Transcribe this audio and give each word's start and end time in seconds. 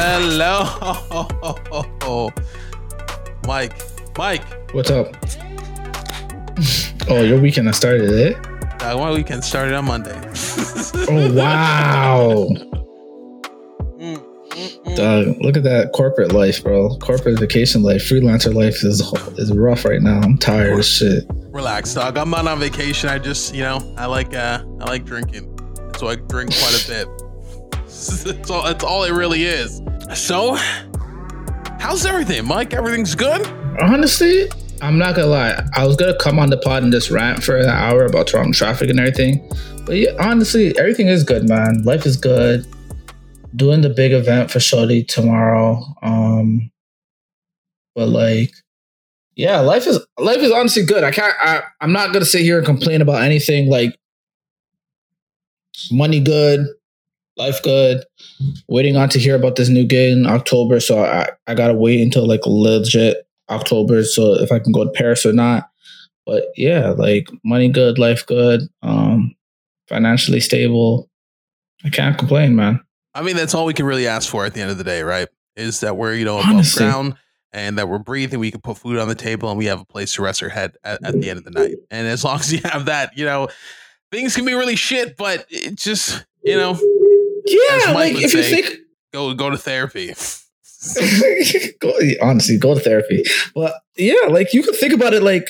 Hello, 0.00 0.62
Mike. 3.48 3.72
Mike. 4.16 4.44
What's 4.72 4.90
up? 4.92 5.08
oh, 7.10 7.20
your 7.22 7.40
weekend 7.40 7.66
has 7.66 7.78
started 7.78 8.08
it. 8.12 8.36
Uh, 8.80 8.96
my 8.96 9.10
weekend 9.10 9.42
started 9.42 9.74
on 9.74 9.86
Monday. 9.86 10.14
oh 11.08 11.34
wow. 11.34 12.46
Dog, 14.94 15.36
look 15.40 15.56
at 15.56 15.64
that 15.64 15.90
corporate 15.92 16.30
life, 16.30 16.62
bro. 16.62 16.96
Corporate 16.98 17.40
vacation 17.40 17.82
life, 17.82 18.02
freelancer 18.02 18.54
life 18.54 18.84
is 18.84 19.00
is 19.36 19.52
rough 19.52 19.84
right 19.84 20.00
now. 20.00 20.20
I'm 20.20 20.38
tired 20.38 20.78
as 20.78 20.86
shit. 20.86 21.24
Relax, 21.50 21.94
dog. 21.94 22.16
I'm 22.18 22.30
not 22.30 22.46
on 22.46 22.60
vacation. 22.60 23.10
I 23.10 23.18
just, 23.18 23.52
you 23.52 23.62
know, 23.62 23.80
I 23.98 24.06
like 24.06 24.32
uh 24.32 24.62
I 24.80 24.84
like 24.84 25.04
drinking. 25.04 25.58
So 25.96 26.06
I 26.06 26.14
drink 26.14 26.52
quite 26.56 26.84
a 26.84 26.88
bit. 26.88 27.08
that's 28.24 28.50
all 28.50 28.62
that's 28.62 28.84
all 28.84 29.04
it 29.04 29.12
really 29.12 29.44
is. 29.44 29.82
So 30.14 30.56
how's 31.80 32.06
everything, 32.06 32.46
Mike? 32.46 32.72
Everything's 32.72 33.14
good? 33.14 33.46
Honestly, 33.80 34.48
I'm 34.80 34.98
not 34.98 35.16
gonna 35.16 35.28
lie. 35.28 35.68
I 35.74 35.84
was 35.86 35.96
gonna 35.96 36.16
come 36.18 36.38
on 36.38 36.50
the 36.50 36.58
pod 36.58 36.84
and 36.84 36.92
just 36.92 37.10
rant 37.10 37.42
for 37.42 37.56
an 37.56 37.68
hour 37.68 38.04
about 38.04 38.28
Toronto 38.28 38.52
traffic 38.52 38.88
and 38.88 39.00
everything. 39.00 39.50
But 39.84 39.96
yeah, 39.96 40.10
honestly, 40.20 40.78
everything 40.78 41.08
is 41.08 41.24
good, 41.24 41.48
man. 41.48 41.82
Life 41.82 42.06
is 42.06 42.16
good 42.16 42.66
doing 43.56 43.80
the 43.80 43.90
big 43.90 44.12
event 44.12 44.50
for 44.50 44.60
Shorty 44.60 45.02
tomorrow. 45.02 45.82
Um, 46.02 46.70
but 47.94 48.08
like, 48.08 48.52
yeah, 49.34 49.58
life 49.60 49.86
is 49.86 49.98
life 50.18 50.38
is 50.38 50.52
honestly 50.52 50.84
good. 50.84 51.02
I 51.02 51.10
can't. 51.10 51.34
I, 51.40 51.62
I'm 51.80 51.92
not 51.92 52.12
gonna 52.12 52.24
sit 52.24 52.42
here 52.42 52.58
and 52.58 52.66
complain 52.66 53.02
about 53.02 53.22
anything. 53.22 53.68
Like, 53.68 53.98
money 55.90 56.20
good, 56.20 56.66
life 57.38 57.62
good. 57.62 58.04
Waiting 58.68 58.96
on 58.96 59.08
to 59.10 59.18
hear 59.18 59.36
about 59.36 59.56
this 59.56 59.68
new 59.68 59.86
gig 59.86 60.12
in 60.12 60.26
October, 60.26 60.80
so 60.80 61.04
I 61.04 61.28
I 61.46 61.54
gotta 61.54 61.74
wait 61.74 62.00
until 62.00 62.26
like 62.26 62.40
legit 62.44 63.26
October, 63.50 64.04
so 64.04 64.34
if 64.34 64.52
I 64.52 64.58
can 64.58 64.72
go 64.72 64.84
to 64.84 64.90
Paris 64.90 65.24
or 65.24 65.32
not. 65.32 65.70
But 66.26 66.44
yeah, 66.56 66.90
like 66.90 67.28
money 67.44 67.68
good, 67.70 67.98
life 67.98 68.26
good, 68.26 68.62
um, 68.82 69.34
financially 69.88 70.40
stable. 70.40 71.08
I 71.84 71.90
can't 71.90 72.18
complain, 72.18 72.54
man. 72.54 72.80
I 73.14 73.22
mean, 73.22 73.36
that's 73.36 73.54
all 73.54 73.64
we 73.64 73.72
can 73.72 73.86
really 73.86 74.06
ask 74.06 74.28
for 74.28 74.44
at 74.44 74.52
the 74.54 74.60
end 74.60 74.70
of 74.70 74.78
the 74.78 74.84
day, 74.84 75.02
right? 75.02 75.28
Is 75.56 75.80
that 75.80 75.96
we're, 75.96 76.14
you 76.14 76.24
know, 76.24 76.38
above 76.38 76.50
Honestly. 76.50 76.84
ground 76.84 77.14
and 77.52 77.78
that 77.78 77.88
we're 77.88 77.98
breathing, 77.98 78.38
we 78.38 78.50
can 78.50 78.60
put 78.60 78.78
food 78.78 78.98
on 78.98 79.08
the 79.08 79.14
table 79.14 79.48
and 79.48 79.56
we 79.56 79.66
have 79.66 79.80
a 79.80 79.84
place 79.84 80.12
to 80.14 80.22
rest 80.22 80.42
our 80.42 80.48
head 80.48 80.76
at, 80.84 81.02
at 81.04 81.20
the 81.20 81.30
end 81.30 81.38
of 81.38 81.44
the 81.44 81.50
night. 81.50 81.76
And 81.90 82.06
as 82.06 82.24
long 82.24 82.38
as 82.40 82.52
you 82.52 82.60
have 82.64 82.84
that, 82.86 83.16
you 83.16 83.24
know, 83.24 83.48
things 84.12 84.36
can 84.36 84.44
be 84.44 84.52
really 84.52 84.76
shit, 84.76 85.16
but 85.16 85.46
it 85.48 85.76
just, 85.76 86.24
you 86.42 86.56
know, 86.56 86.78
yeah, 87.50 87.92
like 87.92 88.14
if 88.14 88.30
say, 88.30 88.38
you 88.38 88.62
think 88.62 88.80
go 89.12 89.34
go 89.34 89.50
to 89.50 89.56
therapy. 89.56 90.14
go, 91.80 91.92
honestly, 92.22 92.56
go 92.56 92.74
to 92.74 92.80
therapy. 92.80 93.24
But 93.54 93.74
yeah, 93.96 94.26
like 94.28 94.54
you 94.54 94.62
could 94.62 94.76
think 94.76 94.92
about 94.92 95.14
it 95.14 95.22
like 95.22 95.48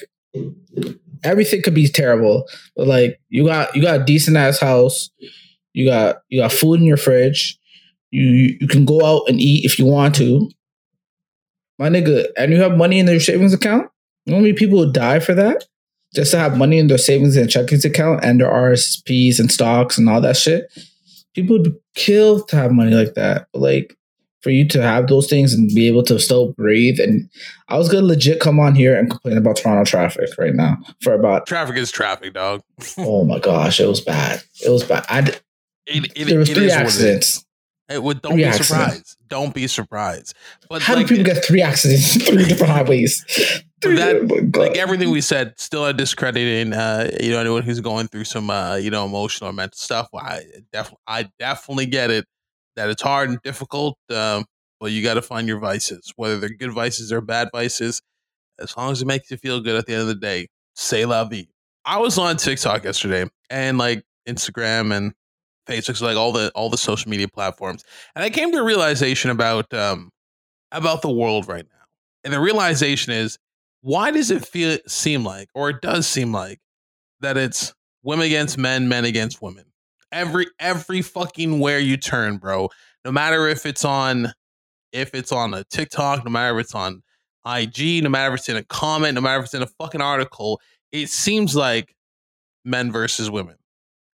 everything 1.23 1.63
could 1.63 1.75
be 1.75 1.89
terrible, 1.89 2.49
but 2.77 2.87
like 2.87 3.21
you 3.29 3.45
got 3.45 3.75
you 3.75 3.83
got 3.83 4.01
a 4.01 4.05
decent 4.05 4.37
ass 4.37 4.59
house, 4.59 5.11
you 5.73 5.89
got 5.89 6.23
you 6.29 6.41
got 6.41 6.53
food 6.53 6.81
in 6.81 6.87
your 6.87 6.97
fridge, 6.97 7.59
you 8.11 8.57
you 8.61 8.69
can 8.69 8.85
go 8.85 9.05
out 9.05 9.29
and 9.29 9.41
eat 9.41 9.65
if 9.65 9.79
you 9.79 9.87
want 9.87 10.15
to. 10.17 10.51
My 11.79 11.89
nigga, 11.89 12.27
and 12.37 12.53
you 12.53 12.61
have 12.61 12.77
money 12.77 12.99
in 12.99 13.07
their 13.07 13.21
savings 13.21 13.55
account? 13.55 13.89
You 14.25 14.33
know 14.33 14.39
how 14.39 14.43
many 14.43 14.55
people 14.55 14.79
would 14.79 14.93
die 14.93 15.21
for 15.21 15.35
that? 15.35 15.65
Just 16.15 16.33
to 16.33 16.39
have 16.39 16.57
money 16.57 16.79
in 16.79 16.89
their 16.89 16.99
savings 16.99 17.37
and 17.37 17.49
checkings 17.49 17.85
account 17.85 18.25
and 18.25 18.41
their 18.41 18.51
RSPs 18.51 19.39
and 19.39 19.53
stocks 19.53 19.97
and 19.97 20.09
all 20.09 20.21
that 20.23 20.37
shit. 20.37 20.73
People 21.39 21.59
would 21.59 21.77
kill 21.95 22.43
to 22.47 22.57
have 22.57 22.73
money 22.73 22.95
like 22.95 23.15
that. 23.15 23.47
But 23.53 23.61
like 23.61 23.97
for 24.43 24.51
you 24.51 24.67
to 24.69 24.83
have 24.83 25.07
those 25.07 25.29
things 25.29 25.53
and 25.53 25.69
be 25.75 25.87
able 25.89 26.03
to 26.05 26.19
still 26.19 26.53
breathe. 26.53 26.99
And 27.01 27.29
I 27.69 27.77
was 27.77 27.89
gonna 27.89 28.07
legit 28.07 28.41
come 28.41 28.59
on 28.59 28.75
here 28.75 28.99
and 28.99 29.11
complain 29.11 29.37
about 29.37 29.57
Toronto 29.57 29.85
traffic 29.85 30.31
right 30.39 30.55
now 30.55 30.79
for 31.01 31.13
about 31.13 31.47
traffic 31.47 31.77
is 31.77 31.91
traffic, 31.91 32.35
dog. 32.35 32.63
oh 32.99 33.25
my 33.25 33.39
gosh, 33.39 33.81
it 33.81 33.87
was 33.87 34.01
bad. 34.01 34.43
It 34.65 34.71
was 34.71 34.85
bad. 34.85 35.05
I, 35.09 35.21
it, 35.87 36.13
it, 36.17 36.25
there 36.27 36.39
was 36.39 36.51
three 36.51 36.71
accidents. 36.71 37.45
It 37.89 38.03
would 38.03 38.21
don't 38.21 38.33
three 38.33 38.43
be 38.43 38.45
accidents. 38.45 38.69
surprised. 38.69 39.17
Don't 39.29 39.55
be 39.55 39.67
surprised. 39.67 40.35
But 40.69 40.83
how 40.83 40.95
like, 40.95 41.07
do 41.07 41.17
people 41.17 41.33
get 41.33 41.45
three 41.45 41.63
accidents 41.63 42.23
three 42.27 42.45
different 42.45 42.73
highways? 42.73 43.25
that 43.83 44.53
like 44.55 44.77
everything 44.77 45.11
we 45.11 45.21
said, 45.21 45.55
still 45.59 45.87
a 45.87 45.93
discrediting. 45.93 46.73
Uh, 46.73 47.11
you 47.21 47.31
know, 47.31 47.41
anyone 47.41 47.63
who's 47.63 47.81
going 47.81 48.09
through 48.09 48.25
some 48.25 48.51
uh, 48.51 48.77
you 48.77 48.91
know, 48.91 49.07
emotional 49.07 49.51
or 49.51 49.53
mental 49.53 49.77
stuff. 49.77 50.09
Well, 50.13 50.25
I 50.25 50.43
definitely, 50.73 50.99
I 51.07 51.31
definitely 51.39 51.87
get 51.87 52.11
it. 52.11 52.27
That 52.77 52.91
it's 52.91 53.03
hard 53.03 53.31
and 53.31 53.41
difficult. 53.43 53.99
Um, 54.11 54.45
but 54.81 54.93
you 54.93 55.03
got 55.03 55.15
to 55.15 55.23
find 55.23 55.49
your 55.49 55.59
vices, 55.59 56.13
whether 56.17 56.39
they're 56.39 56.51
good 56.51 56.73
vices 56.73 57.11
or 57.13 57.21
bad 57.21 57.49
vices. 57.53 58.03
As 58.61 58.77
long 58.77 58.93
as 58.93 59.03
it 59.03 59.07
makes 59.07 59.31
you 59.31 59.37
feel 59.37 59.61
good 59.61 59.77
at 59.77 59.87
the 59.87 59.93
end 59.95 60.03
of 60.03 60.09
the 60.09 60.15
day, 60.15 60.49
say 60.75 61.05
la 61.05 61.25
vie. 61.25 61.49
I 61.85 61.99
was 61.99 62.19
on 62.19 62.37
TikTok 62.37 62.85
yesterday 62.85 63.29
and 63.51 63.79
like 63.79 64.05
Instagram 64.29 64.95
and 64.95 65.15
Facebook, 65.69 66.01
like 66.01 66.17
all 66.17 66.33
the 66.33 66.51
all 66.55 66.71
the 66.71 66.79
social 66.79 67.11
media 67.11 67.29
platforms, 67.29 67.85
and 68.15 68.25
I 68.25 68.31
came 68.31 68.51
to 68.53 68.59
a 68.59 68.65
realization 68.65 69.31
about 69.31 69.73
um 69.75 70.11
about 70.73 71.03
the 71.03 71.11
world 71.11 71.49
right 71.49 71.65
now. 71.65 71.85
And 72.25 72.33
the 72.33 72.41
realization 72.41 73.13
is, 73.13 73.39
why 73.81 74.11
does 74.11 74.31
it 74.31 74.45
feel 74.45 74.79
seem 74.87 75.25
like, 75.25 75.49
or 75.55 75.71
it 75.71 75.81
does 75.81 76.07
seem 76.07 76.33
like, 76.33 76.59
that 77.21 77.37
it's 77.37 77.73
women 78.03 78.27
against 78.27 78.59
men, 78.59 78.89
men 78.89 79.05
against 79.05 79.43
women. 79.43 79.65
Every 80.11 80.47
every 80.59 81.03
fucking 81.03 81.61
where 81.61 81.79
you 81.79 81.97
turn, 81.97 82.39
bro. 82.39 82.71
No 83.05 83.13
matter 83.13 83.47
if 83.47 83.67
it's 83.67 83.85
on 83.85 84.33
if 84.93 85.15
it's 85.15 85.33
on 85.33 85.53
a 85.55 85.65
TikTok, 85.65 86.25
no 86.25 86.31
matter 86.31 86.59
if 86.59 86.65
it's 86.65 86.75
on 86.75 87.03
IG, 87.47 88.03
no 88.03 88.09
matter 88.09 88.35
if 88.35 88.41
it's 88.41 88.49
in 88.49 88.57
a 88.57 88.65
comment, 88.65 89.15
no 89.15 89.21
matter 89.21 89.41
if 89.41 89.47
it's 89.47 89.55
in 89.55 89.63
a 89.63 89.67
fucking 89.67 90.01
article, 90.01 90.61
it 90.93 91.09
seems 91.11 91.55
like 91.55 91.95
men 92.65 92.91
versus 92.91 93.31
women. 93.31 93.57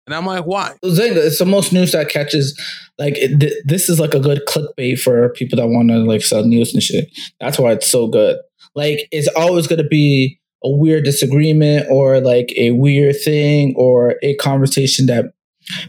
And 0.05 0.13
I'm 0.13 0.25
like, 0.25 0.45
why? 0.45 0.75
It's 0.83 1.39
the 1.39 1.45
most 1.45 1.71
news 1.71 1.93
that 1.93 2.09
catches. 2.09 2.59
Like, 2.99 3.13
it, 3.17 3.63
this 3.65 3.87
is 3.89 3.99
like 3.99 4.13
a 4.13 4.19
good 4.19 4.41
clickbait 4.47 4.99
for 4.99 5.29
people 5.29 5.57
that 5.57 5.67
want 5.67 5.89
to 5.89 5.97
like 5.99 6.21
sell 6.21 6.43
news 6.43 6.73
and 6.73 6.83
shit. 6.83 7.09
That's 7.39 7.57
why 7.57 7.71
it's 7.71 7.87
so 7.87 8.07
good. 8.07 8.37
Like, 8.75 9.07
it's 9.11 9.29
always 9.29 9.67
going 9.67 9.81
to 9.81 9.87
be 9.87 10.39
a 10.63 10.69
weird 10.69 11.05
disagreement 11.05 11.87
or 11.89 12.19
like 12.19 12.53
a 12.57 12.71
weird 12.71 13.15
thing 13.23 13.73
or 13.77 14.15
a 14.23 14.35
conversation 14.35 15.05
that 15.05 15.33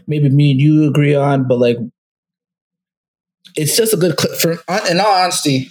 maybe 0.07 0.29
me 0.29 0.51
and 0.51 0.61
you 0.61 0.87
agree 0.87 1.15
on, 1.15 1.47
but 1.47 1.59
like, 1.59 1.77
it's 3.55 3.75
just 3.77 3.93
a 3.93 3.97
good 3.97 4.17
click. 4.17 4.37
For 4.37 4.51
in 4.89 4.99
all 4.99 5.23
honesty, 5.23 5.69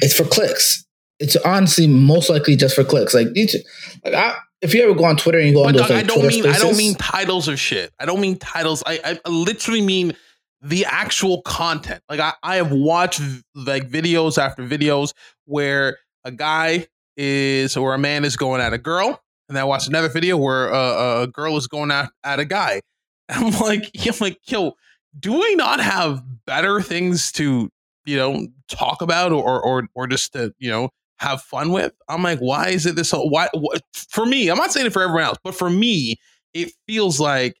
it's 0.00 0.14
for 0.14 0.24
clicks. 0.24 0.84
It's 1.18 1.36
honestly 1.36 1.86
most 1.86 2.28
likely 2.30 2.56
just 2.56 2.74
for 2.74 2.84
clicks. 2.84 3.14
Like 3.14 3.32
these, 3.32 3.56
like 4.04 4.14
I, 4.14 4.36
if 4.66 4.74
you 4.74 4.82
ever 4.82 4.94
go 4.94 5.04
on 5.04 5.16
Twitter 5.16 5.38
and 5.38 5.48
you 5.48 5.54
go 5.54 5.66
on 5.66 5.72
those, 5.72 5.82
like, 5.82 5.92
I 5.92 6.02
don't 6.02 6.18
Twitter 6.20 6.28
mean 6.28 6.42
spaces, 6.42 6.62
I 6.62 6.66
don't 6.66 6.76
mean 6.76 6.94
titles 6.94 7.48
of 7.48 7.58
shit. 7.58 7.92
I 7.98 8.04
don't 8.04 8.20
mean 8.20 8.38
titles. 8.38 8.82
I, 8.86 9.18
I 9.24 9.28
literally 9.28 9.80
mean 9.80 10.14
the 10.60 10.84
actual 10.86 11.42
content. 11.42 12.02
Like 12.08 12.20
I, 12.20 12.32
I 12.42 12.56
have 12.56 12.72
watched 12.72 13.20
like 13.54 13.88
videos 13.88 14.38
after 14.38 14.62
videos 14.66 15.12
where 15.44 15.98
a 16.24 16.32
guy 16.32 16.86
is 17.16 17.76
or 17.76 17.94
a 17.94 17.98
man 17.98 18.24
is 18.24 18.36
going 18.36 18.60
at 18.60 18.72
a 18.72 18.78
girl, 18.78 19.22
and 19.48 19.56
I 19.58 19.64
watched 19.64 19.88
another 19.88 20.08
video 20.08 20.36
where 20.36 20.68
a, 20.68 21.22
a 21.22 21.26
girl 21.28 21.56
is 21.56 21.66
going 21.66 21.90
at, 21.90 22.10
at 22.24 22.40
a 22.40 22.44
guy. 22.44 22.82
I'm 23.28 23.52
like, 23.60 23.90
I'm 24.06 24.14
like, 24.20 24.38
yo, 24.46 24.74
do 25.18 25.32
we 25.32 25.54
not 25.54 25.80
have 25.80 26.22
better 26.46 26.80
things 26.80 27.32
to 27.32 27.70
you 28.04 28.16
know 28.16 28.46
talk 28.68 29.02
about 29.02 29.32
or 29.32 29.60
or 29.60 29.88
or 29.94 30.06
just 30.06 30.32
to 30.32 30.52
you 30.58 30.70
know 30.70 30.90
have 31.18 31.42
fun 31.42 31.72
with. 31.72 31.92
I'm 32.08 32.22
like, 32.22 32.38
why 32.38 32.68
is 32.68 32.86
it 32.86 32.96
this? 32.96 33.10
Whole, 33.10 33.30
why, 33.30 33.48
what, 33.54 33.82
for 33.94 34.26
me, 34.26 34.48
I'm 34.48 34.58
not 34.58 34.72
saying 34.72 34.86
it 34.86 34.92
for 34.92 35.02
everyone 35.02 35.24
else, 35.24 35.38
but 35.42 35.54
for 35.54 35.70
me, 35.70 36.16
it 36.54 36.72
feels 36.86 37.20
like 37.20 37.56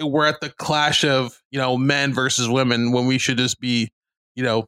we're 0.00 0.26
at 0.26 0.40
the 0.40 0.50
clash 0.50 1.04
of 1.04 1.40
you 1.50 1.58
know 1.58 1.76
men 1.76 2.12
versus 2.12 2.48
women 2.48 2.92
when 2.92 3.06
we 3.06 3.18
should 3.18 3.38
just 3.38 3.60
be, 3.60 3.90
you 4.34 4.42
know, 4.42 4.66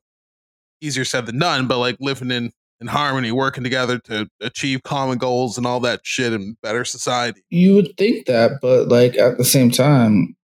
easier 0.80 1.04
said 1.04 1.26
than 1.26 1.38
done, 1.38 1.66
but 1.66 1.78
like 1.78 1.96
living 2.00 2.30
in 2.30 2.52
in 2.80 2.86
harmony, 2.86 3.32
working 3.32 3.64
together 3.64 3.98
to 3.98 4.28
achieve 4.40 4.82
common 4.84 5.18
goals 5.18 5.58
and 5.58 5.66
all 5.66 5.80
that 5.80 6.00
shit 6.04 6.32
and 6.32 6.56
better 6.62 6.84
society. 6.84 7.42
You 7.50 7.74
would 7.74 7.96
think 7.96 8.26
that, 8.26 8.60
but 8.62 8.88
like 8.88 9.16
at 9.16 9.36
the 9.36 9.44
same 9.44 9.70
time, 9.70 10.36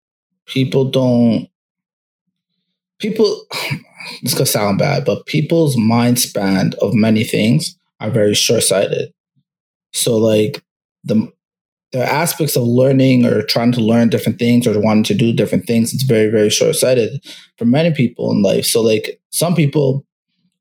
people 0.46 0.84
don't. 0.90 1.48
People, 2.98 3.44
this 4.22 4.34
could 4.34 4.48
sound 4.48 4.78
bad, 4.78 5.04
but 5.04 5.26
people's 5.26 5.76
mind 5.76 6.18
span 6.18 6.72
of 6.80 6.94
many 6.94 7.24
things 7.24 7.76
are 8.08 8.10
very 8.10 8.34
short 8.34 8.62
sighted. 8.62 9.12
So 9.92 10.16
like 10.16 10.62
the 11.04 11.32
the 11.92 12.04
aspects 12.04 12.56
of 12.56 12.64
learning 12.64 13.24
or 13.24 13.42
trying 13.42 13.70
to 13.70 13.80
learn 13.80 14.08
different 14.08 14.40
things 14.40 14.66
or 14.66 14.78
wanting 14.80 15.04
to 15.04 15.14
do 15.14 15.32
different 15.32 15.64
things, 15.64 15.94
it's 15.94 16.02
very, 16.02 16.28
very 16.28 16.50
short 16.50 16.74
sighted 16.74 17.24
for 17.56 17.66
many 17.66 17.92
people 17.92 18.32
in 18.32 18.42
life. 18.42 18.64
So 18.64 18.82
like 18.82 19.20
some 19.30 19.54
people 19.54 20.04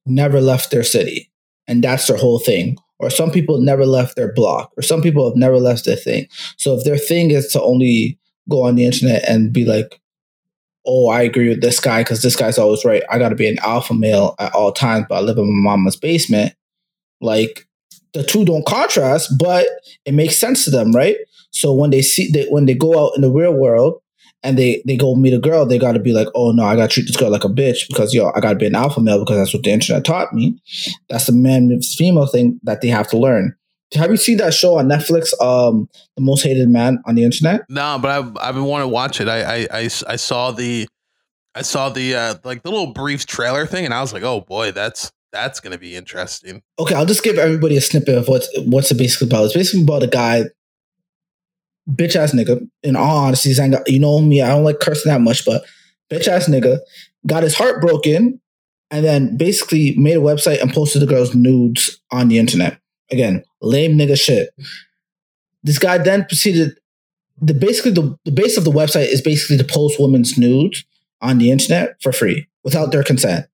never 0.05 0.39
left 0.39 0.69
their 0.69 0.83
city 0.83 1.31
and 1.67 1.83
that's 1.83 2.05
their 2.05 2.17
whole 2.17 2.37
thing. 2.37 2.77
Or 2.99 3.09
some 3.09 3.31
people 3.31 3.59
never 3.59 3.85
left 3.85 4.15
their 4.15 4.31
block, 4.31 4.71
or 4.77 4.83
some 4.83 5.01
people 5.01 5.27
have 5.27 5.35
never 5.35 5.57
left 5.57 5.83
their 5.83 5.97
thing. 5.97 6.27
So 6.57 6.75
if 6.75 6.85
their 6.85 6.97
thing 6.97 7.31
is 7.31 7.47
to 7.47 7.61
only 7.61 8.17
go 8.49 8.63
on 8.63 8.75
the 8.75 8.85
internet 8.85 9.27
and 9.27 9.51
be 9.51 9.65
like 9.65 9.99
oh, 10.85 11.09
I 11.09 11.21
agree 11.21 11.49
with 11.49 11.61
this 11.61 11.79
guy 11.79 12.01
because 12.01 12.21
this 12.21 12.35
guy's 12.35 12.57
always 12.57 12.83
right. 12.83 13.03
I 13.09 13.17
got 13.17 13.29
to 13.29 13.35
be 13.35 13.47
an 13.47 13.59
alpha 13.59 13.93
male 13.93 14.35
at 14.39 14.53
all 14.53 14.71
times, 14.71 15.05
but 15.07 15.15
I 15.15 15.21
live 15.21 15.37
in 15.37 15.45
my 15.45 15.71
mama's 15.71 15.95
basement. 15.95 16.53
Like 17.23 17.67
the 18.13 18.23
two 18.23 18.45
don't 18.45 18.65
contrast, 18.65 19.37
but 19.39 19.65
it 20.05 20.13
makes 20.13 20.35
sense 20.35 20.65
to 20.65 20.69
them, 20.69 20.91
right? 20.91 21.17
So 21.51 21.73
when 21.73 21.89
they 21.89 22.01
see 22.01 22.29
that 22.31 22.51
when 22.51 22.65
they 22.65 22.73
go 22.73 22.99
out 22.99 23.13
in 23.15 23.21
the 23.21 23.31
real 23.31 23.53
world 23.53 24.01
and 24.43 24.57
they 24.57 24.83
they 24.85 24.97
go 24.97 25.15
meet 25.15 25.33
a 25.33 25.39
girl, 25.39 25.65
they 25.65 25.79
got 25.79 25.93
to 25.93 25.99
be 25.99 26.13
like, 26.13 26.27
oh 26.35 26.51
no, 26.51 26.63
I 26.63 26.75
got 26.75 26.89
to 26.89 26.93
treat 26.93 27.07
this 27.07 27.15
girl 27.15 27.31
like 27.31 27.43
a 27.43 27.49
bitch 27.49 27.87
because 27.87 28.13
yo, 28.13 28.31
I 28.35 28.39
got 28.39 28.49
to 28.49 28.55
be 28.59 28.65
an 28.65 28.75
alpha 28.75 29.01
male 29.01 29.19
because 29.19 29.37
that's 29.37 29.53
what 29.53 29.63
the 29.63 29.71
internet 29.71 30.03
taught 30.03 30.33
me. 30.33 30.59
That's 31.09 31.27
the 31.27 31.31
man 31.31 31.69
versus 31.69 31.95
female 31.95 32.27
thing 32.27 32.59
that 32.63 32.81
they 32.81 32.89
have 32.89 33.07
to 33.09 33.17
learn. 33.17 33.55
Have 33.93 34.09
you 34.09 34.17
seen 34.17 34.37
that 34.37 34.55
show 34.55 34.79
on 34.79 34.87
Netflix, 34.87 35.39
um, 35.39 35.87
The 36.15 36.23
Most 36.23 36.43
Hated 36.43 36.67
Man 36.67 36.97
on 37.05 37.13
the 37.13 37.23
Internet? 37.23 37.61
No, 37.69 37.99
but 38.01 38.09
I've 38.09 38.37
I've 38.37 38.55
been 38.55 38.65
wanting 38.65 38.85
to 38.89 38.93
watch 38.93 39.21
it. 39.21 39.27
I 39.27 39.41
I, 39.41 39.67
I, 39.71 39.83
I 39.83 40.15
saw 40.15 40.51
the 40.51 40.87
I 41.55 41.61
saw 41.61 41.89
the 41.89 42.15
uh, 42.15 42.35
like 42.43 42.63
the 42.63 42.71
little 42.71 42.93
brief 42.93 43.25
trailer 43.25 43.65
thing, 43.65 43.85
and 43.85 43.93
I 43.93 44.01
was 44.01 44.11
like, 44.11 44.23
oh 44.23 44.41
boy, 44.41 44.71
that's 44.71 45.11
that's 45.33 45.59
gonna 45.59 45.79
be 45.79 45.95
interesting. 45.95 46.61
Okay, 46.79 46.95
I'll 46.95 47.07
just 47.07 47.23
give 47.23 47.37
everybody 47.37 47.75
a 47.75 47.81
snippet 47.81 48.15
of 48.15 48.27
what's 48.29 48.47
what's 48.59 48.91
it 48.91 48.97
basically 48.97 49.27
about. 49.27 49.45
It's 49.45 49.53
basically 49.53 49.81
about 49.81 50.03
a 50.03 50.07
guy, 50.07 50.43
bitch 51.89 52.15
ass 52.15 52.33
nigga. 52.33 52.65
In 52.83 52.95
all 52.95 53.17
honesty, 53.17 53.49
you 53.87 53.99
know 53.99 54.21
me, 54.21 54.41
I 54.41 54.49
don't 54.49 54.63
like 54.63 54.79
cursing 54.79 55.11
that 55.11 55.21
much, 55.21 55.43
but 55.43 55.63
bitch 56.09 56.27
ass 56.27 56.47
nigga 56.47 56.79
got 57.25 57.43
his 57.43 57.55
heart 57.55 57.81
broken, 57.81 58.39
and 58.91 59.03
then 59.03 59.35
basically 59.35 59.95
made 59.97 60.15
a 60.15 60.21
website 60.21 60.61
and 60.61 60.71
posted 60.71 61.01
the 61.01 61.07
girl's 61.07 61.33
nudes 61.33 61.99
on 62.11 62.27
the 62.27 62.37
internet. 62.37 62.79
Again, 63.11 63.43
lame 63.61 63.97
nigga 63.97 64.19
shit. 64.19 64.49
This 65.63 65.79
guy 65.79 65.97
then 65.97 66.25
proceeded. 66.25 66.79
The 67.41 67.55
basically 67.55 67.91
the, 67.91 68.15
the 68.23 68.31
base 68.31 68.57
of 68.57 68.63
the 68.63 68.71
website 68.71 69.07
is 69.07 69.21
basically 69.21 69.57
to 69.57 69.63
post 69.63 69.99
women's 69.99 70.37
nudes 70.37 70.85
on 71.19 71.39
the 71.39 71.49
internet 71.49 71.95
for 72.01 72.11
free 72.11 72.47
without 72.63 72.91
their 72.91 73.03
consent. 73.03 73.47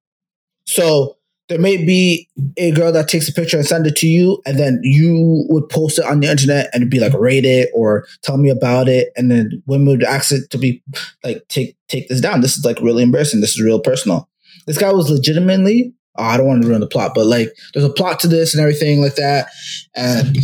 So 0.66 1.16
there 1.50 1.60
may 1.60 1.84
be 1.84 2.30
a 2.58 2.72
girl 2.72 2.92
that 2.92 3.08
takes 3.08 3.28
a 3.28 3.34
picture 3.34 3.58
and 3.58 3.66
send 3.66 3.88
it 3.88 3.96
to 3.98 4.08
you, 4.08 4.40
and 4.46 4.58
then 4.58 4.80
you 4.84 5.46
would 5.50 5.68
post 5.68 5.98
it 5.98 6.06
on 6.06 6.20
the 6.20 6.30
internet 6.30 6.70
and 6.74 6.90
be 6.90 7.00
like, 7.00 7.14
rate 7.14 7.44
it 7.44 7.70
or 7.74 8.06
tell 8.22 8.38
me 8.38 8.50
about 8.50 8.88
it, 8.88 9.12
and 9.18 9.32
then 9.32 9.62
women 9.66 9.88
would 9.88 10.04
ask 10.04 10.32
it 10.32 10.50
to 10.52 10.58
be 10.58 10.82
like, 11.24 11.44
take 11.50 11.76
take 11.88 12.08
this 12.08 12.22
down. 12.22 12.42
This 12.42 12.56
is 12.56 12.64
like 12.64 12.80
really 12.82 13.04
embarrassing. 13.04 13.42
This 13.42 13.56
is 13.56 13.62
real 13.62 13.80
personal. 13.80 14.30
This 14.68 14.78
guy 14.78 14.94
was 14.94 15.10
legitimately. 15.10 15.94
Oh, 16.18 16.24
I 16.24 16.38
don't 16.38 16.48
want 16.48 16.62
to 16.62 16.68
ruin 16.68 16.82
the 16.82 16.88
plot, 16.88 17.14
but 17.16 17.26
like, 17.26 17.56
there's 17.74 17.86
a 17.86 17.90
plot 17.90 18.20
to 18.22 18.28
this 18.28 18.54
and 18.54 18.62
everything 18.62 19.02
like 19.02 19.16
that, 19.16 19.48
and 19.96 20.38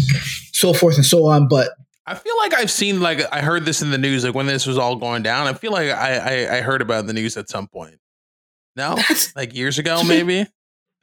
so 0.54 0.74
forth 0.74 0.96
and 0.96 1.06
so 1.06 1.28
on. 1.28 1.48
But 1.48 1.70
I 2.08 2.16
feel 2.16 2.36
like 2.38 2.56
I've 2.56 2.72
seen 2.72 3.00
like 3.00 3.22
I 3.32 3.42
heard 3.42 3.66
this 3.66 3.84
in 3.84 3.92
the 3.92 4.00
news, 4.00 4.24
like 4.26 4.34
when 4.34 4.48
this 4.48 4.66
was 4.66 4.80
all 4.80 4.96
going 4.96 5.22
down. 5.22 5.46
I 5.46 5.54
feel 5.54 5.72
like 5.72 5.90
I 5.90 6.18
I, 6.48 6.58
I 6.58 6.62
heard 6.62 6.82
about 6.82 7.06
the 7.06 7.14
news 7.14 7.38
at 7.38 7.48
some 7.48 7.68
point. 7.68 8.00
No, 8.76 8.98
like 9.36 9.56
years 9.56 9.78
ago, 9.78 10.04
maybe. 10.04 10.48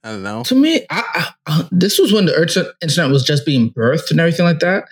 I 0.04 0.10
don't 0.10 0.22
know. 0.22 0.42
To 0.44 0.54
me, 0.54 0.84
I, 0.90 1.04
I, 1.14 1.28
uh, 1.46 1.68
this 1.70 1.98
was 1.98 2.12
when 2.12 2.26
the 2.26 2.72
internet 2.82 3.10
was 3.10 3.24
just 3.24 3.46
being 3.46 3.72
birthed 3.72 4.10
and 4.10 4.18
everything 4.18 4.44
like 4.44 4.58
that. 4.60 4.88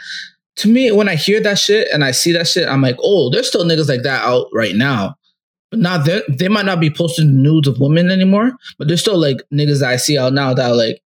To 0.57 0.69
me, 0.69 0.93
when 0.93 1.09
I 1.09 1.17
hear 1.17 1.41
that 1.41 1.59
shit 1.59 1.89
and 1.93 2.05
I 2.05 2.13
see 2.13 2.33
that 2.33 2.47
shit, 2.47 2.69
I'm 2.69 2.83
like, 2.83 2.97
oh, 3.03 3.31
there's 3.31 3.49
still 3.49 3.65
niggas 3.65 3.89
like 3.89 4.03
that 4.03 4.23
out 4.23 4.47
right 4.53 4.75
now. 4.75 5.17
But 5.71 5.81
not 5.81 6.05
they, 6.05 6.23
they 6.29 6.49
might 6.49 6.67
not 6.67 6.81
be 6.81 6.91
posting 6.91 7.43
nudes 7.43 7.69
of 7.69 7.81
women 7.81 8.11
anymore, 8.11 8.53
but 8.79 8.89
there's 8.89 9.01
still 9.01 9.19
like 9.19 9.39
niggas 9.53 9.81
that 9.81 9.91
I 9.91 9.97
see 9.97 10.19
out 10.19 10.33
now 10.33 10.53
that 10.55 10.69
like 10.69 11.01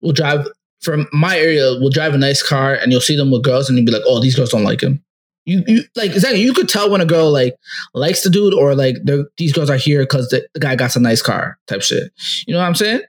will 0.00 0.12
drive 0.12 0.46
from 0.80 1.08
my 1.12 1.36
area 1.38 1.74
will 1.80 1.90
drive 1.90 2.14
a 2.14 2.18
nice 2.18 2.42
car 2.42 2.74
and 2.74 2.92
you'll 2.92 3.00
see 3.00 3.16
them 3.16 3.30
with 3.30 3.42
girls 3.42 3.68
and 3.68 3.76
you'll 3.78 3.86
be 3.86 3.92
like, 3.92 4.02
oh, 4.06 4.20
these 4.20 4.36
girls 4.36 4.50
don't 4.50 4.64
like 4.64 4.80
him. 4.80 5.02
You, 5.48 5.64
you 5.66 5.82
like 5.96 6.10
exactly. 6.10 6.42
You 6.42 6.52
could 6.52 6.68
tell 6.68 6.90
when 6.90 7.00
a 7.00 7.06
girl 7.06 7.32
like 7.32 7.56
likes 7.94 8.22
the 8.22 8.28
dude 8.28 8.52
or 8.52 8.74
like 8.74 8.96
these 9.38 9.54
girls 9.54 9.70
are 9.70 9.78
here 9.78 10.00
because 10.00 10.28
the, 10.28 10.46
the, 10.52 10.60
guy 10.60 10.76
got 10.76 10.94
a 10.94 11.00
nice 11.00 11.22
car 11.22 11.58
type 11.66 11.80
shit. 11.80 12.12
You 12.46 12.52
know 12.52 12.60
what 12.60 12.66
I'm 12.66 12.74
saying? 12.74 13.00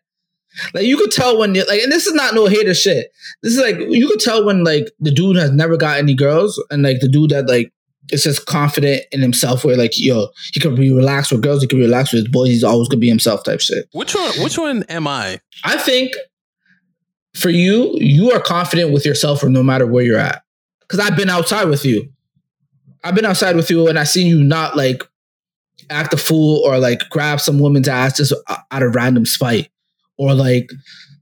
Like 0.73 0.85
you 0.85 0.95
could 0.95 1.11
tell 1.11 1.37
when 1.37 1.53
like, 1.53 1.81
and 1.81 1.91
this 1.91 2.07
is 2.07 2.13
not 2.13 2.33
no 2.33 2.45
hater 2.45 2.73
shit. 2.73 3.11
This 3.43 3.57
is 3.57 3.59
like 3.59 3.77
you 3.77 4.07
could 4.07 4.21
tell 4.21 4.45
when 4.45 4.63
like 4.63 4.89
the 5.01 5.11
dude 5.11 5.35
has 5.35 5.51
never 5.51 5.75
got 5.75 5.97
any 5.97 6.13
girls, 6.13 6.63
and 6.71 6.81
like 6.81 7.01
the 7.01 7.09
dude 7.09 7.31
that 7.31 7.49
like 7.49 7.73
is 8.09 8.23
just 8.23 8.45
confident 8.45 9.03
in 9.11 9.19
himself, 9.19 9.65
where 9.65 9.75
like 9.75 9.99
yo 9.99 10.29
he 10.53 10.61
could 10.61 10.77
be 10.77 10.93
relaxed 10.93 11.33
with 11.33 11.41
girls, 11.41 11.61
he 11.61 11.67
could 11.67 11.75
be 11.75 11.83
relaxed 11.83 12.13
with 12.13 12.31
boys. 12.31 12.47
He's 12.47 12.63
always 12.63 12.87
gonna 12.87 13.01
be 13.01 13.09
himself 13.09 13.43
type 13.43 13.59
shit. 13.59 13.89
Which 13.91 14.15
one? 14.15 14.31
Which 14.41 14.57
one 14.57 14.83
am 14.83 15.07
I? 15.07 15.41
I 15.65 15.77
think 15.77 16.13
for 17.35 17.49
you, 17.49 17.95
you 17.97 18.31
are 18.31 18.39
confident 18.39 18.93
with 18.93 19.05
yourself, 19.05 19.43
no 19.43 19.61
matter 19.61 19.85
where 19.85 20.05
you're 20.05 20.17
at. 20.17 20.41
Because 20.79 20.99
I've 20.99 21.17
been 21.17 21.29
outside 21.29 21.65
with 21.65 21.83
you. 21.83 22.09
I've 23.03 23.15
been 23.15 23.25
outside 23.25 23.55
with 23.55 23.69
you 23.69 23.87
and 23.87 23.97
I 23.97 24.03
seen 24.03 24.27
you 24.27 24.43
not 24.43 24.75
like 24.75 25.03
act 25.89 26.13
a 26.13 26.17
fool 26.17 26.61
or 26.65 26.77
like 26.77 27.09
grab 27.09 27.39
some 27.39 27.59
woman's 27.59 27.87
ass 27.87 28.17
just 28.17 28.33
out 28.71 28.83
of 28.83 28.95
random 28.95 29.25
spite 29.25 29.69
or 30.17 30.33
like 30.33 30.69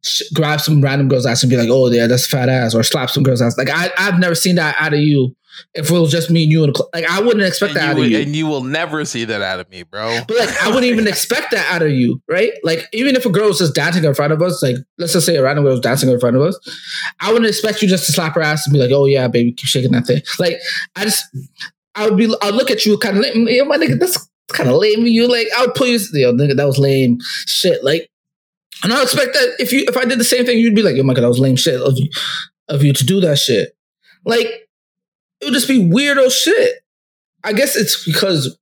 sh- 0.03 0.23
grab 0.33 0.59
some 0.59 0.81
random 0.81 1.07
girl's 1.07 1.25
ass 1.25 1.43
and 1.43 1.49
be 1.49 1.57
like, 1.57 1.69
oh 1.69 1.89
yeah, 1.89 2.07
that's 2.07 2.27
fat 2.27 2.49
ass 2.49 2.73
or 2.73 2.83
slap 2.83 3.09
some 3.09 3.23
girl's 3.23 3.41
ass. 3.41 3.57
Like 3.57 3.69
I, 3.69 3.91
I've 3.97 4.19
never 4.19 4.35
seen 4.35 4.55
that 4.55 4.75
out 4.79 4.93
of 4.93 4.99
you. 4.99 5.35
If 5.73 5.89
it 5.89 5.93
was 5.93 6.11
just 6.11 6.29
me 6.29 6.43
and 6.43 6.51
you, 6.51 6.63
in 6.63 6.73
cl- 6.73 6.89
like 6.93 7.05
I 7.09 7.21
wouldn't 7.21 7.43
expect 7.43 7.71
and 7.71 7.79
that 7.79 7.89
out 7.89 7.95
would, 7.97 8.05
of 8.05 8.11
you, 8.11 8.19
and 8.19 8.35
you 8.35 8.47
will 8.47 8.63
never 8.63 9.05
see 9.05 9.25
that 9.25 9.41
out 9.41 9.59
of 9.59 9.69
me, 9.69 9.83
bro. 9.83 10.19
But 10.27 10.37
like, 10.37 10.61
I 10.61 10.67
wouldn't 10.67 10.85
even 10.85 11.07
expect 11.07 11.51
that 11.51 11.71
out 11.71 11.81
of 11.81 11.91
you, 11.91 12.21
right? 12.27 12.51
Like, 12.63 12.85
even 12.93 13.15
if 13.15 13.25
a 13.25 13.29
girl 13.29 13.47
was 13.47 13.59
just 13.59 13.75
dancing 13.75 14.03
in 14.03 14.13
front 14.13 14.33
of 14.33 14.41
us, 14.41 14.61
like 14.61 14.77
let's 14.97 15.13
just 15.13 15.25
say 15.25 15.35
a 15.35 15.43
random 15.43 15.63
girl 15.63 15.73
was 15.73 15.81
dancing 15.81 16.09
in 16.09 16.19
front 16.19 16.35
of 16.35 16.41
us, 16.41 16.57
I 17.19 17.31
wouldn't 17.31 17.49
expect 17.49 17.81
you 17.81 17.87
just 17.87 18.05
to 18.05 18.11
slap 18.11 18.35
her 18.35 18.41
ass 18.41 18.65
and 18.65 18.73
be 18.73 18.79
like, 18.79 18.91
"Oh 18.91 19.05
yeah, 19.05 19.27
baby, 19.27 19.51
keep 19.51 19.67
shaking 19.67 19.91
that 19.91 20.07
thing." 20.07 20.21
Like, 20.39 20.59
I 20.95 21.03
just, 21.03 21.23
I 21.95 22.07
would 22.07 22.17
be, 22.17 22.33
I'd 22.41 22.53
look 22.55 22.71
at 22.71 22.85
you 22.85 22.97
kind 22.97 23.17
of. 23.17 23.25
Yo, 23.25 23.65
my 23.65 23.77
nigga, 23.77 23.99
that's 23.99 24.27
kind 24.49 24.69
of 24.69 24.75
lame. 24.75 25.05
You 25.05 25.27
like, 25.27 25.47
I 25.57 25.65
would 25.65 25.75
put 25.75 25.89
you, 25.89 25.99
yo, 26.13 26.33
nigga, 26.33 26.55
that 26.55 26.67
was 26.67 26.77
lame 26.77 27.19
shit. 27.45 27.83
Like, 27.83 28.09
and 28.83 28.93
I 28.93 29.01
expect 29.01 29.33
that 29.33 29.55
if 29.59 29.71
you, 29.71 29.85
if 29.87 29.97
I 29.97 30.05
did 30.05 30.19
the 30.19 30.23
same 30.23 30.45
thing, 30.45 30.59
you'd 30.59 30.75
be 30.75 30.83
like, 30.83 30.95
yo, 30.95 31.03
my 31.03 31.13
God, 31.13 31.23
that 31.23 31.29
was 31.29 31.39
lame 31.39 31.55
shit 31.55 31.81
of 31.81 31.97
you, 31.97 32.09
of 32.69 32.83
you 32.83 32.93
to 32.93 33.05
do 33.05 33.19
that 33.21 33.39
shit. 33.39 33.75
Like, 34.25 34.66
it 35.41 35.45
would 35.45 35.53
just 35.53 35.67
be 35.67 35.83
weirdo 35.83 36.31
shit. 36.31 36.79
I 37.43 37.53
guess 37.53 37.75
it's 37.75 38.03
because 38.03 38.57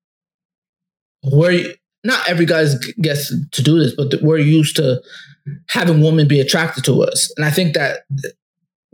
we're 1.24 1.74
not 2.04 2.30
every 2.30 2.45
guy 2.45 2.66
gets 3.01 3.33
to 3.51 3.63
do 3.63 3.80
this, 3.80 3.95
but 3.95 4.22
we're 4.22 4.38
used 4.38 4.75
to 4.75 5.01
having 5.69 6.01
women 6.01 6.27
be 6.27 6.39
attracted 6.39 6.83
to 6.86 7.04
us, 7.04 7.31
and 7.38 7.45
I 7.45 7.51
think 7.51 7.74
that 7.75 8.01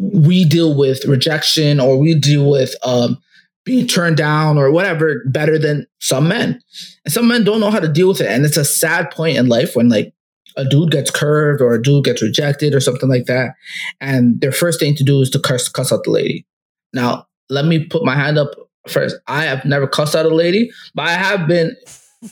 we 0.01 0.45
deal 0.45 0.75
with 0.75 1.05
rejection 1.05 1.79
or 1.79 1.97
we 1.97 2.15
deal 2.15 2.49
with 2.49 2.73
um, 2.83 3.17
being 3.63 3.87
turned 3.87 4.17
down 4.17 4.57
or 4.57 4.71
whatever 4.71 5.23
better 5.27 5.59
than 5.59 5.85
some 5.99 6.27
men. 6.27 6.59
And 7.05 7.13
some 7.13 7.27
men 7.27 7.43
don't 7.43 7.59
know 7.59 7.69
how 7.69 7.79
to 7.79 7.87
deal 7.87 8.07
with 8.07 8.21
it. 8.21 8.27
And 8.27 8.43
it's 8.43 8.57
a 8.57 8.65
sad 8.65 9.11
point 9.11 9.37
in 9.37 9.47
life 9.47 9.75
when 9.75 9.89
like 9.89 10.13
a 10.57 10.65
dude 10.65 10.91
gets 10.91 11.11
curved 11.11 11.61
or 11.61 11.73
a 11.73 11.81
dude 11.81 12.05
gets 12.05 12.21
rejected 12.21 12.73
or 12.73 12.79
something 12.79 13.09
like 13.09 13.25
that. 13.25 13.53
And 13.99 14.41
their 14.41 14.51
first 14.51 14.79
thing 14.79 14.95
to 14.95 15.03
do 15.03 15.21
is 15.21 15.29
to 15.31 15.39
curse 15.39 15.69
cuss 15.69 15.93
out 15.93 16.03
the 16.03 16.11
lady. 16.11 16.45
Now, 16.93 17.27
let 17.51 17.65
me 17.65 17.85
put 17.85 18.03
my 18.03 18.15
hand 18.15 18.37
up 18.37 18.55
first. 18.87 19.17
I 19.27 19.43
have 19.43 19.65
never 19.65 19.87
cussed 19.87 20.15
out 20.15 20.25
a 20.25 20.33
lady, 20.33 20.71
but 20.95 21.07
I 21.07 21.11
have 21.11 21.47
been 21.47 21.75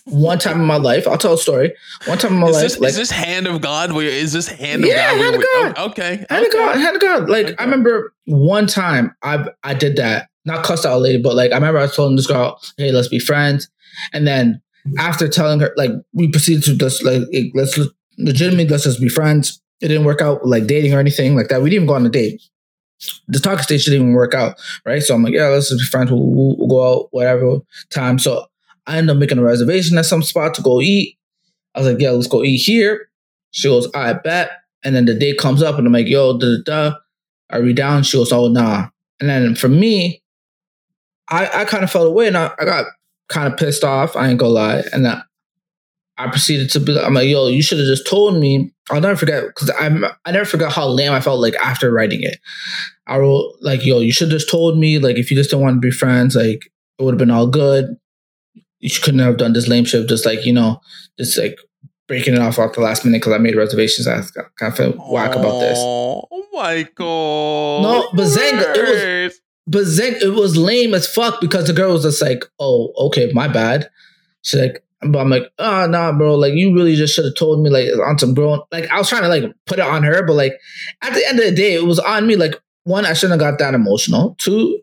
one 0.05 0.39
time 0.39 0.59
in 0.59 0.65
my 0.65 0.77
life. 0.77 1.07
I'll 1.07 1.17
tell 1.17 1.33
a 1.33 1.37
story. 1.37 1.73
One 2.05 2.17
time 2.17 2.33
in 2.33 2.39
my 2.39 2.47
is 2.47 2.55
life, 2.55 2.63
this, 2.63 2.79
like, 2.79 2.89
is 2.89 2.95
this 2.95 3.11
hand 3.11 3.47
of 3.47 3.61
God? 3.61 3.95
Is 3.97 4.33
this 4.33 4.47
hand 4.47 4.83
of 4.83 4.89
yeah, 4.89 5.11
God? 5.11 5.21
Hand 5.21 5.35
of 5.35 5.41
oh, 5.43 5.63
God. 5.63 5.73
Oh, 5.77 5.89
okay, 5.89 6.25
hand 6.29 6.45
okay. 6.45 6.45
of 6.45 6.53
God. 6.53 6.77
Hand 6.77 6.95
of 6.95 7.01
God. 7.01 7.29
Like 7.29 7.45
okay. 7.47 7.55
I 7.59 7.63
remember 7.63 8.13
one 8.25 8.67
time 8.67 9.15
I 9.21 9.45
I 9.63 9.73
did 9.73 9.97
that, 9.97 10.29
not 10.45 10.63
cussed 10.63 10.85
out 10.85 10.97
a 10.97 10.97
lady, 10.97 11.21
but 11.21 11.35
like 11.35 11.51
I 11.51 11.55
remember 11.55 11.79
I 11.79 11.83
was 11.83 11.95
telling 11.95 12.15
this 12.15 12.27
girl, 12.27 12.59
"Hey, 12.77 12.91
let's 12.91 13.07
be 13.07 13.19
friends," 13.19 13.69
and 14.13 14.25
then 14.25 14.61
after 14.97 15.27
telling 15.27 15.59
her, 15.59 15.73
like 15.75 15.91
we 16.13 16.29
proceeded 16.29 16.63
to 16.65 16.75
just 16.75 17.03
like 17.03 17.23
let's 17.53 17.77
legitimately 18.17 18.67
let's 18.67 18.83
just 18.83 19.01
be 19.01 19.09
friends. 19.09 19.61
It 19.81 19.87
didn't 19.87 20.05
work 20.05 20.21
out 20.21 20.45
like 20.45 20.67
dating 20.67 20.93
or 20.93 20.99
anything 20.99 21.35
like 21.35 21.47
that. 21.49 21.61
We 21.61 21.69
didn't 21.69 21.83
even 21.83 21.87
go 21.87 21.95
on 21.95 22.05
a 22.05 22.09
date. 22.09 22.41
The 23.27 23.39
talking 23.39 23.63
stage 23.63 23.85
didn't 23.85 24.01
even 24.01 24.13
work 24.13 24.33
out, 24.33 24.59
right? 24.85 25.01
So 25.01 25.15
I'm 25.15 25.23
like, 25.23 25.33
yeah, 25.33 25.47
let's 25.47 25.69
just 25.69 25.79
be 25.79 25.85
friends. 25.85 26.11
We'll, 26.11 26.25
we'll, 26.25 26.57
we'll 26.57 26.67
go 26.67 26.83
out 26.83 27.07
whatever 27.11 27.59
time. 27.89 28.19
So 28.19 28.45
I 28.87 28.97
end 28.97 29.09
up 29.09 29.17
making 29.17 29.37
a 29.37 29.43
reservation 29.43 29.97
at 29.97 30.05
some 30.05 30.23
spot 30.23 30.53
to 30.55 30.61
go 30.61 30.81
eat. 30.81 31.17
I 31.75 31.79
was 31.79 31.87
like, 31.87 32.01
yeah, 32.01 32.11
let's 32.11 32.27
go 32.27 32.43
eat 32.43 32.57
here. 32.57 33.09
She 33.51 33.67
goes, 33.67 33.89
I 33.93 34.13
bet. 34.13 34.51
And 34.83 34.95
then 34.95 35.05
the 35.05 35.13
day 35.13 35.33
comes 35.33 35.61
up 35.61 35.77
and 35.77 35.87
I'm 35.87 35.93
like, 35.93 36.07
yo, 36.07 36.37
da 36.37 36.57
da 36.57 36.89
da. 36.91 36.97
Are 37.51 37.61
we 37.61 37.73
down? 37.73 38.03
She 38.03 38.17
goes, 38.17 38.31
oh, 38.31 38.47
nah. 38.47 38.89
And 39.19 39.29
then 39.29 39.55
for 39.55 39.67
me, 39.67 40.21
I, 41.29 41.61
I 41.61 41.65
kind 41.65 41.83
of 41.83 41.91
fell 41.91 42.05
away 42.05 42.27
and 42.27 42.37
I, 42.37 42.51
I 42.59 42.65
got 42.65 42.85
kind 43.27 43.51
of 43.51 43.59
pissed 43.59 43.83
off. 43.83 44.15
I 44.15 44.29
ain't 44.29 44.39
gonna 44.39 44.51
lie. 44.51 44.83
And 44.91 45.07
I, 45.07 45.21
I 46.17 46.27
proceeded 46.27 46.69
to 46.71 46.79
be 46.79 46.99
I'm 46.99 47.13
like, 47.13 47.27
yo, 47.27 47.47
you 47.47 47.61
should 47.61 47.77
have 47.77 47.87
just 47.87 48.07
told 48.07 48.39
me. 48.39 48.73
I'll 48.89 49.01
never 49.01 49.15
forget 49.15 49.45
because 49.47 49.71
I'm 49.79 50.05
I 50.25 50.31
never 50.31 50.45
forgot 50.45 50.73
how 50.73 50.87
lame 50.87 51.11
I 51.11 51.21
felt 51.21 51.39
like 51.39 51.55
after 51.55 51.91
writing 51.91 52.23
it. 52.23 52.39
I 53.07 53.17
wrote 53.17 53.53
like, 53.61 53.85
yo, 53.85 53.99
you 53.99 54.11
should 54.11 54.29
have 54.29 54.39
just 54.39 54.49
told 54.49 54.77
me 54.77 54.99
like 54.99 55.17
if 55.17 55.29
you 55.29 55.37
just 55.37 55.51
don't 55.51 55.61
want 55.61 55.75
to 55.75 55.79
be 55.79 55.91
friends, 55.91 56.35
like 56.35 56.71
it 56.97 57.03
would 57.03 57.13
have 57.13 57.19
been 57.19 57.31
all 57.31 57.47
good. 57.47 57.97
You 58.79 58.89
couldn't 59.01 59.19
have 59.19 59.37
done 59.37 59.53
this 59.53 59.67
lame 59.67 59.85
shit, 59.85 60.07
just 60.07 60.25
like 60.25 60.45
you 60.45 60.53
know, 60.53 60.79
just 61.17 61.37
like 61.37 61.57
breaking 62.07 62.33
it 62.33 62.41
off 62.41 62.59
at 62.59 62.73
the 62.73 62.81
last 62.81 63.05
minute 63.05 63.21
because 63.21 63.33
I 63.33 63.37
made 63.37 63.55
reservations. 63.55 64.07
I 64.07 64.21
kind 64.57 64.71
of 64.71 64.75
felt 64.75 64.97
whack 65.11 65.35
about 65.35 65.59
this. 65.59 65.77
Oh, 65.79 66.27
my 66.53 66.83
god! 66.95 67.83
No, 67.83 68.09
but 68.13 68.25
Zang, 68.25 68.61
it 68.75 69.27
was 69.27 69.41
but 69.67 69.83
Zang, 69.83 70.21
it 70.21 70.33
was 70.33 70.57
lame 70.57 70.93
as 70.93 71.07
fuck 71.07 71.39
because 71.39 71.67
the 71.67 71.73
girl 71.73 71.93
was 71.93 72.03
just 72.03 72.21
like, 72.21 72.43
"Oh, 72.59 72.91
okay, 73.07 73.31
my 73.33 73.47
bad." 73.47 73.89
She's 74.41 74.59
like, 74.59 74.83
but 75.01 75.19
I'm 75.19 75.29
like, 75.29 75.43
oh 75.59 75.87
nah, 75.87 76.11
bro. 76.11 76.35
Like 76.35 76.53
you 76.53 76.73
really 76.75 76.95
just 76.95 77.15
should 77.15 77.25
have 77.25 77.35
told 77.35 77.61
me 77.63 77.69
like 77.69 77.87
on 78.05 78.17
some 78.17 78.33
grown. 78.33 78.61
Like 78.71 78.89
I 78.89 78.97
was 78.97 79.09
trying 79.09 79.21
to 79.23 79.29
like 79.29 79.43
put 79.65 79.79
it 79.79 79.85
on 79.85 80.03
her, 80.03 80.25
but 80.25 80.33
like 80.33 80.53
at 81.01 81.13
the 81.13 81.25
end 81.27 81.39
of 81.39 81.45
the 81.45 81.51
day, 81.51 81.73
it 81.73 81.85
was 81.85 81.99
on 81.99 82.27
me. 82.27 82.35
Like 82.35 82.59
one, 82.83 83.05
I 83.05 83.13
shouldn't 83.13 83.39
have 83.41 83.51
got 83.51 83.59
that 83.59 83.73
emotional. 83.73 84.35
Two, 84.39 84.81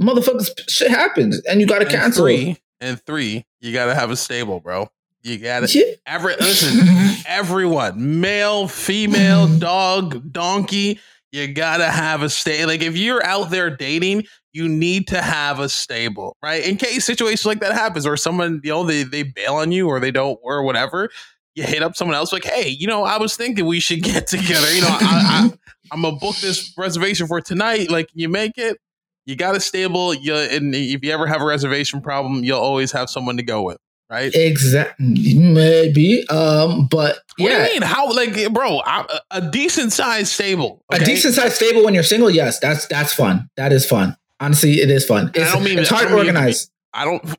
motherfuckers, 0.00 0.48
shit 0.68 0.90
happens, 0.90 1.40
and 1.46 1.60
you 1.60 1.66
got 1.66 1.80
to 1.80 1.86
cancel. 1.86 2.24
Three, 2.24 2.56
and 2.80 3.00
three, 3.04 3.44
you 3.60 3.72
got 3.72 3.86
to 3.86 3.94
have 3.94 4.10
a 4.10 4.16
stable, 4.16 4.60
bro. 4.60 4.88
You 5.22 5.36
got 5.36 5.68
to 5.68 5.78
yeah. 5.78 5.94
every 6.06 6.36
listen, 6.40 7.22
everyone, 7.26 8.20
male, 8.20 8.66
female, 8.68 9.46
dog, 9.58 10.32
donkey. 10.32 11.00
You 11.32 11.52
gotta 11.52 11.88
have 11.88 12.22
a 12.22 12.28
stay. 12.28 12.66
Like 12.66 12.82
if 12.82 12.96
you're 12.96 13.24
out 13.24 13.50
there 13.50 13.74
dating, 13.74 14.24
you 14.52 14.68
need 14.68 15.06
to 15.08 15.22
have 15.22 15.60
a 15.60 15.68
stable, 15.68 16.36
right? 16.42 16.64
In 16.64 16.76
case 16.76 17.04
situations 17.04 17.46
like 17.46 17.60
that 17.60 17.72
happens, 17.72 18.04
or 18.06 18.16
someone, 18.16 18.60
you 18.64 18.70
know, 18.70 18.84
they 18.84 19.04
they 19.04 19.22
bail 19.22 19.54
on 19.54 19.70
you 19.70 19.88
or 19.88 20.00
they 20.00 20.10
don't 20.10 20.38
or 20.42 20.62
whatever. 20.62 21.08
You 21.54 21.64
hit 21.64 21.82
up 21.82 21.96
someone 21.96 22.16
else 22.16 22.32
like, 22.32 22.44
hey, 22.44 22.68
you 22.68 22.86
know, 22.86 23.04
I 23.04 23.18
was 23.18 23.36
thinking 23.36 23.66
we 23.66 23.80
should 23.80 24.02
get 24.02 24.26
together. 24.26 24.72
You 24.72 24.82
know, 24.82 24.88
I, 24.90 25.50
I, 25.92 25.94
am 25.94 26.02
gonna 26.02 26.16
book 26.16 26.36
this 26.36 26.72
reservation 26.76 27.26
for 27.26 27.40
tonight. 27.40 27.90
Like, 27.90 28.08
you 28.12 28.28
make 28.28 28.56
it. 28.56 28.78
You 29.26 29.36
got 29.36 29.54
a 29.54 29.60
stable. 29.60 30.14
You 30.14 30.34
and 30.34 30.74
if 30.74 31.04
you 31.04 31.12
ever 31.12 31.26
have 31.26 31.42
a 31.42 31.44
reservation 31.44 32.00
problem, 32.00 32.42
you'll 32.42 32.58
always 32.58 32.90
have 32.92 33.08
someone 33.08 33.36
to 33.36 33.42
go 33.44 33.62
with 33.62 33.78
right? 34.10 34.34
Exactly, 34.34 35.34
maybe. 35.38 36.28
Um, 36.28 36.88
but 36.90 37.18
what 37.38 37.50
yeah. 37.50 37.66
do 37.66 37.72
you 37.72 37.80
mean? 37.80 37.82
How 37.82 38.12
like, 38.12 38.52
bro? 38.52 38.80
A, 38.80 39.20
a 39.30 39.50
decent 39.50 39.92
sized 39.92 40.28
stable, 40.28 40.82
okay? 40.92 41.02
a 41.02 41.06
decent 41.06 41.34
sized 41.34 41.54
stable 41.54 41.84
when 41.84 41.94
you're 41.94 42.02
single. 42.02 42.30
Yes, 42.30 42.58
that's 42.58 42.86
that's 42.86 43.12
fun. 43.12 43.48
That 43.56 43.72
is 43.72 43.86
fun. 43.86 44.16
Honestly, 44.40 44.80
it 44.80 44.90
is 44.90 45.06
fun. 45.06 45.30
It's, 45.34 45.50
I 45.50 45.54
don't 45.54 45.64
mean 45.64 45.78
it's 45.78 45.90
hard 45.90 46.08
to 46.08 46.16
organize. 46.16 46.70
I 46.92 47.04
don't 47.04 47.36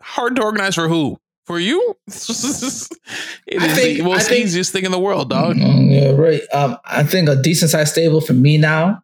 hard 0.00 0.36
to 0.36 0.42
organize 0.42 0.74
for 0.74 0.88
who? 0.88 1.18
For 1.44 1.58
you? 1.58 1.96
it 2.06 2.12
is 2.12 2.88
think, 3.48 3.98
the 3.98 4.02
most 4.02 4.28
think, 4.28 4.44
easiest 4.44 4.72
thing 4.72 4.84
in 4.84 4.92
the 4.92 4.98
world, 4.98 5.30
dog. 5.30 5.56
Mm, 5.56 5.90
yeah, 5.90 6.10
right. 6.10 6.42
Um, 6.52 6.76
I 6.84 7.02
think 7.02 7.28
a 7.28 7.34
decent 7.34 7.70
sized 7.70 7.92
stable 7.92 8.20
for 8.20 8.32
me 8.32 8.58
now, 8.58 9.02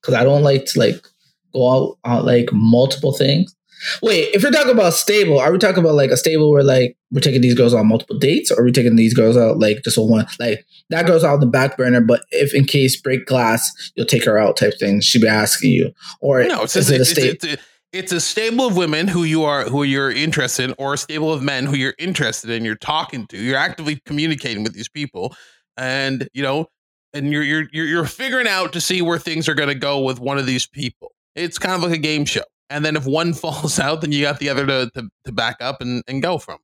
because 0.00 0.14
I 0.14 0.22
don't 0.22 0.42
like 0.42 0.66
to 0.66 0.78
like 0.78 1.04
go 1.52 1.68
out, 1.68 1.98
out 2.04 2.24
like 2.24 2.50
multiple 2.52 3.12
things. 3.12 3.56
Wait, 4.02 4.34
if 4.34 4.42
we're 4.42 4.50
talking 4.50 4.72
about 4.72 4.94
stable, 4.94 5.38
are 5.38 5.52
we 5.52 5.58
talking 5.58 5.78
about 5.78 5.94
like 5.94 6.10
a 6.10 6.16
stable 6.16 6.50
where 6.50 6.62
like 6.62 6.96
we're 7.10 7.20
taking 7.20 7.40
these 7.40 7.54
girls 7.54 7.74
on 7.74 7.86
multiple 7.86 8.18
dates, 8.18 8.50
or 8.50 8.60
are 8.60 8.64
we 8.64 8.72
taking 8.72 8.96
these 8.96 9.14
girls 9.14 9.36
out 9.36 9.58
like 9.58 9.82
just 9.82 9.98
on 9.98 10.08
one? 10.08 10.26
Like 10.38 10.64
that 10.90 11.06
girl's 11.06 11.24
out 11.24 11.34
on 11.34 11.40
the 11.40 11.46
back 11.46 11.76
burner, 11.76 12.00
but 12.00 12.24
if 12.30 12.54
in 12.54 12.64
case 12.64 13.00
break 13.00 13.26
glass, 13.26 13.70
you'll 13.94 14.06
take 14.06 14.24
her 14.24 14.38
out 14.38 14.56
type 14.56 14.74
thing. 14.78 15.00
She'd 15.00 15.22
be 15.22 15.28
asking 15.28 15.72
you, 15.72 15.92
or 16.20 16.44
no, 16.44 16.62
it's, 16.62 16.76
is 16.76 16.90
it 16.90 17.00
a 17.00 17.04
stable? 17.04 17.62
It's, 17.92 18.12
a 18.12 18.20
stable 18.20 18.68
of 18.68 18.76
women 18.76 19.08
who 19.08 19.24
you 19.24 19.42
are 19.44 19.64
who 19.64 19.82
you're 19.82 20.12
interested 20.12 20.70
in, 20.70 20.74
or 20.78 20.94
a 20.94 20.98
stable 20.98 21.32
of 21.32 21.42
men 21.42 21.66
who 21.66 21.76
you're 21.76 21.96
interested 21.98 22.50
in. 22.50 22.64
You're 22.64 22.76
talking 22.76 23.26
to, 23.28 23.36
you're 23.36 23.56
actively 23.56 24.00
communicating 24.04 24.62
with 24.62 24.74
these 24.74 24.88
people, 24.88 25.34
and 25.76 26.28
you 26.32 26.42
know, 26.42 26.66
and 27.14 27.32
you're 27.32 27.42
you're 27.42 27.64
you're, 27.72 27.86
you're 27.86 28.04
figuring 28.04 28.46
out 28.46 28.72
to 28.74 28.80
see 28.80 29.02
where 29.02 29.18
things 29.18 29.48
are 29.48 29.54
going 29.54 29.68
to 29.68 29.74
go 29.74 30.00
with 30.00 30.20
one 30.20 30.38
of 30.38 30.46
these 30.46 30.66
people. 30.66 31.12
It's 31.34 31.58
kind 31.58 31.74
of 31.74 31.82
like 31.82 31.98
a 31.98 32.00
game 32.00 32.24
show. 32.24 32.42
And 32.70 32.84
then 32.84 32.96
if 32.96 33.04
one 33.04 33.34
falls 33.34 33.78
out, 33.78 34.00
then 34.00 34.12
you 34.12 34.22
got 34.22 34.38
the 34.38 34.48
other 34.48 34.66
to, 34.66 34.90
to, 34.94 35.08
to 35.24 35.32
back 35.32 35.56
up 35.60 35.80
and, 35.80 36.02
and 36.08 36.22
go 36.22 36.38
from. 36.38 36.58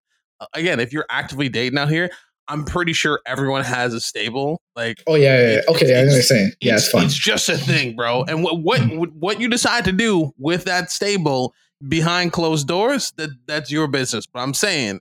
Again, 0.55 0.81
if 0.81 0.93
you're 0.93 1.07
actively 1.11 1.49
dating 1.49 1.79
out 1.79 1.89
here, 1.89 2.11
I'm 2.49 2.65
pretty 2.65 2.93
sure 2.93 3.21
everyone 3.27 3.65
has 3.65 3.93
a 3.93 4.01
stable. 4.01 4.61
Like, 4.77 5.03
oh 5.07 5.15
yeah, 5.15 5.41
yeah, 5.41 5.55
yeah. 5.55 5.61
okay, 5.69 5.97
I 5.97 6.01
understand. 6.01 6.55
Yeah, 6.61 6.75
it's, 6.75 6.85
it's 6.85 6.93
fun. 6.93 7.05
It's 7.05 7.15
just 7.15 7.49
a 7.49 7.57
thing, 7.57 7.97
bro. 7.97 8.23
And 8.25 8.45
what 8.45 8.81
mm. 8.81 8.99
what 8.99 9.13
what 9.15 9.41
you 9.41 9.49
decide 9.49 9.85
to 9.87 9.93
do 9.93 10.33
with 10.39 10.65
that 10.65 10.91
stable 10.91 11.55
behind 11.89 12.33
closed 12.33 12.69
doors, 12.69 13.13
that 13.17 13.31
that's 13.47 13.71
your 13.71 13.89
business. 13.89 14.27
But 14.27 14.41
I'm 14.41 14.55
saying, 14.55 15.01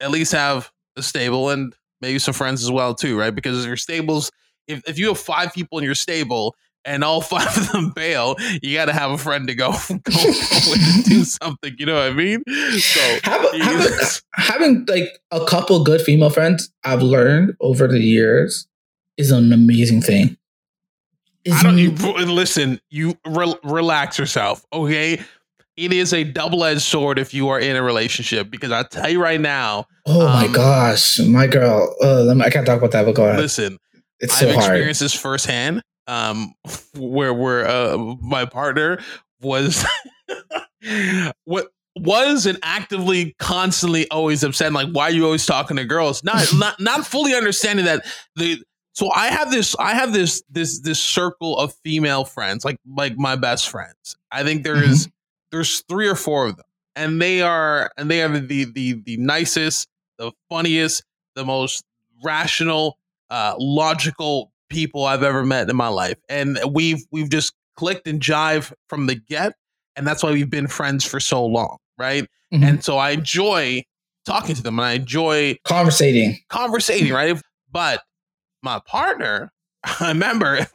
at 0.00 0.10
least 0.10 0.32
have 0.32 0.72
a 0.96 1.02
stable 1.02 1.50
and 1.50 1.74
maybe 2.00 2.18
some 2.18 2.34
friends 2.34 2.62
as 2.62 2.70
well 2.70 2.94
too, 2.94 3.18
right? 3.18 3.34
Because 3.34 3.60
if 3.60 3.66
your 3.66 3.76
stables, 3.76 4.32
if 4.66 4.82
if 4.88 4.98
you 4.98 5.08
have 5.08 5.18
five 5.18 5.52
people 5.52 5.78
in 5.78 5.84
your 5.84 5.94
stable 5.94 6.56
and 6.84 7.04
all 7.04 7.20
five 7.20 7.56
of 7.56 7.72
them 7.72 7.90
bail, 7.90 8.36
you 8.62 8.74
got 8.74 8.86
to 8.86 8.92
have 8.92 9.10
a 9.10 9.18
friend 9.18 9.48
to 9.48 9.54
go, 9.54 9.72
go, 9.88 9.98
do 11.04 11.24
something. 11.24 11.74
You 11.78 11.86
know 11.86 11.94
what 11.94 12.10
I 12.10 12.12
mean? 12.12 12.42
So 12.78 13.18
having, 13.24 13.60
having, 13.60 13.98
having 14.34 14.86
like 14.86 15.20
a 15.30 15.44
couple 15.44 15.82
good 15.84 16.00
female 16.00 16.30
friends, 16.30 16.70
I've 16.84 17.02
learned 17.02 17.56
over 17.60 17.86
the 17.86 18.00
years, 18.00 18.66
is 19.16 19.30
an 19.30 19.52
amazing 19.52 20.02
thing. 20.02 20.36
I 21.50 21.62
don't 21.62 21.78
you, 21.78 21.90
listen. 21.90 22.80
You 22.90 23.16
re- 23.26 23.54
relax 23.64 24.18
yourself, 24.18 24.64
okay? 24.72 25.20
It 25.76 25.92
is 25.92 26.12
a 26.12 26.24
double 26.24 26.64
edged 26.64 26.82
sword 26.82 27.18
if 27.18 27.32
you 27.32 27.48
are 27.48 27.58
in 27.58 27.76
a 27.76 27.82
relationship 27.82 28.50
because 28.50 28.70
I 28.70 28.82
tell 28.82 29.08
you 29.08 29.22
right 29.22 29.40
now. 29.40 29.86
Oh 30.06 30.26
um, 30.26 30.32
my 30.32 30.48
gosh, 30.48 31.18
my 31.20 31.46
girl. 31.46 31.94
Uh, 32.02 32.34
me, 32.34 32.44
I 32.44 32.50
can't 32.50 32.66
talk 32.66 32.78
about 32.78 32.90
that, 32.90 33.06
but 33.06 33.14
go 33.14 33.24
ahead. 33.24 33.38
Listen, 33.38 33.78
it's 34.18 34.38
so 34.38 34.48
I've 34.48 34.54
hard. 34.54 34.64
experienced 34.64 35.00
this 35.00 35.14
firsthand 35.14 35.82
um, 36.10 36.52
where 36.96 37.32
where 37.32 37.66
uh, 37.66 37.96
my 38.20 38.44
partner 38.44 38.98
was 39.40 39.86
what 41.44 41.68
was 41.96 42.46
and 42.46 42.58
actively 42.62 43.34
constantly 43.38 44.08
always 44.10 44.44
upset 44.44 44.72
like 44.72 44.88
why 44.92 45.04
are 45.04 45.10
you 45.10 45.24
always 45.24 45.44
talking 45.44 45.76
to 45.76 45.84
girls 45.84 46.22
not 46.22 46.46
not 46.54 46.78
not 46.80 47.06
fully 47.06 47.34
understanding 47.34 47.84
that 47.84 48.04
the 48.36 48.62
so 48.92 49.10
i 49.14 49.26
have 49.26 49.50
this 49.50 49.74
i 49.78 49.92
have 49.92 50.12
this 50.12 50.42
this 50.48 50.80
this 50.80 51.00
circle 51.00 51.58
of 51.58 51.74
female 51.84 52.24
friends 52.24 52.64
like 52.64 52.76
like 52.94 53.16
my 53.16 53.34
best 53.34 53.68
friends 53.68 54.16
i 54.30 54.42
think 54.44 54.62
there's 54.62 55.06
mm-hmm. 55.06 55.10
there's 55.50 55.80
three 55.88 56.08
or 56.08 56.14
four 56.14 56.46
of 56.46 56.56
them 56.56 56.66
and 56.94 57.20
they 57.20 57.42
are 57.42 57.90
and 57.96 58.10
they 58.10 58.22
are 58.22 58.38
the 58.38 58.64
the 58.64 58.92
the 59.04 59.16
nicest 59.16 59.88
the 60.18 60.30
funniest 60.48 61.02
the 61.34 61.44
most 61.44 61.84
rational 62.22 62.98
uh 63.30 63.54
logical 63.58 64.52
people 64.70 65.04
I've 65.04 65.22
ever 65.22 65.44
met 65.44 65.68
in 65.68 65.76
my 65.76 65.88
life, 65.88 66.16
and 66.28 66.58
we've 66.72 67.04
we've 67.10 67.28
just 67.28 67.52
clicked 67.76 68.06
and 68.06 68.20
jive 68.20 68.72
from 68.88 69.06
the 69.06 69.14
get, 69.14 69.54
and 69.96 70.06
that's 70.06 70.22
why 70.22 70.30
we've 70.30 70.50
been 70.50 70.66
friends 70.66 71.04
for 71.04 71.20
so 71.20 71.44
long, 71.44 71.76
right? 71.98 72.24
Mm-hmm. 72.52 72.64
And 72.64 72.84
so 72.84 72.96
I 72.96 73.10
enjoy 73.10 73.82
talking 74.24 74.54
to 74.54 74.62
them, 74.62 74.78
and 74.78 74.86
I 74.86 74.92
enjoy 74.92 75.56
conversating, 75.64 76.38
conversating, 76.48 77.12
right? 77.12 77.40
But 77.70 78.02
my 78.62 78.80
partner, 78.86 79.52
I 80.00 80.08
remember 80.08 80.66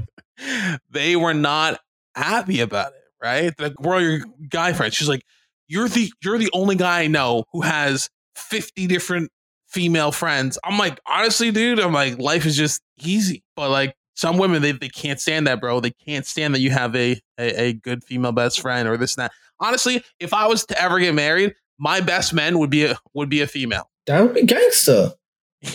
they 0.90 1.16
were 1.16 1.34
not 1.34 1.80
happy 2.14 2.60
about 2.60 2.92
it, 2.92 3.02
right? 3.22 3.52
Like 3.58 3.80
we're 3.80 4.00
your 4.00 4.20
guy 4.48 4.72
friends. 4.72 4.94
She's 4.94 5.08
like, 5.08 5.24
"You're 5.68 5.88
the 5.88 6.10
you're 6.22 6.38
the 6.38 6.50
only 6.52 6.76
guy 6.76 7.02
I 7.02 7.06
know 7.06 7.44
who 7.52 7.62
has 7.62 8.08
50 8.36 8.86
different 8.86 9.30
female 9.76 10.10
friends. 10.10 10.58
I'm 10.64 10.78
like, 10.78 10.98
honestly, 11.06 11.50
dude, 11.50 11.78
I'm 11.78 11.92
like, 11.92 12.18
life 12.18 12.46
is 12.46 12.56
just 12.56 12.80
easy. 12.98 13.44
But 13.56 13.68
like 13.70 13.94
some 14.14 14.38
women, 14.38 14.62
they, 14.62 14.72
they 14.72 14.88
can't 14.88 15.20
stand 15.20 15.46
that, 15.46 15.60
bro. 15.60 15.80
They 15.80 15.90
can't 15.90 16.24
stand 16.24 16.54
that 16.54 16.60
you 16.60 16.70
have 16.70 16.96
a, 16.96 17.20
a, 17.38 17.62
a 17.62 17.72
good 17.74 18.02
female 18.02 18.32
best 18.32 18.58
friend 18.58 18.88
or 18.88 18.96
this 18.96 19.16
and 19.16 19.24
that. 19.24 19.32
Honestly, 19.60 20.02
if 20.18 20.32
I 20.32 20.46
was 20.46 20.64
to 20.66 20.82
ever 20.82 20.98
get 20.98 21.14
married, 21.14 21.54
my 21.78 22.00
best 22.00 22.32
man 22.32 22.58
would 22.58 22.70
be 22.70 22.86
a 22.86 22.96
would 23.12 23.28
be 23.28 23.42
a 23.42 23.46
female. 23.46 23.90
That 24.06 24.22
would 24.22 24.32
be 24.32 24.44
gangster. 24.44 25.12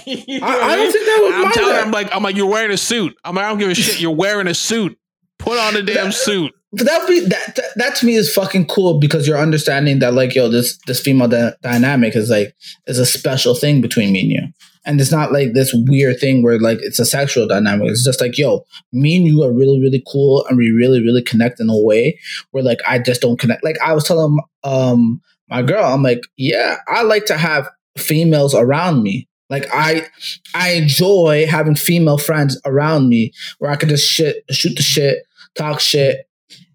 you 0.08 0.39
know 0.39 0.48
I, 0.48 0.51
I, 0.51 0.75
don't 0.77 0.91
think 0.91 1.05
that 1.05 1.20
would. 1.22 1.46
I'm 1.46 1.51
telling 1.51 1.75
her, 1.75 1.81
I'm 1.81 1.91
like, 1.91 2.15
I'm 2.15 2.24
like, 2.24 2.36
you're 2.36 2.50
wearing 2.50 2.72
a 2.72 2.77
suit. 2.77 3.15
I'm 3.24 3.36
like, 3.36 3.46
I 3.46 3.50
don't 3.50 3.60
give 3.60 3.70
a 3.70 3.75
shit. 3.75 4.01
You're 4.01 4.15
wearing 4.15 4.48
a 4.48 4.55
suit. 4.55 4.98
Put 5.38 5.60
on 5.60 5.75
a 5.75 5.84
damn 5.84 6.12
suit 6.12 6.53
that 6.74 7.01
would 7.01 7.10
be 7.10 7.20
that, 7.22 7.56
that, 7.56 7.66
that 7.75 7.96
to 7.96 8.06
me 8.06 8.16
is 8.16 8.34
fucking 8.34 8.68
cool 8.68 9.00
because 9.00 9.28
you're 9.28 9.38
understanding 9.38 10.00
that 10.00 10.13
like 10.13 10.34
yo 10.36 10.48
this 10.50 10.78
this 10.88 11.01
female 11.01 11.28
di- 11.28 11.54
dynamic 11.62 12.16
is 12.16 12.30
like 12.30 12.56
is 12.88 13.00
a 13.00 13.06
special 13.06 13.56
thing 13.56 13.82
between 13.82 14.13
me 14.13 14.22
and 14.22 14.32
you. 14.32 14.54
And 14.84 15.00
it's 15.00 15.12
not 15.12 15.32
like 15.32 15.54
this 15.54 15.75
weird 15.75 16.20
thing 16.20 16.42
where 16.42 16.60
like 16.60 16.80
it's 16.82 16.98
a 16.98 17.06
sexual 17.06 17.48
dynamic. 17.48 17.90
It's 17.90 18.06
just 18.06 18.22
like 18.22 18.38
yo 18.38 18.66
me 18.92 19.18
and 19.18 19.28
you 19.28 19.44
are 19.44 19.51
really 19.51 19.82
really 19.82 20.04
cool 20.08 20.46
and 20.48 20.58
we 20.58 20.72
really 20.72 21.01
really 21.01 21.22
connect 21.22 21.60
in 21.60 21.70
a 21.70 21.78
way 21.78 22.18
where 22.51 22.63
like 22.63 22.80
i 22.88 22.98
just 22.98 23.22
don't 23.22 23.40
connect. 23.40 23.63
Like 23.63 23.80
i 23.84 23.94
was 23.94 24.06
telling 24.06 24.40
um 24.63 25.22
my 25.50 25.62
girl 25.62 25.84
i'm 25.84 26.04
like 26.04 26.22
yeah 26.38 26.78
i 26.88 27.01
like 27.01 27.25
to 27.25 27.38
have 27.38 27.68
females 27.98 28.56
around 28.56 29.04
me. 29.04 29.28
Like 29.50 29.68
I 29.74 30.08
I 30.56 30.72
enjoy 30.72 31.46
having 31.48 31.75
female 31.75 32.18
friends 32.18 32.60
around 32.66 33.10
me 33.10 33.34
where 33.60 33.70
I 33.70 33.75
could 33.75 33.90
just 33.90 34.08
shit 34.10 34.44
shoot 34.50 34.75
the 34.75 34.84
shit, 34.84 35.24
talk 35.56 35.82
shit, 35.82 36.25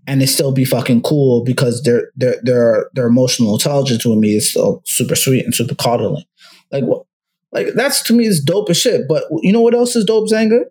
and 0.07 0.23
it 0.23 0.29
still 0.29 0.53
be 0.53 0.65
fucking 0.65 1.03
cool 1.03 1.45
because 1.45 1.83
their 1.83 2.11
their 2.17 2.37
their 2.43 2.91
their 2.95 3.07
emotional 3.07 3.55
intelligence 3.55 4.05
with 4.05 4.19
me 4.19 4.37
is 4.37 4.51
still 4.51 4.83
super 4.87 5.17
sweet 5.17 5.45
and 5.45 5.55
super 5.55 5.75
coddling. 5.75 6.25
Like 6.71 6.85
what? 6.85 7.05
Like 7.53 7.69
that's 7.75 8.03
to 8.05 8.13
me 8.13 8.27
is 8.27 8.43
dope 8.43 8.71
as 8.71 8.77
shit. 8.77 9.09
But 9.09 9.25
you 9.43 9.53
know 9.53 9.61
what 9.61 9.75
else 9.75 9.97
is 9.97 10.05
dope, 10.05 10.29
Zanga? 10.29 10.65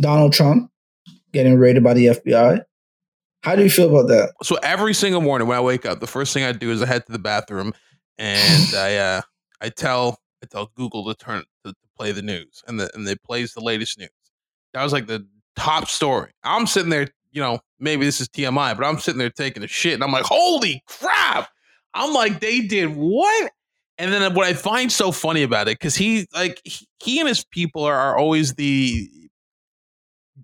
Donald 0.00 0.32
Trump 0.32 0.70
getting 1.32 1.58
raided 1.58 1.82
by 1.82 1.94
the 1.94 2.06
FBI. 2.06 2.62
How 3.42 3.56
do 3.56 3.62
you 3.62 3.70
feel 3.70 3.88
about 3.88 4.08
that? 4.08 4.32
So 4.42 4.56
every 4.62 4.94
single 4.94 5.20
morning 5.20 5.46
when 5.48 5.56
I 5.56 5.60
wake 5.60 5.86
up, 5.86 6.00
the 6.00 6.06
first 6.06 6.34
thing 6.34 6.44
I 6.44 6.52
do 6.52 6.70
is 6.70 6.82
I 6.82 6.86
head 6.86 7.06
to 7.06 7.12
the 7.12 7.18
bathroom 7.18 7.72
and 8.18 8.74
I 8.74 8.96
uh, 8.96 9.22
I 9.60 9.68
tell 9.68 10.18
I 10.42 10.46
tell 10.46 10.70
Google 10.74 11.04
to 11.06 11.14
turn 11.14 11.44
to, 11.64 11.74
play 11.96 12.12
the 12.12 12.22
news 12.22 12.62
and 12.68 12.78
the 12.78 12.88
and 12.94 13.08
they 13.08 13.16
plays 13.16 13.54
the 13.54 13.60
latest 13.60 13.98
news. 13.98 14.10
That 14.72 14.84
was 14.84 14.92
like 14.92 15.08
the 15.08 15.26
top 15.56 15.88
story. 15.88 16.30
I'm 16.44 16.66
sitting 16.68 16.90
there 16.90 17.08
you 17.38 17.44
know, 17.44 17.60
maybe 17.78 18.04
this 18.04 18.20
is 18.20 18.28
TMI, 18.28 18.76
but 18.76 18.84
I'm 18.84 18.98
sitting 18.98 19.20
there 19.20 19.30
taking 19.30 19.62
a 19.62 19.68
shit 19.68 19.94
and 19.94 20.02
I'm 20.02 20.10
like, 20.10 20.24
holy 20.24 20.82
crap. 20.88 21.48
I'm 21.94 22.12
like, 22.12 22.40
they 22.40 22.62
did 22.62 22.96
what? 22.96 23.52
And 23.96 24.12
then 24.12 24.34
what 24.34 24.44
I 24.44 24.54
find 24.54 24.90
so 24.90 25.12
funny 25.12 25.44
about 25.44 25.68
it, 25.68 25.78
because 25.78 25.94
he 25.94 26.26
like 26.34 26.60
he, 26.64 27.20
and 27.20 27.28
his 27.28 27.44
people 27.44 27.84
are, 27.84 27.94
are 27.94 28.18
always 28.18 28.54
the. 28.54 29.08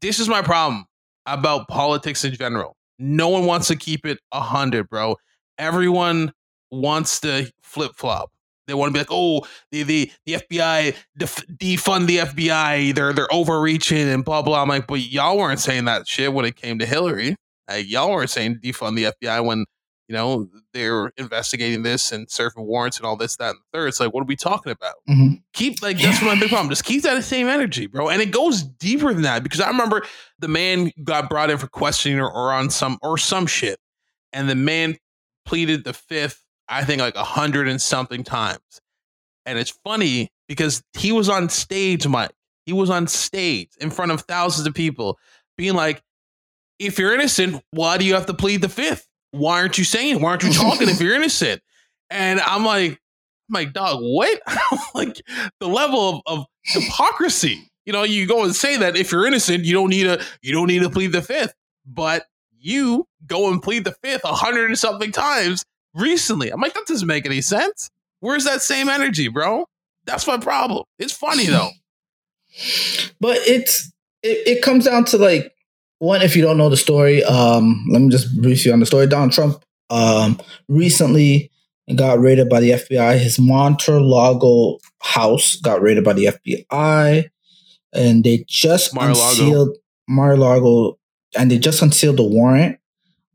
This 0.01 0.21
is 0.21 0.29
my 0.29 0.41
problem 0.41 0.87
about 1.27 1.67
politics 1.67 2.25
in 2.25 2.33
general. 2.35 2.77
No 3.01 3.29
one 3.29 3.45
wants 3.45 3.67
to 3.69 3.77
keep 3.77 4.07
it 4.07 4.21
a 4.31 4.41
hundred, 4.41 4.89
bro. 4.89 5.17
Everyone 5.59 6.33
wants 6.71 7.19
to 7.21 7.51
flip 7.65 7.91
flop. 7.97 8.31
They 8.67 8.75
want 8.75 8.91
to 8.91 8.93
be 8.95 9.01
like, 9.01 9.09
oh, 9.11 9.47
the 9.71 9.83
the, 9.83 10.11
the 10.27 10.33
FBI 10.35 10.95
def- 11.17 11.47
defund 11.49 12.07
the 12.07 12.19
FBI. 12.19 12.95
They're 12.95 13.13
they're 13.13 13.33
overreaching 13.33 14.09
and 14.09 14.25
blah 14.25 14.43
blah. 14.43 14.63
I'm 14.63 14.69
like, 14.69 14.87
but 14.87 15.01
y'all 15.01 15.37
weren't 15.39 15.61
saying 15.61 15.85
that 15.87 16.07
shit 16.09 16.33
when 16.33 16.45
it 16.45 16.57
came 16.57 16.79
to 16.79 16.87
Hillary. 16.87 17.37
Like 17.69 17.89
y'all 17.91 18.11
weren't 18.11 18.31
saying 18.31 18.61
defund 18.63 18.97
the 18.97 19.13
FBI 19.23 19.45
when 19.45 19.65
you 20.09 20.15
know 20.15 20.49
they're 20.75 21.11
investigating 21.17 21.83
this 21.83 22.13
and 22.13 22.31
serving 22.31 22.65
warrants 22.67 22.99
and 22.99 23.07
all 23.07 23.17
this, 23.17 23.37
that, 23.37 23.51
and 23.51 23.59
the 23.59 23.79
third. 23.79 23.87
It's 23.89 24.01
like, 24.01 24.13
what 24.13 24.21
are 24.21 24.27
we 24.27 24.37
talking 24.37 24.71
about? 24.73 24.95
Mhm. 25.09 25.43
Keep 25.55 25.83
like 25.83 25.99
that's 25.99 26.21
my 26.21 26.39
big 26.39 26.51
problem. 26.51 26.69
Just 26.69 26.85
keep 26.85 27.03
that 27.05 27.23
same 27.25 27.49
energy, 27.49 27.87
bro. 27.87 28.11
And 28.11 28.21
it 28.21 28.31
goes 28.31 28.63
deeper 28.63 29.13
than 29.15 29.23
that 29.23 29.43
because 29.43 29.61
I 29.61 29.69
remember 29.69 30.03
the 30.39 30.49
man 30.49 30.91
got 31.05 31.31
brought 31.31 31.51
in 31.51 31.57
for 31.59 31.69
questioning 31.69 32.21
or, 32.21 32.31
or 32.31 32.53
on 32.53 32.69
some 32.69 32.99
or 33.03 33.17
some 33.17 33.47
shit, 33.47 33.79
and 34.33 34.49
the 34.49 34.55
man 34.55 34.97
pleaded 35.47 35.85
the 35.85 35.93
fifth. 35.95 36.44
I 36.69 36.85
think 36.85 37.01
like 37.01 37.17
a 37.17 37.25
hundred 37.25 37.69
and 37.69 37.81
something 37.81 38.25
times. 38.25 38.61
And 39.47 39.59
it's 39.59 39.71
funny 39.85 40.29
because 40.49 40.83
he 40.95 41.13
was 41.13 41.29
on 41.29 41.49
stage, 41.49 42.07
Mike. 42.07 42.31
He 42.67 42.73
was 42.73 42.89
on 42.89 43.07
stage 43.07 43.69
in 43.79 43.91
front 43.91 44.11
of 44.11 44.23
thousands 44.23 44.67
of 44.67 44.75
people, 44.75 45.19
being 45.59 45.75
like, 45.75 46.03
if 46.79 46.99
you're 46.99 47.15
innocent, 47.15 47.63
why 47.71 47.99
do 47.99 48.05
you 48.05 48.15
have 48.15 48.27
to 48.27 48.35
plead 48.35 48.63
the 48.63 48.69
fifth? 48.69 49.07
Why 49.33 49.61
aren't 49.61 49.79
you 49.79 49.85
saying? 49.85 50.21
Why 50.21 50.31
aren't 50.31 50.45
you 50.45 50.53
talking 50.53 50.89
if 50.89 51.01
you're 51.01 51.15
innocent? 51.15 51.61
And 52.11 52.41
I'm 52.41 52.65
like, 52.65 52.93
I'm 52.93 53.53
like, 53.53 53.73
dog, 53.73 53.99
what? 54.01 54.41
like 54.95 55.21
the 55.61 55.69
level 55.69 56.23
of, 56.27 56.39
of 56.39 56.47
hypocrisy. 56.65 57.71
You 57.85 57.93
know, 57.93 58.03
you 58.03 58.27
go 58.27 58.45
and 58.45 58.57
say 58.57 58.79
that 58.79 58.97
if 58.97 59.13
you're 59.13 59.27
innocent, 59.27 59.65
you 59.65 59.75
don't 59.75 59.91
need 59.91 60.07
a 60.07 60.23
you 60.41 60.53
don't 60.53 60.69
need 60.69 60.83
to 60.83 60.91
plead 60.91 61.13
the 61.13 61.21
fifth. 61.21 61.55
But 61.85 62.25
you 62.59 63.07
go 63.27 63.51
and 63.51 63.63
plead 63.63 63.85
the 63.85 63.93
fifth 64.03 64.25
a 64.25 64.35
hundred 64.35 64.67
and 64.67 64.79
something 64.79 65.13
times 65.13 65.65
recently. 65.95 66.51
I'm 66.51 66.61
like, 66.61 66.75
that 66.75 66.87
doesn't 66.87 67.07
make 67.07 67.27
any 67.27 67.41
sense. 67.41 67.91
Where's 68.21 68.45
that 68.45 68.63
same 68.63 68.89
energy, 68.89 69.29
bro? 69.29 69.67
That's 70.07 70.27
my 70.27 70.39
problem. 70.39 70.85
It's 70.99 71.13
funny 71.13 71.47
though. 71.47 71.71
But 73.21 73.39
it's 73.49 73.91
it, 74.23 74.47
it 74.47 74.63
comes 74.63 74.85
down 74.85 75.07
to 75.07 75.19
like 75.19 75.53
one 75.99 76.23
if 76.23 76.37
you 76.37 76.43
don't 76.43 76.57
know 76.57 76.69
the 76.69 76.77
story. 76.77 77.25
Um, 77.25 77.85
let 77.91 78.01
me 78.01 78.11
just 78.11 78.41
brief 78.41 78.65
you 78.65 78.73
on 78.73 78.79
the 78.81 78.87
story. 78.87 79.07
Donald 79.09 79.33
Trump 79.33 79.65
um 79.91 80.41
recently 80.69 81.51
got 81.97 82.21
raided 82.21 82.49
by 82.49 82.61
the 82.61 82.71
FBI. 82.71 83.19
His 83.19 83.39
Monter-Lago 83.39 84.79
house 85.03 85.57
got 85.57 85.83
raided 85.83 86.05
by 86.05 86.13
the 86.13 86.27
FBI, 86.27 87.29
and 87.93 88.25
they 88.25 88.45
just 88.49 88.95
Mar-a-Lago. 88.95 89.29
unsealed 89.29 89.77
Mar-a-Lago, 90.09 90.99
and 91.37 91.51
they 91.51 91.59
just 91.59 91.83
unsealed 91.83 92.19
the 92.19 92.25
warrant. 92.25 92.79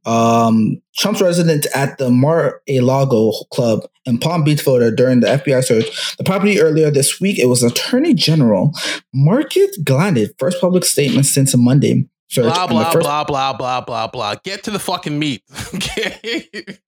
Um, 0.06 0.82
Trump's 0.96 1.22
residence 1.22 1.68
at 1.76 1.98
the 1.98 2.10
Mar-a-Lago 2.10 3.32
Club 3.52 3.82
in 4.06 4.18
Palm 4.18 4.44
Beach, 4.44 4.62
Florida, 4.62 4.96
during 4.96 5.20
the 5.20 5.28
FBI 5.28 5.64
search 5.64 6.18
the 6.18 6.24
property 6.24 6.60
earlier 6.60 6.90
this 6.90 7.20
week. 7.22 7.38
It 7.40 7.46
was 7.48 7.64
Attorney 7.64 8.14
General 8.14 8.74
Marcus 9.14 9.78
Gladys 9.84 10.32
first 10.40 10.60
public 10.62 10.86
statement 10.86 11.26
since 11.26 11.56
Monday 11.56 12.06
search. 12.30 12.54
Blah 12.54 12.68
blah 12.68 12.92
first- 12.92 13.04
blah 13.04 13.24
blah 13.24 13.54
blah 13.54 13.82
blah 13.82 14.08
blah. 14.08 14.36
Get 14.44 14.64
to 14.64 14.72
the 14.72 14.80
fucking 14.80 15.18
meat. 15.20 15.44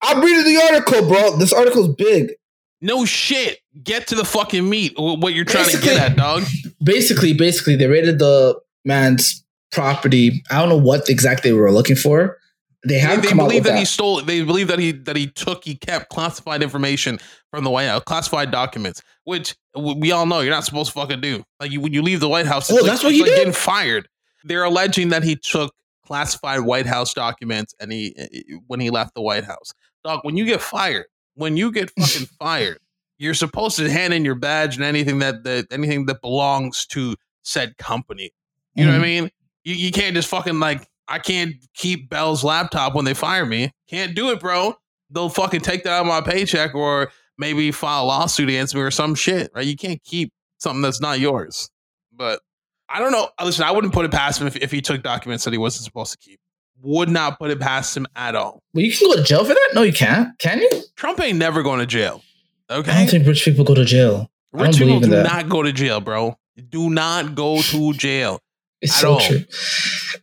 I'm 0.02 0.20
reading 0.20 0.44
the 0.44 0.60
article, 0.72 1.08
bro. 1.08 1.36
This 1.36 1.52
article's 1.52 1.94
big. 1.94 2.32
no 2.80 3.04
shit. 3.04 3.58
Get 3.82 4.08
to 4.08 4.14
the 4.14 4.24
fucking 4.24 4.68
meat. 4.68 4.94
What 4.96 5.34
you're 5.34 5.44
trying 5.44 5.70
to 5.70 5.78
get 5.80 5.98
at, 5.98 6.16
dog. 6.16 6.42
Basically, 6.82 7.32
basically, 7.32 7.76
they 7.76 7.86
raided 7.86 8.18
the 8.18 8.60
man's 8.84 9.44
property. 9.70 10.42
I 10.50 10.58
don't 10.58 10.68
know 10.68 10.76
what 10.76 11.08
exactly 11.08 11.50
they 11.50 11.56
were 11.56 11.72
looking 11.72 11.96
for. 11.96 12.38
They 12.84 12.94
They, 12.94 13.00
haven't 13.00 13.22
they 13.22 13.28
come 13.28 13.38
believe 13.38 13.64
that, 13.64 13.70
that. 13.70 13.78
he 13.78 13.84
stole. 13.84 14.22
They 14.22 14.42
believe 14.42 14.68
that 14.68 14.78
he 14.78 14.92
that 14.92 15.16
he 15.16 15.28
took, 15.28 15.64
he 15.64 15.76
kept 15.76 16.08
classified 16.10 16.62
information 16.62 17.18
from 17.50 17.64
the 17.64 17.70
White 17.70 17.86
House, 17.86 18.02
classified 18.04 18.50
documents, 18.50 19.02
which 19.24 19.54
we 19.76 20.10
all 20.10 20.26
know 20.26 20.40
you're 20.40 20.50
not 20.52 20.64
supposed 20.64 20.92
to 20.92 21.00
fucking 21.00 21.20
do. 21.20 21.44
Like 21.60 21.70
you, 21.70 21.80
when 21.80 21.92
you 21.92 22.02
leave 22.02 22.20
the 22.20 22.28
White 22.28 22.46
House, 22.46 22.68
it's 22.68 22.78
Oh, 22.78 22.82
like, 22.82 22.90
that's 22.90 23.04
what 23.04 23.12
he 23.12 23.20
like 23.20 23.30
did? 23.30 23.36
getting 23.36 23.52
fired. 23.52 24.08
They're 24.44 24.64
alleging 24.64 25.10
that 25.10 25.22
he 25.22 25.36
took 25.36 25.74
classified 26.04 26.60
White 26.60 26.86
House 26.86 27.14
documents 27.14 27.74
and 27.78 27.92
he 27.92 28.14
eh, 28.18 28.26
eh, 28.32 28.40
when 28.66 28.80
he 28.80 28.90
left 28.90 29.14
the 29.14 29.22
White 29.22 29.44
House. 29.44 29.72
Dog, 30.04 30.20
when 30.22 30.36
you 30.36 30.44
get 30.44 30.60
fired, 30.60 31.06
when 31.34 31.56
you 31.56 31.70
get 31.70 31.90
fucking 31.98 32.26
fired, 32.40 32.78
you're 33.18 33.34
supposed 33.34 33.76
to 33.76 33.88
hand 33.88 34.12
in 34.12 34.24
your 34.24 34.34
badge 34.34 34.74
and 34.74 34.84
anything 34.84 35.20
that 35.20 35.44
that 35.44 35.66
anything 35.70 36.06
that 36.06 36.20
belongs 36.20 36.84
to 36.86 37.14
said 37.44 37.76
company. 37.78 38.32
You 38.74 38.84
know 38.86 38.92
what 38.92 39.02
I 39.02 39.04
mm-hmm. 39.04 39.22
mean? 39.24 39.30
You, 39.64 39.74
you 39.74 39.92
can't 39.92 40.14
just 40.16 40.28
fucking 40.28 40.58
like 40.58 40.88
I 41.08 41.18
can't 41.18 41.54
keep 41.74 42.08
Bell's 42.08 42.44
laptop 42.44 42.94
when 42.94 43.04
they 43.04 43.14
fire 43.14 43.44
me. 43.46 43.70
Can't 43.88 44.14
do 44.14 44.30
it, 44.30 44.40
bro. 44.40 44.74
They'll 45.10 45.28
fucking 45.28 45.60
take 45.60 45.84
that 45.84 45.90
out 45.92 46.00
of 46.02 46.06
my 46.06 46.20
paycheck 46.20 46.74
or 46.74 47.10
maybe 47.36 47.70
file 47.70 48.04
a 48.04 48.06
lawsuit 48.06 48.48
against 48.48 48.74
me 48.74 48.80
or 48.80 48.90
some 48.90 49.14
shit, 49.14 49.50
right? 49.54 49.66
You 49.66 49.76
can't 49.76 50.02
keep 50.04 50.32
something 50.58 50.80
that's 50.82 51.00
not 51.00 51.20
yours. 51.20 51.68
But 52.12 52.40
I 52.88 52.98
don't 52.98 53.12
know. 53.12 53.28
Uh, 53.38 53.44
listen, 53.44 53.64
I 53.64 53.72
wouldn't 53.72 53.92
put 53.92 54.04
it 54.04 54.10
past 54.10 54.40
him 54.40 54.46
if, 54.46 54.56
if 54.56 54.70
he 54.70 54.80
took 54.80 55.02
documents 55.02 55.44
that 55.44 55.52
he 55.52 55.58
wasn't 55.58 55.84
supposed 55.84 56.12
to 56.12 56.18
keep. 56.18 56.38
Would 56.82 57.08
not 57.10 57.38
put 57.38 57.50
it 57.50 57.60
past 57.60 57.96
him 57.96 58.06
at 58.16 58.34
all. 58.34 58.62
Well, 58.74 58.84
you 58.84 58.92
can 58.92 59.08
go 59.08 59.16
to 59.16 59.22
jail 59.22 59.44
for 59.44 59.54
that? 59.54 59.70
No, 59.74 59.82
you 59.82 59.92
can't. 59.92 60.36
Can 60.38 60.60
you? 60.60 60.70
Trump 60.96 61.20
ain't 61.20 61.38
never 61.38 61.62
going 61.62 61.78
to 61.78 61.86
jail. 61.86 62.22
Okay. 62.70 62.90
I 62.90 62.98
don't 63.00 63.08
think 63.10 63.26
rich 63.26 63.44
people 63.44 63.64
go 63.64 63.74
to 63.74 63.84
jail. 63.84 64.30
I 64.54 64.58
don't 64.58 64.66
Rich 64.68 64.78
people 64.78 65.00
do 65.00 65.06
that. 65.08 65.24
not 65.24 65.48
go 65.48 65.62
to 65.62 65.72
jail, 65.72 66.00
bro. 66.00 66.36
Do 66.70 66.90
not 66.90 67.34
go 67.34 67.60
to 67.62 67.92
jail. 67.94 68.40
It's 68.82 68.94
so 68.96 69.12
all. 69.14 69.20
true. 69.20 69.38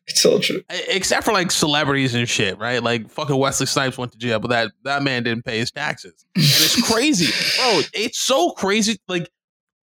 It's 0.08 0.22
so 0.22 0.40
true. 0.40 0.62
Except 0.90 1.24
for 1.24 1.32
like 1.32 1.50
celebrities 1.50 2.14
and 2.14 2.28
shit, 2.28 2.58
right? 2.60 2.84
Like 2.84 3.10
fucking 3.10 3.36
Wesley 3.38 3.66
Snipes 3.66 3.98
went 3.98 4.12
to 4.12 4.18
jail, 4.18 4.40
but 4.40 4.50
that 4.50 4.72
that 4.84 5.02
man 5.02 5.24
didn't 5.24 5.46
pay 5.46 5.60
his 5.60 5.72
taxes, 5.72 6.26
and 6.36 6.44
it's 6.44 6.92
crazy, 6.92 7.28
bro. 7.58 7.82
It's 7.94 8.20
so 8.20 8.52
crazy. 8.52 8.98
Like 9.08 9.30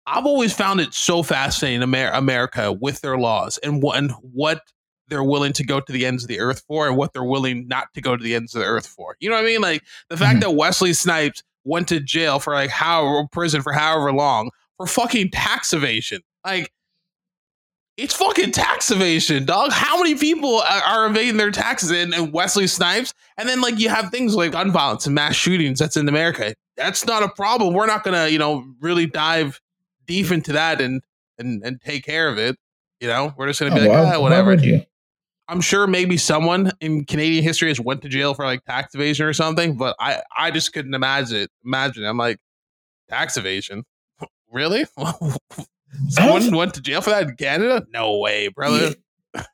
I've 0.05 0.25
always 0.25 0.53
found 0.53 0.81
it 0.81 0.93
so 0.93 1.23
fascinating, 1.23 1.81
Amer- 1.83 2.11
America 2.13 2.71
with 2.73 3.01
their 3.01 3.17
laws 3.17 3.57
and 3.59 3.81
what 3.81 3.97
and 3.97 4.11
what 4.21 4.61
they're 5.07 5.23
willing 5.23 5.53
to 5.53 5.63
go 5.63 5.79
to 5.79 5.91
the 5.93 6.05
ends 6.05 6.23
of 6.23 6.27
the 6.27 6.39
earth 6.41 6.63
for, 6.67 6.87
and 6.87 6.97
what 6.97 7.13
they're 7.13 7.23
willing 7.23 7.67
not 7.67 7.87
to 7.93 8.01
go 8.01 8.17
to 8.17 8.23
the 8.23 8.35
ends 8.35 8.53
of 8.55 8.61
the 8.61 8.67
earth 8.67 8.87
for. 8.87 9.15
You 9.19 9.29
know 9.29 9.35
what 9.37 9.43
I 9.43 9.47
mean? 9.47 9.61
Like 9.61 9.83
the 10.09 10.17
fact 10.17 10.37
Mhm. 10.37 10.41
that 10.41 10.51
Wesley 10.55 10.93
Snipes 10.93 11.43
went 11.63 11.87
to 11.87 11.99
jail 12.01 12.39
for 12.39 12.53
like 12.53 12.69
how 12.71 13.27
prison 13.31 13.61
for 13.61 13.71
however 13.71 14.11
long 14.11 14.49
for 14.77 14.85
fucking 14.85 15.31
tax 15.31 15.71
evasion, 15.73 16.21
like 16.45 16.71
it's 17.97 18.13
fucking 18.13 18.51
tax 18.51 18.91
evasion, 18.91 19.45
dog. 19.45 19.71
How 19.71 19.97
many 19.97 20.15
people 20.15 20.59
are, 20.61 21.07
evading 21.07 21.37
their 21.37 21.51
taxes 21.51 21.91
in, 21.91 22.13
in 22.13 22.31
Wesley 22.31 22.67
Snipes? 22.67 23.13
And 23.37 23.47
then 23.47 23.61
like 23.61 23.79
you 23.79 23.89
have 23.89 24.09
things 24.11 24.35
like 24.35 24.51
gun 24.51 24.71
violence 24.71 25.05
and 25.05 25.15
mass 25.15 25.35
shootings 25.35 25.79
that's 25.79 25.95
in 25.97 26.07
America. 26.09 26.53
That's 26.75 27.05
not 27.05 27.23
a 27.23 27.29
problem. 27.29 27.73
We're 27.73 27.85
not 27.87 28.03
gonna, 28.03 28.27
you 28.27 28.37
know, 28.39 28.65
really 28.81 29.05
dive 29.05 29.61
deep 30.05 30.29
into 30.31 30.51
that 30.53 30.81
and 30.81 31.01
and 31.37 31.63
and 31.63 31.79
take 31.81 32.03
care 32.03 32.27
of 32.27 32.37
it. 32.37 32.57
You 32.99 33.07
know, 33.07 33.33
we're 33.37 33.47
just 33.47 33.59
gonna 33.59 33.73
be 33.73 33.81
Oh, 33.81 33.83
like, 33.89 34.05
why- 34.07 34.15
ah, 34.15 34.19
whatever. 34.21 34.57
I'm 35.47 35.61
sure 35.61 35.85
maybe 35.85 36.17
someone 36.17 36.71
in 36.81 37.05
Canadian 37.05 37.43
history 37.43 37.67
has 37.67 37.79
went 37.79 38.01
to 38.01 38.09
jail 38.09 38.33
for 38.33 38.45
like 38.45 38.65
tax 38.65 38.95
evasion 38.95 39.27
or 39.27 39.33
something, 39.33 39.77
but 39.77 39.95
I 39.99 40.21
I 40.35 40.49
just 40.51 40.73
couldn't 40.73 40.95
imagine 40.95 41.37
it. 41.37 41.51
Imagine 41.63 42.03
it. 42.03 42.07
I'm 42.07 42.17
like 42.17 42.39
tax 43.09 43.37
evasion, 43.37 43.83
really? 44.51 44.85
Someone 46.09 46.55
went 46.55 46.73
to 46.75 46.81
jail 46.81 47.01
for 47.01 47.09
that 47.11 47.23
in 47.29 47.35
Canada? 47.35 47.85
No 47.93 48.17
way, 48.19 48.47
brother. 48.49 48.93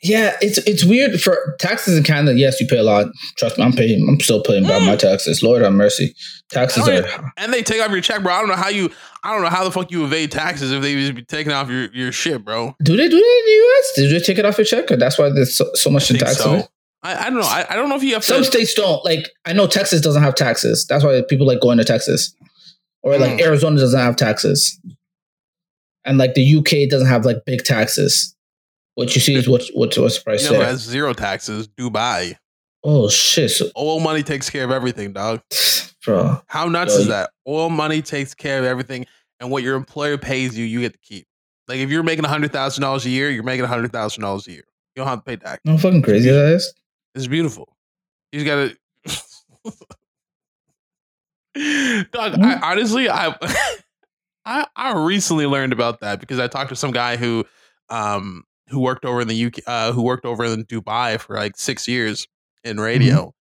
Yeah, 0.04 0.38
it's 0.42 0.60
it's 0.60 0.84
weird 0.84 1.20
for 1.20 1.56
taxes 1.60 1.98
in 1.98 2.04
Canada. 2.04 2.38
Yes, 2.38 2.62
you 2.62 2.68
pay 2.68 2.78
a 2.78 2.84
lot. 2.84 3.08
Trust 3.38 3.58
me, 3.58 3.64
I'm 3.64 3.74
paying. 3.74 4.06
I'm 4.08 4.20
still 4.20 4.44
paying 4.44 4.62
by 4.64 4.80
Mm. 4.80 4.86
my 4.86 4.96
taxes. 4.96 5.42
Lord 5.42 5.64
have 5.64 5.74
mercy. 5.74 6.14
Taxes 6.52 6.88
Oh, 6.88 6.96
are. 7.02 7.34
And 7.38 7.52
they 7.52 7.64
take 7.64 7.82
off 7.82 7.90
your 7.90 8.02
check, 8.02 8.22
bro. 8.22 8.32
I 8.32 8.40
don't 8.42 8.50
know 8.50 8.56
how 8.56 8.70
you. 8.70 8.92
I 9.24 9.34
don't 9.34 9.42
know 9.42 9.50
how 9.50 9.64
the 9.64 9.72
fuck 9.72 9.90
you 9.92 10.04
evade 10.04 10.32
taxes 10.32 10.72
if 10.72 10.84
they 10.84 10.94
just 10.94 11.16
be 11.16 11.24
taking 11.24 11.52
off 11.52 11.68
your 11.70 11.92
your 11.96 12.12
shit, 12.12 12.46
bro. 12.46 12.76
Do 12.84 12.96
they 12.96 13.08
do 13.10 13.16
that 13.16 13.40
in 13.40 13.46
the 13.48 13.52
U.S.? 13.54 13.92
Did 13.96 14.12
they 14.12 14.24
take 14.24 14.38
it 14.38 14.46
off 14.46 14.60
your 14.60 14.66
check? 14.66 14.86
That's 14.88 15.18
why 15.18 15.30
there's 15.30 15.58
so, 15.58 15.68
so 15.74 15.90
much 15.90 16.12
I 16.12 16.14
in 16.14 16.20
taxes. 16.20 16.38
so. 16.44 16.68
I, 17.02 17.16
I 17.26 17.30
don't 17.32 17.40
know. 17.40 17.48
I, 17.48 17.66
I 17.72 17.76
don't 17.76 17.90
know 17.90 17.96
if 17.96 18.04
you 18.04 18.14
have 18.14 18.24
Some 18.24 18.42
to. 18.42 18.46
states 18.46 18.76
don't. 18.76 19.04
Like 19.04 19.30
I 19.46 19.54
know 19.54 19.66
Texas 19.66 20.00
doesn't 20.02 20.22
have 20.22 20.36
taxes. 20.36 20.86
That's 20.88 21.04
why 21.04 21.20
people 21.28 21.48
like 21.48 21.60
going 21.60 21.80
to 21.80 21.84
Texas, 21.84 22.36
or 23.02 23.18
like 23.18 23.32
Mm. 23.40 23.42
Arizona 23.42 23.80
doesn't 23.80 24.00
have 24.00 24.16
taxes, 24.16 24.80
and 26.06 26.18
like 26.18 26.34
the 26.34 26.56
UK 26.58 26.90
doesn't 26.90 27.08
have 27.08 27.26
like 27.26 27.38
big 27.46 27.64
taxes. 27.64 28.36
What 28.96 29.16
you 29.16 29.22
see 29.22 29.36
is 29.36 29.48
what 29.48 29.64
what 29.74 29.98
what's 29.98 30.18
the 30.18 30.24
price 30.24 30.44
You 30.44 30.52
know, 30.52 30.60
there. 30.60 30.68
has 30.68 30.82
zero 30.82 31.14
taxes. 31.14 31.68
Dubai. 31.68 32.36
Oh 32.84 33.10
shit, 33.10 33.52
so, 33.52 33.70
Oil 33.78 34.00
money 34.00 34.24
takes 34.24 34.50
care 34.50 34.64
of 34.64 34.72
everything, 34.72 35.14
dog. 35.14 35.42
bro. 36.04 36.42
How 36.48 36.68
nuts 36.68 36.96
Yo, 36.96 37.02
is 37.02 37.08
that? 37.08 37.30
Oil 37.48 37.70
money 37.70 38.02
takes 38.02 38.34
care 38.34 38.58
of 38.60 38.66
everything, 38.66 39.06
and 39.40 39.52
what 39.52 39.62
your 39.64 39.76
employer 39.76 40.18
pays 40.18 40.58
you, 40.58 40.66
you 40.66 40.82
get 40.82 40.94
to 40.94 41.00
keep. 41.00 41.28
Like 41.68 41.78
if 41.78 41.90
you're 41.92 42.02
making 42.04 42.26
hundred 42.26 42.52
thousand 42.52 42.82
dollars 42.82 43.06
a 43.06 43.10
year, 43.10 43.30
you're 43.30 43.44
making 43.44 43.66
hundred 43.66 43.92
thousand 43.92 44.24
dollars 44.24 44.48
a 44.48 44.52
year. 44.52 44.64
You 44.96 45.02
don't 45.02 45.08
have 45.08 45.20
to 45.20 45.24
pay 45.24 45.36
tax. 45.38 45.62
No 45.64 45.78
fucking 45.78 46.02
crazy 46.02 46.30
that 46.32 46.54
is. 46.54 46.74
It's 47.16 47.28
beautiful. 47.28 47.78
You 48.32 48.44
just 48.44 48.48
gotta. 48.48 48.76
Dog, 52.12 52.34
I, 52.40 52.56
hmm? 52.58 52.64
honestly, 52.64 53.10
I, 53.10 53.36
I 54.46 54.68
I 54.76 54.94
recently 54.94 55.46
learned 55.46 55.74
about 55.74 56.00
that 56.02 56.20
because 56.20 56.40
I 56.40 56.48
talked 56.48 56.70
to 56.70 56.76
some 56.76 56.92
guy 56.92 57.18
who 57.18 57.46
um 57.90 58.44
who 58.70 58.80
worked 58.80 59.06
over 59.06 59.22
in 59.22 59.28
the 59.28 59.46
UK 59.46 59.60
uh, 59.68 59.92
who 59.92 60.02
worked 60.02 60.26
over 60.26 60.44
in 60.46 60.66
Dubai 60.66 61.20
for 61.20 61.36
like 61.36 61.58
six 61.58 61.88
years 61.88 62.28
in 62.64 62.80
radio, 62.80 63.34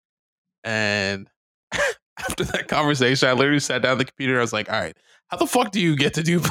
mm-hmm. 0.65 0.71
and 0.71 1.31
after 2.19 2.45
that 2.45 2.69
conversation, 2.69 3.29
I 3.29 3.33
literally 3.33 3.61
sat 3.61 3.83
down 3.83 3.93
at 3.93 3.99
the 3.99 4.05
computer. 4.05 4.39
I 4.39 4.43
was 4.43 4.53
like, 4.53 4.71
all 4.71 4.81
right, 4.81 4.97
how 5.29 5.37
the 5.37 5.47
fuck 5.47 5.71
do 5.71 5.81
you 5.81 5.97
get 5.97 6.15
to 6.15 6.23
Dubai? 6.23 6.51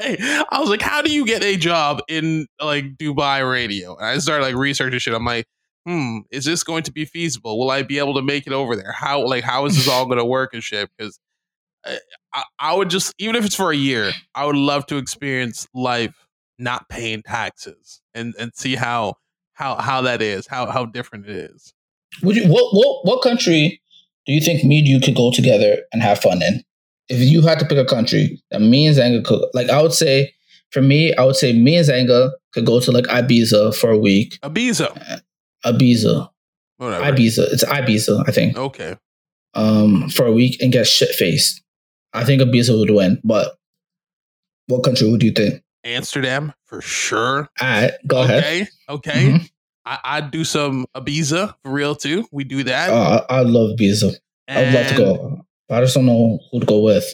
I 0.00 0.58
was 0.58 0.70
like, 0.70 0.82
how 0.82 1.02
do 1.02 1.12
you 1.12 1.26
get 1.26 1.42
a 1.42 1.56
job 1.56 2.00
in 2.08 2.46
like 2.60 2.96
Dubai 2.96 3.48
radio? 3.48 3.96
And 3.96 4.06
I 4.06 4.18
started 4.18 4.44
like 4.44 4.54
researching 4.54 4.98
shit. 4.98 5.14
I'm 5.14 5.24
like, 5.24 5.46
hmm, 5.86 6.20
is 6.30 6.44
this 6.44 6.62
going 6.62 6.84
to 6.84 6.92
be 6.92 7.04
feasible? 7.04 7.58
Will 7.58 7.70
I 7.70 7.82
be 7.82 7.98
able 7.98 8.14
to 8.14 8.22
make 8.22 8.46
it 8.46 8.52
over 8.52 8.76
there? 8.76 8.92
How 8.92 9.26
like 9.26 9.44
how 9.44 9.66
is 9.66 9.76
this 9.76 9.88
all 9.88 10.06
going 10.06 10.18
to 10.18 10.24
work 10.24 10.54
and 10.54 10.62
shit? 10.62 10.88
Because 10.96 11.18
I, 11.84 11.98
I 12.58 12.74
would 12.74 12.90
just 12.90 13.14
even 13.18 13.36
if 13.36 13.44
it's 13.44 13.54
for 13.54 13.70
a 13.70 13.76
year, 13.76 14.12
I 14.34 14.46
would 14.46 14.56
love 14.56 14.86
to 14.86 14.96
experience 14.96 15.68
life 15.74 16.14
not 16.58 16.88
paying 16.88 17.22
taxes 17.22 18.00
and 18.14 18.34
and 18.38 18.52
see 18.54 18.74
how 18.74 19.14
how 19.52 19.76
how 19.76 20.02
that 20.02 20.22
is, 20.22 20.46
how 20.46 20.66
how 20.66 20.84
different 20.86 21.26
it 21.28 21.36
is. 21.36 21.72
Would 22.22 22.36
you 22.36 22.48
what 22.48 22.74
what 22.74 23.04
what 23.04 23.22
country 23.22 23.80
do 24.26 24.32
you 24.32 24.40
think 24.40 24.64
me 24.64 24.78
and 24.78 24.88
you 24.88 25.00
could 25.00 25.14
go 25.14 25.30
together 25.30 25.78
and 25.92 26.02
have 26.02 26.20
fun 26.20 26.42
in? 26.42 26.62
If 27.08 27.20
you 27.20 27.42
had 27.42 27.58
to 27.58 27.66
pick 27.66 27.78
a 27.78 27.84
country 27.84 28.42
that 28.50 28.60
me 28.60 28.86
and 28.86 28.96
Zanga 28.96 29.22
could 29.22 29.44
like 29.52 29.68
I 29.68 29.82
would 29.82 29.92
say 29.92 30.32
for 30.70 30.82
me, 30.82 31.14
I 31.14 31.24
would 31.24 31.36
say 31.36 31.52
me 31.52 31.76
and 31.76 31.86
Zanga 31.86 32.32
could 32.52 32.66
go 32.66 32.80
to 32.80 32.90
like 32.90 33.04
Ibiza 33.04 33.76
for 33.76 33.90
a 33.90 33.98
week. 33.98 34.38
Ibiza. 34.42 35.20
Ibiza. 35.64 36.28
Whatever. 36.78 37.04
Ibiza. 37.04 37.52
It's 37.52 37.64
Ibiza, 37.64 38.24
I 38.26 38.32
think. 38.32 38.58
Okay. 38.58 38.96
Um, 39.54 40.08
for 40.08 40.26
a 40.26 40.32
week 40.32 40.60
and 40.60 40.72
get 40.72 40.88
shit 40.88 41.10
faced. 41.10 41.62
I 42.14 42.24
think 42.24 42.40
Ibiza 42.40 42.78
would 42.78 42.90
win, 42.90 43.20
but 43.24 43.56
what 44.68 44.84
country 44.84 45.10
would 45.10 45.22
you 45.22 45.32
think? 45.32 45.62
Amsterdam 45.84 46.54
for 46.64 46.80
sure. 46.80 47.50
All 47.60 47.68
right, 47.68 47.92
go 48.06 48.22
okay, 48.22 48.38
ahead. 48.38 48.68
Okay. 48.88 49.28
Mm-hmm. 49.28 49.44
I, 49.84 49.98
I'd 50.04 50.30
do 50.30 50.44
some 50.44 50.86
Ibiza 50.94 51.54
for 51.62 51.70
real 51.70 51.94
too. 51.94 52.26
We 52.32 52.44
do 52.44 52.62
that. 52.64 52.90
Uh, 52.90 53.24
I, 53.28 53.38
I 53.38 53.40
love 53.42 53.76
Ibiza. 53.76 54.14
I'd 54.48 54.72
love 54.72 54.86
to 54.88 54.96
go. 54.96 55.46
I 55.70 55.80
just 55.80 55.94
don't 55.94 56.06
know 56.06 56.38
who 56.50 56.60
to 56.60 56.66
go 56.66 56.80
with. 56.80 57.04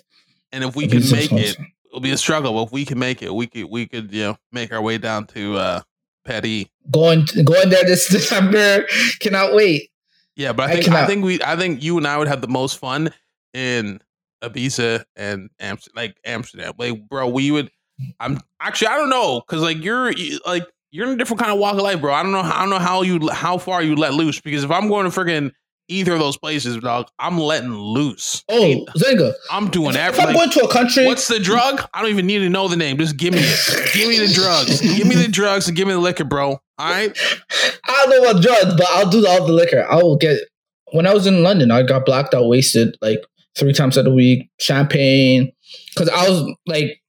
And 0.53 0.65
if 0.65 0.77
we 0.77 0.87
Ibiza 0.87 1.29
can 1.29 1.37
make 1.37 1.47
it, 1.49 1.57
it'll 1.87 2.01
be 2.01 2.13
a 2.13 2.17
struggle. 2.17 2.53
But 2.55 2.63
if 2.65 2.73
we 2.73 2.85
can 2.85 2.99
make 2.99 3.23
it, 3.23 3.35
we 3.35 3.47
could 3.47 3.65
we 3.65 3.87
could 3.87 4.13
you 4.13 4.23
know 4.23 4.39
make 4.53 4.73
our 4.73 4.83
way 4.83 4.99
down 4.99 5.27
to 5.29 5.57
uh 5.57 5.81
Paris. 6.25 6.67
Going 6.91 7.27
going 7.45 7.71
there 7.71 7.85
this 7.85 8.09
December. 8.11 8.87
Cannot 9.21 9.55
wait. 9.55 9.91
Yeah, 10.37 10.53
but 10.53 10.71
I 10.71 10.75
think 10.75 10.89
I, 10.89 11.03
I, 11.03 11.07
think 11.07 11.25
we 11.25 11.43
I 11.43 11.57
think 11.57 11.83
you 11.83 11.99
and 11.99 12.07
I 12.07 12.17
would 12.17 12.29
have 12.29 12.41
the 12.41 12.49
most 12.49 12.79
fun 12.79 13.13
in 13.53 14.01
Ibiza 14.43 15.05
and 15.17 15.51
Amsterdam, 15.59 16.03
like 16.03 16.17
Amsterdam. 16.25 16.73
Like, 16.79 17.09
bro, 17.09 17.29
we 17.29 17.51
would 17.51 17.71
I'm 18.19 18.41
actually 18.61 18.89
I 18.89 18.97
don't 18.97 19.11
know 19.11 19.41
because 19.41 19.63
like 19.63 19.83
you're 19.83 20.13
like 20.47 20.67
you're 20.91 21.07
in 21.07 21.13
a 21.13 21.17
different 21.17 21.41
kind 21.41 21.53
of 21.53 21.59
walk 21.59 21.75
of 21.75 21.81
life, 21.81 22.01
bro. 22.01 22.13
I 22.13 22.23
don't 22.23 22.33
know. 22.33 22.41
I 22.41 22.61
don't 22.61 22.71
know 22.71 22.79
how 22.79 23.03
you 23.03 23.29
how 23.31 23.59
far 23.59 23.83
you 23.83 23.97
let 23.97 24.15
loose 24.15 24.41
because 24.41 24.65
if 24.65 24.71
I'm 24.71 24.89
going 24.89 25.11
to 25.11 25.21
freaking 25.21 25.53
either 25.89 26.13
of 26.13 26.21
those 26.21 26.37
places, 26.37 26.77
dog, 26.79 27.09
I'm 27.19 27.39
letting 27.39 27.75
loose. 27.75 28.45
Oh, 28.49 28.87
Zenga, 28.97 29.33
I'm 29.51 29.71
doing 29.71 29.97
everything. 29.97 30.23
If 30.23 30.29
I'm 30.29 30.35
going 30.35 30.51
to 30.51 30.61
a 30.65 30.73
country, 30.73 31.05
what's 31.05 31.29
the 31.29 31.41
drug? 31.41 31.83
I 31.93 32.01
don't 32.01 32.11
even 32.11 32.27
need 32.27 32.39
to 32.39 32.49
know 32.49 32.69
the 32.69 32.77
name. 32.77 32.97
Just 32.97 33.17
give 33.17 33.35
me 33.35 33.41
it. 33.43 33.93
give 33.93 34.09
me 34.09 34.19
the 34.19 34.33
drugs. 34.33 34.81
Give 34.81 35.07
me 35.07 35.17
the 35.17 35.29
drugs 35.31 35.69
and 35.69 35.77
give 35.77 35.87
me 35.87 35.95
the 35.95 36.01
liquor, 36.01 36.25
bro. 36.25 36.51
All 36.51 36.61
right. 36.79 37.17
I 37.87 38.07
don't 38.07 38.11
know 38.11 38.21
what 38.21 38.43
drugs, 38.43 38.75
but 38.77 38.87
I'll 38.91 39.11
do 39.11 39.27
all 39.27 39.47
the 39.47 39.53
liquor. 39.53 39.85
I 39.89 39.97
will 39.97 40.17
get. 40.17 40.41
When 40.93 41.07
I 41.07 41.15
was 41.15 41.27
in 41.27 41.45
London, 41.45 41.71
I 41.71 41.85
got 41.85 42.05
blacked 42.05 42.35
out, 42.35 42.49
wasted 42.49 42.97
like 43.01 43.25
three 43.59 43.73
times 43.73 43.97
a 43.97 44.11
week, 44.11 44.51
champagne, 44.59 45.53
because 45.95 46.09
I 46.09 46.29
was 46.29 46.55
like 46.67 47.01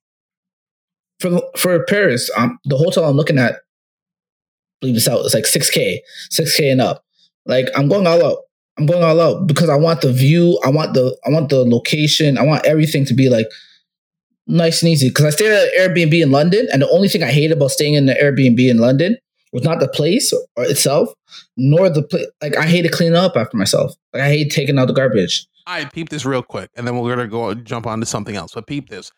for 1.19 1.41
for 1.55 1.83
Paris, 1.85 2.29
um, 2.35 2.59
the 2.65 2.77
hotel 2.77 3.05
I'm 3.05 3.15
looking 3.15 3.37
at, 3.37 3.59
believe 4.81 4.95
it's 4.95 5.07
out. 5.07 5.23
It's 5.23 5.33
like 5.33 5.45
six 5.45 5.69
k, 5.69 6.01
six 6.29 6.55
k 6.55 6.69
and 6.69 6.81
up. 6.81 7.03
Like 7.45 7.67
I'm 7.75 7.87
going 7.87 8.07
all 8.07 8.25
out. 8.25 8.37
I'm 8.77 8.85
going 8.85 9.03
all 9.03 9.19
out 9.21 9.47
because 9.47 9.69
I 9.69 9.75
want 9.75 10.01
the 10.01 10.11
view. 10.11 10.59
I 10.65 10.69
want 10.69 10.93
the 10.93 11.15
I 11.25 11.29
want 11.29 11.49
the 11.49 11.63
location. 11.65 12.37
I 12.37 12.43
want 12.43 12.65
everything 12.65 13.05
to 13.05 13.13
be 13.13 13.29
like 13.29 13.47
nice 14.47 14.81
and 14.81 14.91
easy. 14.91 15.09
Because 15.09 15.25
I 15.25 15.29
stayed 15.29 15.51
at 15.51 15.73
an 15.73 15.79
Airbnb 15.79 16.21
in 16.21 16.31
London, 16.31 16.67
and 16.73 16.81
the 16.81 16.89
only 16.89 17.07
thing 17.07 17.23
I 17.23 17.31
hated 17.31 17.57
about 17.57 17.71
staying 17.71 17.93
in 17.93 18.05
the 18.05 18.13
Airbnb 18.13 18.59
in 18.59 18.77
London 18.77 19.17
was 19.53 19.63
not 19.63 19.79
the 19.79 19.87
place 19.87 20.33
or 20.33 20.63
itself, 20.63 21.09
nor 21.57 21.89
the 21.89 22.03
place. 22.03 22.27
Like 22.41 22.57
I 22.57 22.65
hate 22.65 22.83
to 22.83 22.89
clean 22.89 23.15
up 23.15 23.35
after 23.35 23.57
myself. 23.57 23.93
Like 24.13 24.23
I 24.23 24.29
hate 24.29 24.51
taking 24.51 24.79
out 24.79 24.87
the 24.87 24.93
garbage. 24.93 25.45
I 25.65 25.83
right, 25.83 25.93
peep 25.93 26.09
this 26.09 26.25
real 26.25 26.43
quick, 26.43 26.69
and 26.75 26.87
then 26.87 26.97
we're 26.97 27.15
gonna 27.15 27.27
go 27.27 27.53
jump 27.53 27.87
on 27.87 27.99
to 27.99 28.05
something 28.05 28.35
else. 28.35 28.53
But 28.53 28.67
peep 28.67 28.89
this 28.89 29.11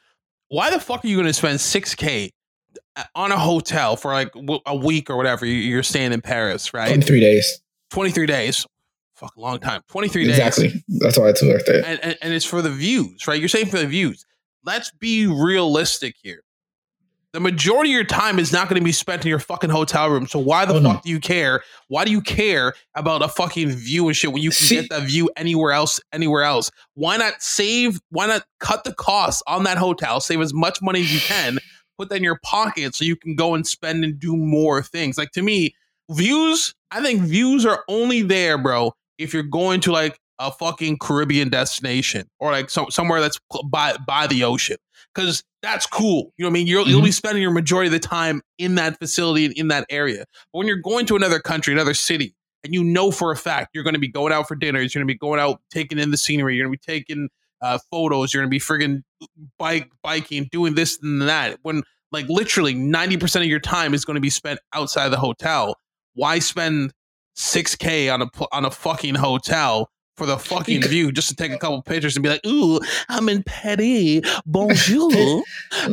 why 0.53 0.69
the 0.69 0.79
fuck 0.79 1.03
are 1.03 1.07
you 1.07 1.15
going 1.15 1.27
to 1.27 1.33
spend 1.33 1.57
6k 1.57 2.29
uh, 2.95 3.03
on 3.15 3.31
a 3.31 3.37
hotel 3.37 3.95
for 3.95 4.11
like 4.11 4.31
a 4.67 4.75
week 4.75 5.09
or 5.09 5.17
whatever 5.17 5.47
you're 5.47 5.81
staying 5.81 6.13
in 6.13 6.21
Paris, 6.21 6.75
right? 6.75 6.87
23 6.87 7.19
days. 7.19 7.61
23 7.89 8.27
days. 8.27 8.65
Fuck, 9.15 9.35
a 9.35 9.41
long 9.41 9.59
time. 9.59 9.81
23 9.89 10.25
days. 10.25 10.37
Exactly. 10.37 10.83
That's 10.99 11.17
why 11.17 11.29
it's 11.29 11.41
worth 11.41 11.67
it. 11.67 11.83
And, 11.85 11.99
and, 12.03 12.17
and 12.21 12.33
it's 12.33 12.45
for 12.45 12.61
the 12.61 12.69
views, 12.69 13.27
right? 13.27 13.39
You're 13.39 13.49
saying 13.49 13.67
for 13.67 13.79
the 13.79 13.87
views. 13.87 14.25
Let's 14.63 14.91
be 14.91 15.25
realistic 15.25 16.15
here 16.21 16.43
the 17.33 17.39
majority 17.39 17.89
of 17.89 17.95
your 17.95 18.03
time 18.03 18.37
is 18.37 18.53
not 18.53 18.69
going 18.69 18.79
to 18.79 18.85
be 18.85 18.91
spent 18.91 19.23
in 19.25 19.29
your 19.29 19.39
fucking 19.39 19.71
hotel 19.71 20.07
room. 20.09 20.27
So 20.27 20.37
why 20.37 20.65
the 20.65 20.75
oh, 20.75 20.81
fuck 20.81 20.95
no. 20.97 21.01
do 21.03 21.09
you 21.09 21.19
care? 21.19 21.63
Why 21.87 22.05
do 22.05 22.11
you 22.11 22.21
care 22.21 22.73
about 22.93 23.23
a 23.23 23.27
fucking 23.27 23.69
view 23.69 24.07
and 24.07 24.15
shit 24.15 24.31
when 24.31 24.43
you 24.43 24.51
can 24.51 24.55
See, 24.55 24.75
get 24.75 24.91
that 24.91 25.03
view 25.03 25.31
anywhere 25.35 25.71
else? 25.71 25.99
Anywhere 26.13 26.43
else? 26.43 26.69
Why 26.93 27.17
not 27.17 27.41
save? 27.41 27.99
Why 28.09 28.27
not 28.27 28.45
cut 28.59 28.83
the 28.83 28.93
costs 28.93 29.41
on 29.47 29.63
that 29.63 29.79
hotel? 29.79 30.21
Save 30.21 30.41
as 30.41 30.53
much 30.53 30.79
money 30.81 31.01
as 31.01 31.11
you 31.11 31.19
can. 31.21 31.57
Put 31.97 32.09
that 32.09 32.17
in 32.17 32.23
your 32.23 32.39
pocket 32.43 32.93
so 32.93 33.03
you 33.03 33.15
can 33.15 33.35
go 33.35 33.55
and 33.55 33.65
spend 33.65 34.03
and 34.03 34.19
do 34.19 34.37
more 34.37 34.83
things. 34.83 35.17
Like 35.17 35.31
to 35.31 35.41
me, 35.41 35.73
views. 36.11 36.75
I 36.91 37.01
think 37.01 37.23
views 37.23 37.65
are 37.65 37.83
only 37.87 38.21
there, 38.21 38.59
bro. 38.59 38.93
If 39.17 39.33
you're 39.33 39.41
going 39.41 39.81
to 39.81 39.91
like 39.91 40.19
a 40.39 40.51
fucking 40.51 40.97
Caribbean 40.97 41.49
destination 41.49 42.27
or 42.39 42.51
like 42.51 42.69
so, 42.69 42.87
somewhere 42.89 43.21
that's 43.21 43.39
by 43.69 43.95
by 44.05 44.27
the 44.27 44.43
ocean 44.43 44.77
because 45.13 45.43
that's 45.61 45.85
cool. 45.85 46.33
You 46.37 46.43
know 46.43 46.49
what 46.49 46.51
I 46.51 46.53
mean? 46.53 46.67
you 46.67 46.77
will 46.77 46.85
mm-hmm. 46.85 47.03
be 47.03 47.11
spending 47.11 47.41
your 47.41 47.51
majority 47.51 47.87
of 47.87 47.93
the 47.93 47.99
time 47.99 48.41
in 48.57 48.75
that 48.75 48.97
facility 48.99 49.45
and 49.45 49.53
in 49.55 49.67
that 49.69 49.85
area. 49.89 50.25
But 50.51 50.59
when 50.59 50.67
you're 50.67 50.77
going 50.77 51.05
to 51.07 51.15
another 51.15 51.39
country, 51.39 51.73
another 51.73 51.93
city, 51.93 52.35
and 52.63 52.73
you 52.73 52.83
know 52.83 53.11
for 53.11 53.31
a 53.31 53.35
fact 53.35 53.69
you're 53.73 53.83
going 53.83 53.93
to 53.93 53.99
be 53.99 54.07
going 54.07 54.33
out 54.33 54.47
for 54.47 54.55
dinner, 54.55 54.79
you're 54.79 54.89
going 54.89 55.07
to 55.07 55.13
be 55.13 55.17
going 55.17 55.39
out 55.39 55.61
taking 55.71 55.99
in 55.99 56.11
the 56.11 56.17
scenery, 56.17 56.55
you're 56.55 56.65
going 56.65 56.77
to 56.77 56.79
be 56.79 56.93
taking 56.93 57.29
uh, 57.61 57.77
photos, 57.91 58.33
you're 58.33 58.41
going 58.41 58.49
to 58.49 58.53
be 58.53 58.59
friggin' 58.59 59.01
bike 59.57 59.89
biking, 60.01 60.49
doing 60.51 60.75
this 60.75 60.99
and 61.01 61.21
that. 61.21 61.59
When 61.61 61.83
like 62.11 62.27
literally 62.29 62.75
90% 62.75 63.41
of 63.41 63.45
your 63.45 63.59
time 63.59 63.93
is 63.93 64.05
going 64.05 64.15
to 64.15 64.21
be 64.21 64.29
spent 64.29 64.59
outside 64.73 65.09
the 65.09 65.17
hotel. 65.17 65.75
Why 66.13 66.39
spend 66.39 66.91
6k 67.35 68.13
on 68.13 68.21
a 68.21 68.27
on 68.51 68.65
a 68.65 68.71
fucking 68.71 69.15
hotel 69.15 69.89
for 70.15 70.25
the 70.25 70.37
fucking 70.37 70.81
view 70.83 71.11
just 71.11 71.29
to 71.29 71.35
take 71.35 71.51
a 71.51 71.57
couple 71.57 71.81
pictures 71.81 72.15
and 72.15 72.23
be 72.23 72.29
like, 72.29 72.45
ooh, 72.45 72.79
I'm 73.09 73.29
in 73.29 73.43
Paris. 73.43 74.21
Bonjour. 74.45 75.09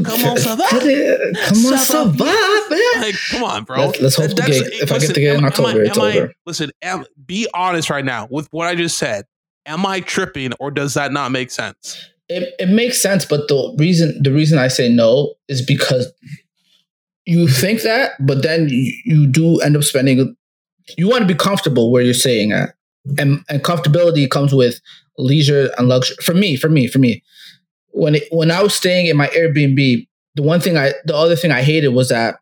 Comment 0.03 0.37
ça 0.39 0.57
va? 0.57 0.65
Comment 0.69 1.79
ça 1.79 2.05
va, 2.13 3.01
Like, 3.01 3.15
come 3.31 3.45
on, 3.45 3.65
bro. 3.65 3.87
Let's, 3.87 4.01
let's 4.01 4.17
hope 4.17 4.31
the 4.31 4.43
get, 4.43 4.49
if 4.49 4.91
listen, 4.91 4.95
I 4.95 4.99
get 4.99 5.15
to 5.15 5.21
get 5.21 5.37
in 5.37 5.45
October, 5.45 5.69
I, 5.69 5.87
it's 5.87 5.99
over. 5.99 6.29
I, 6.29 6.33
listen, 6.47 6.71
am, 6.83 7.05
be 7.27 7.49
honest 7.55 7.91
right 7.91 8.05
now 8.05 8.29
with 8.31 8.49
what 8.51 8.67
I 8.67 8.75
just 8.75 8.99
said. 8.99 9.25
Am 9.67 9.85
I 9.85 10.01
tripping 10.01 10.53
or 10.55 10.71
does 10.71 10.95
that 10.95 11.13
not 11.13 11.33
make 11.33 11.51
sense? 11.51 12.09
It, 12.29 12.55
it 12.59 12.69
makes 12.69 13.01
sense, 13.01 13.25
but 13.25 13.49
the 13.49 13.75
reason 13.79 14.23
the 14.23 14.33
reason 14.33 14.59
I 14.59 14.69
say 14.69 14.89
no 14.89 15.35
is 15.49 15.61
because 15.63 16.11
you 17.27 17.47
think 17.47 17.83
that, 17.83 18.13
but 18.21 18.43
then 18.43 18.69
you, 18.69 18.93
you 19.05 19.27
do 19.27 19.61
end 19.61 19.77
up 19.77 19.83
spending 19.83 20.35
you 20.97 21.09
want 21.09 21.23
to 21.23 21.27
be 21.27 21.35
comfortable 21.35 21.93
where 21.93 22.03
you're 22.03 22.15
staying 22.15 22.53
at 22.53 22.75
and, 23.19 23.45
and 23.49 23.63
comfortability 23.63 24.29
comes 24.31 24.55
with 24.55 24.81
leisure 25.19 25.71
and 25.79 25.89
luxury. 25.89 26.17
For 26.23 26.35
me, 26.35 26.57
for 26.57 26.69
me, 26.69 26.87
for 26.87 26.99
me, 26.99 27.23
when 27.89 28.17
it, 28.17 28.25
when 28.31 28.51
I 28.51 28.63
was 28.63 28.75
staying 28.75 29.07
in 29.07 29.17
my 29.17 29.29
Airbnb, 29.29 30.07
the 30.37 30.43
one 30.43 30.61
thing 30.61 30.77
I, 30.77 30.93
the 31.05 31.15
other 31.15 31.37
thing 31.37 31.51
I 31.51 31.63
hated 31.63 31.89
was 31.89 32.09
that 32.11 32.37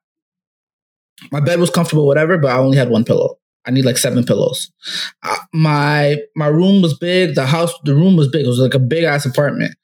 my 1.33 1.40
bed 1.40 1.59
was 1.59 1.71
comfortable, 1.71 2.07
whatever, 2.07 2.38
but 2.38 2.51
I 2.51 2.59
only 2.59 2.77
had 2.77 2.90
one 2.90 3.05
pillow. 3.05 3.38
I 3.66 3.71
need 3.71 3.85
like 3.85 3.99
seven 3.99 4.25
pillows. 4.25 4.73
Uh, 5.23 5.37
my 5.53 6.16
my 6.35 6.47
room 6.47 6.81
was 6.81 6.97
big. 6.97 7.35
The 7.35 7.44
house, 7.44 7.73
the 7.85 7.94
room 7.94 8.16
was 8.16 8.29
big. 8.29 8.44
It 8.44 8.49
was 8.49 8.61
like 8.61 8.75
a 8.75 8.79
big 8.79 9.05
ass 9.05 9.27
apartment, 9.27 9.75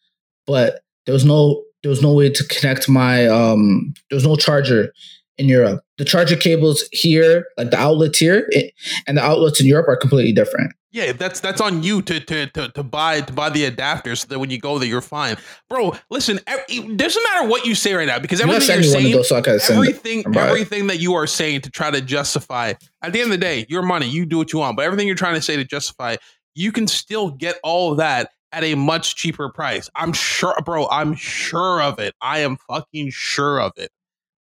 but 0.46 0.80
there 1.04 1.12
was 1.12 1.24
no 1.24 1.62
there 1.82 1.90
was 1.90 2.00
no 2.00 2.14
way 2.14 2.30
to 2.30 2.44
connect 2.44 2.88
my 2.88 3.26
um. 3.26 3.92
There 4.08 4.16
was 4.16 4.26
no 4.26 4.36
charger 4.36 4.90
in 5.38 5.48
Europe. 5.48 5.82
The 5.98 6.04
charger 6.04 6.36
cables 6.36 6.84
here, 6.92 7.46
like 7.56 7.70
the 7.70 7.78
outlets 7.78 8.18
here, 8.18 8.46
it, 8.50 8.72
and 9.06 9.16
the 9.16 9.22
outlets 9.22 9.60
in 9.60 9.66
Europe 9.66 9.88
are 9.88 9.96
completely 9.96 10.32
different. 10.32 10.72
Yeah, 10.92 11.10
that's 11.10 11.40
that's 11.40 11.60
on 11.60 11.82
you 11.82 12.02
to 12.02 12.20
to 12.20 12.46
to, 12.46 12.68
to 12.68 12.82
buy 12.84 13.20
to 13.20 13.32
buy 13.32 13.50
the 13.50 13.68
adapters 13.68 14.18
so 14.18 14.28
that 14.28 14.38
when 14.38 14.50
you 14.50 14.58
go 14.60 14.78
there 14.78 14.88
you're 14.88 15.00
fine, 15.00 15.36
bro. 15.68 15.92
Listen, 16.08 16.38
it 16.46 16.96
doesn't 16.96 17.22
matter 17.32 17.48
what 17.48 17.66
you 17.66 17.74
say 17.74 17.94
right 17.94 18.06
now 18.06 18.20
because 18.20 18.40
everything 18.40 18.82
you're 19.08 19.24
saying, 19.24 19.58
so 19.58 19.74
everything 19.74 20.24
everything 20.36 20.86
that 20.86 21.00
you 21.00 21.14
are 21.14 21.26
saying 21.26 21.62
to 21.62 21.70
try 21.70 21.90
to 21.90 22.00
justify. 22.00 22.74
At 23.02 23.12
the 23.12 23.20
end 23.20 23.32
of 23.32 23.32
the 23.32 23.44
day, 23.44 23.66
your 23.68 23.82
money, 23.82 24.06
you 24.06 24.24
do 24.24 24.38
what 24.38 24.52
you 24.52 24.60
want, 24.60 24.76
but 24.76 24.84
everything 24.84 25.08
you're 25.08 25.16
trying 25.16 25.34
to 25.34 25.42
say 25.42 25.56
to 25.56 25.64
justify, 25.64 26.14
you 26.54 26.70
can 26.70 26.86
still 26.86 27.30
get 27.30 27.56
all 27.64 27.90
of 27.90 27.98
that 27.98 28.30
at 28.52 28.62
a 28.62 28.76
much 28.76 29.16
cheaper 29.16 29.50
price. 29.50 29.90
I'm 29.96 30.12
sure, 30.12 30.54
bro. 30.64 30.86
I'm 30.88 31.14
sure 31.14 31.82
of 31.82 31.98
it. 31.98 32.14
I 32.20 32.38
am 32.38 32.56
fucking 32.68 33.10
sure 33.10 33.60
of 33.60 33.72
it. 33.76 33.90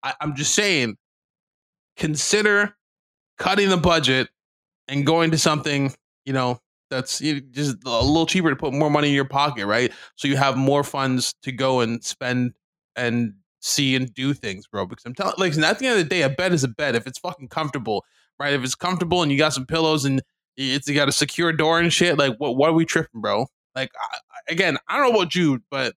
I, 0.03 0.13
I'm 0.21 0.35
just 0.35 0.53
saying, 0.53 0.97
consider 1.97 2.75
cutting 3.37 3.69
the 3.69 3.77
budget 3.77 4.29
and 4.87 5.05
going 5.05 5.31
to 5.31 5.37
something, 5.37 5.93
you 6.25 6.33
know, 6.33 6.59
that's 6.89 7.19
just 7.19 7.77
a 7.85 7.89
little 7.89 8.25
cheaper 8.25 8.49
to 8.49 8.55
put 8.55 8.73
more 8.73 8.89
money 8.89 9.09
in 9.09 9.13
your 9.15 9.25
pocket, 9.25 9.65
right? 9.65 9.91
So 10.15 10.27
you 10.27 10.37
have 10.37 10.57
more 10.57 10.83
funds 10.83 11.33
to 11.43 11.51
go 11.51 11.79
and 11.79 12.03
spend 12.03 12.53
and 12.95 13.33
see 13.61 13.95
and 13.95 14.13
do 14.13 14.33
things, 14.33 14.67
bro. 14.67 14.85
Because 14.85 15.05
I'm 15.05 15.15
telling, 15.15 15.33
like, 15.37 15.57
at 15.57 15.79
the 15.79 15.87
end 15.87 15.99
of 15.99 16.03
the 16.03 16.09
day, 16.09 16.21
a 16.21 16.29
bed 16.29 16.53
is 16.53 16.63
a 16.63 16.67
bed. 16.67 16.95
If 16.95 17.07
it's 17.07 17.17
fucking 17.17 17.47
comfortable, 17.47 18.05
right? 18.39 18.53
If 18.53 18.63
it's 18.63 18.75
comfortable 18.75 19.23
and 19.23 19.31
you 19.31 19.37
got 19.37 19.53
some 19.53 19.65
pillows 19.65 20.05
and 20.05 20.21
it's 20.55 20.87
you 20.87 20.93
got 20.93 21.09
a 21.09 21.13
secure 21.13 21.51
door 21.51 21.79
and 21.79 21.91
shit, 21.91 22.17
like, 22.17 22.37
what? 22.37 22.55
What 22.55 22.69
are 22.69 22.73
we 22.73 22.85
tripping, 22.85 23.21
bro? 23.21 23.47
Like, 23.75 23.91
I, 23.99 24.17
again, 24.49 24.77
I 24.87 24.97
don't 24.97 25.11
know 25.11 25.19
about 25.19 25.33
you, 25.33 25.63
but 25.71 25.95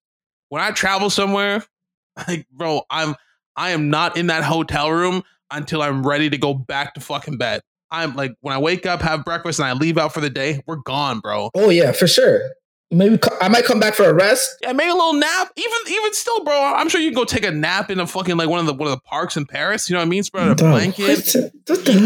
when 0.49 0.63
I 0.63 0.71
travel 0.71 1.11
somewhere, 1.11 1.63
like, 2.29 2.47
bro, 2.51 2.83
I'm 2.89 3.17
I 3.57 3.71
am 3.71 3.91
not 3.91 4.17
in 4.17 4.29
that 4.29 4.45
hotel 4.45 4.91
room 4.91 5.23
until 5.51 5.83
I'm 5.83 6.07
ready 6.07 6.31
to 6.31 6.39
go 6.39 6.55
back 6.55 6.95
to 6.95 7.01
fucking 7.01 7.39
bed. 7.39 7.61
I'm 7.91 8.15
like 8.15 8.35
when 8.41 8.55
I 8.55 8.59
wake 8.59 8.85
up, 8.85 9.01
have 9.03 9.25
breakfast, 9.25 9.59
and 9.59 9.67
I 9.67 9.73
leave 9.73 9.97
out 9.97 10.13
for 10.13 10.21
the 10.21 10.31
day, 10.31 10.63
we're 10.67 10.77
gone, 10.77 11.21
bro. 11.21 11.51
Oh 11.55 11.71
yeah, 11.71 11.93
for 11.93 12.07
sure. 12.07 12.41
Maybe 12.93 13.19
I 13.41 13.49
might 13.49 13.65
come 13.65 13.81
back 13.81 13.95
for 13.95 14.05
a 14.05 14.15
rest. 14.15 14.49
Yeah, 14.63 14.73
maybe 14.73 14.91
a 14.91 14.95
little 14.95 15.15
nap. 15.15 15.51
Even 15.57 15.79
even 15.89 16.15
still, 16.15 16.45
bro. 16.45 16.55
I'm 16.55 16.89
sure 16.89 17.01
you 17.01 17.09
can 17.09 17.17
go 17.17 17.25
take 17.25 17.45
a 17.45 17.51
nap 17.51 17.91
in 17.91 17.99
a 17.99 18.07
fucking 18.07 18.37
like 18.37 18.49
one 18.49 18.61
of 18.61 18.67
the 18.67 18.75
one 18.75 18.87
of 18.87 18.95
the 18.97 19.01
parks 19.01 19.37
in 19.37 19.45
Paris. 19.45 19.91
You 19.91 19.95
know 19.95 20.01
what 20.01 20.07
I 20.07 20.09
mean? 20.09 20.23
Spread 20.23 20.47
out 20.47 20.61
a 20.61 20.65
blanket, 20.65 21.45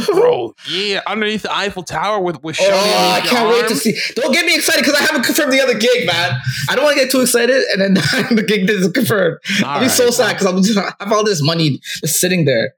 bro. 0.07 0.55
Yeah, 0.71 1.03
underneath 1.07 1.43
the 1.43 1.55
Eiffel 1.55 1.83
Tower 1.83 2.21
with 2.21 2.43
with. 2.43 2.57
Oh, 2.59 3.13
I 3.15 3.21
can't 3.21 3.47
arm. 3.47 3.51
wait 3.51 3.69
to 3.69 3.77
see. 3.77 3.95
Don't 4.15 4.33
get 4.33 4.47
me 4.47 4.55
excited 4.55 4.81
because 4.81 4.95
I 4.95 5.03
haven't 5.03 5.25
confirmed 5.25 5.53
the 5.53 5.61
other 5.61 5.79
gig, 5.79 6.07
man. 6.07 6.41
I 6.71 6.77
don't 6.77 6.85
want 6.85 6.97
to 6.97 7.03
get 7.03 7.11
too 7.11 7.21
excited, 7.21 7.63
and 7.75 7.83
then 7.83 7.95
the 8.35 8.43
gig 8.43 8.69
isn't 8.71 8.95
confirmed. 8.95 9.39
All 9.63 9.69
I'll 9.69 9.81
be 9.81 9.89
so 9.91 10.09
sad 10.09 10.33
because 10.33 10.47
I'm 10.47 10.63
just, 10.63 10.79
I 10.79 10.95
have 10.99 11.13
all 11.13 11.25
this 11.25 11.43
money 11.43 11.81
just 12.01 12.19
sitting 12.19 12.47
there. 12.47 12.73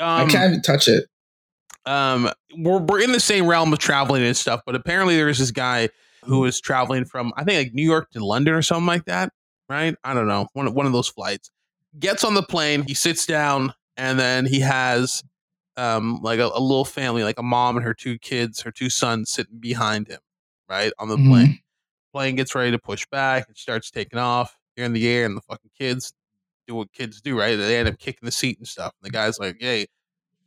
Um, 0.00 0.26
I 0.26 0.28
can't 0.28 0.50
even 0.50 0.62
touch 0.62 0.88
it. 0.88 1.04
Um, 1.86 2.30
we're 2.56 2.80
we're 2.80 3.00
in 3.00 3.12
the 3.12 3.20
same 3.20 3.46
realm 3.46 3.72
of 3.72 3.78
traveling 3.78 4.24
and 4.24 4.36
stuff, 4.36 4.62
but 4.66 4.74
apparently 4.74 5.14
there's 5.14 5.38
this 5.38 5.52
guy 5.52 5.88
who 6.28 6.44
is 6.44 6.60
traveling 6.60 7.04
from 7.04 7.32
I 7.36 7.44
think 7.44 7.58
like 7.58 7.74
New 7.74 7.82
York 7.84 8.10
to 8.10 8.24
London 8.24 8.54
or 8.54 8.62
something 8.62 8.86
like 8.86 9.06
that, 9.06 9.32
right? 9.68 9.94
I 10.04 10.14
don't 10.14 10.28
know. 10.28 10.48
One 10.52 10.72
one 10.74 10.86
of 10.86 10.92
those 10.92 11.08
flights. 11.08 11.50
Gets 11.98 12.22
on 12.22 12.34
the 12.34 12.42
plane, 12.42 12.82
he 12.82 12.94
sits 12.94 13.26
down, 13.26 13.72
and 13.96 14.18
then 14.18 14.46
he 14.46 14.60
has 14.60 15.22
um 15.76 16.20
like 16.22 16.38
a, 16.38 16.46
a 16.46 16.60
little 16.60 16.84
family, 16.84 17.24
like 17.24 17.38
a 17.38 17.42
mom 17.42 17.76
and 17.76 17.84
her 17.84 17.94
two 17.94 18.18
kids, 18.18 18.60
her 18.62 18.70
two 18.70 18.90
sons 18.90 19.30
sitting 19.30 19.58
behind 19.58 20.08
him, 20.08 20.20
right? 20.68 20.92
On 20.98 21.08
the 21.08 21.16
mm-hmm. 21.16 21.30
plane. 21.30 21.58
Plane 22.12 22.36
gets 22.36 22.54
ready 22.54 22.70
to 22.70 22.78
push 22.78 23.06
back, 23.06 23.46
it 23.48 23.58
starts 23.58 23.90
taking 23.90 24.18
off. 24.18 24.56
You're 24.76 24.86
in 24.86 24.92
the 24.92 25.08
air, 25.08 25.26
and 25.26 25.36
the 25.36 25.40
fucking 25.40 25.70
kids 25.76 26.12
do 26.68 26.74
what 26.74 26.92
kids 26.92 27.20
do, 27.20 27.38
right? 27.38 27.56
They 27.56 27.78
end 27.78 27.88
up 27.88 27.98
kicking 27.98 28.26
the 28.26 28.30
seat 28.30 28.58
and 28.58 28.68
stuff. 28.68 28.92
And 29.00 29.08
the 29.08 29.12
guy's 29.12 29.38
like, 29.38 29.56
Hey, 29.58 29.86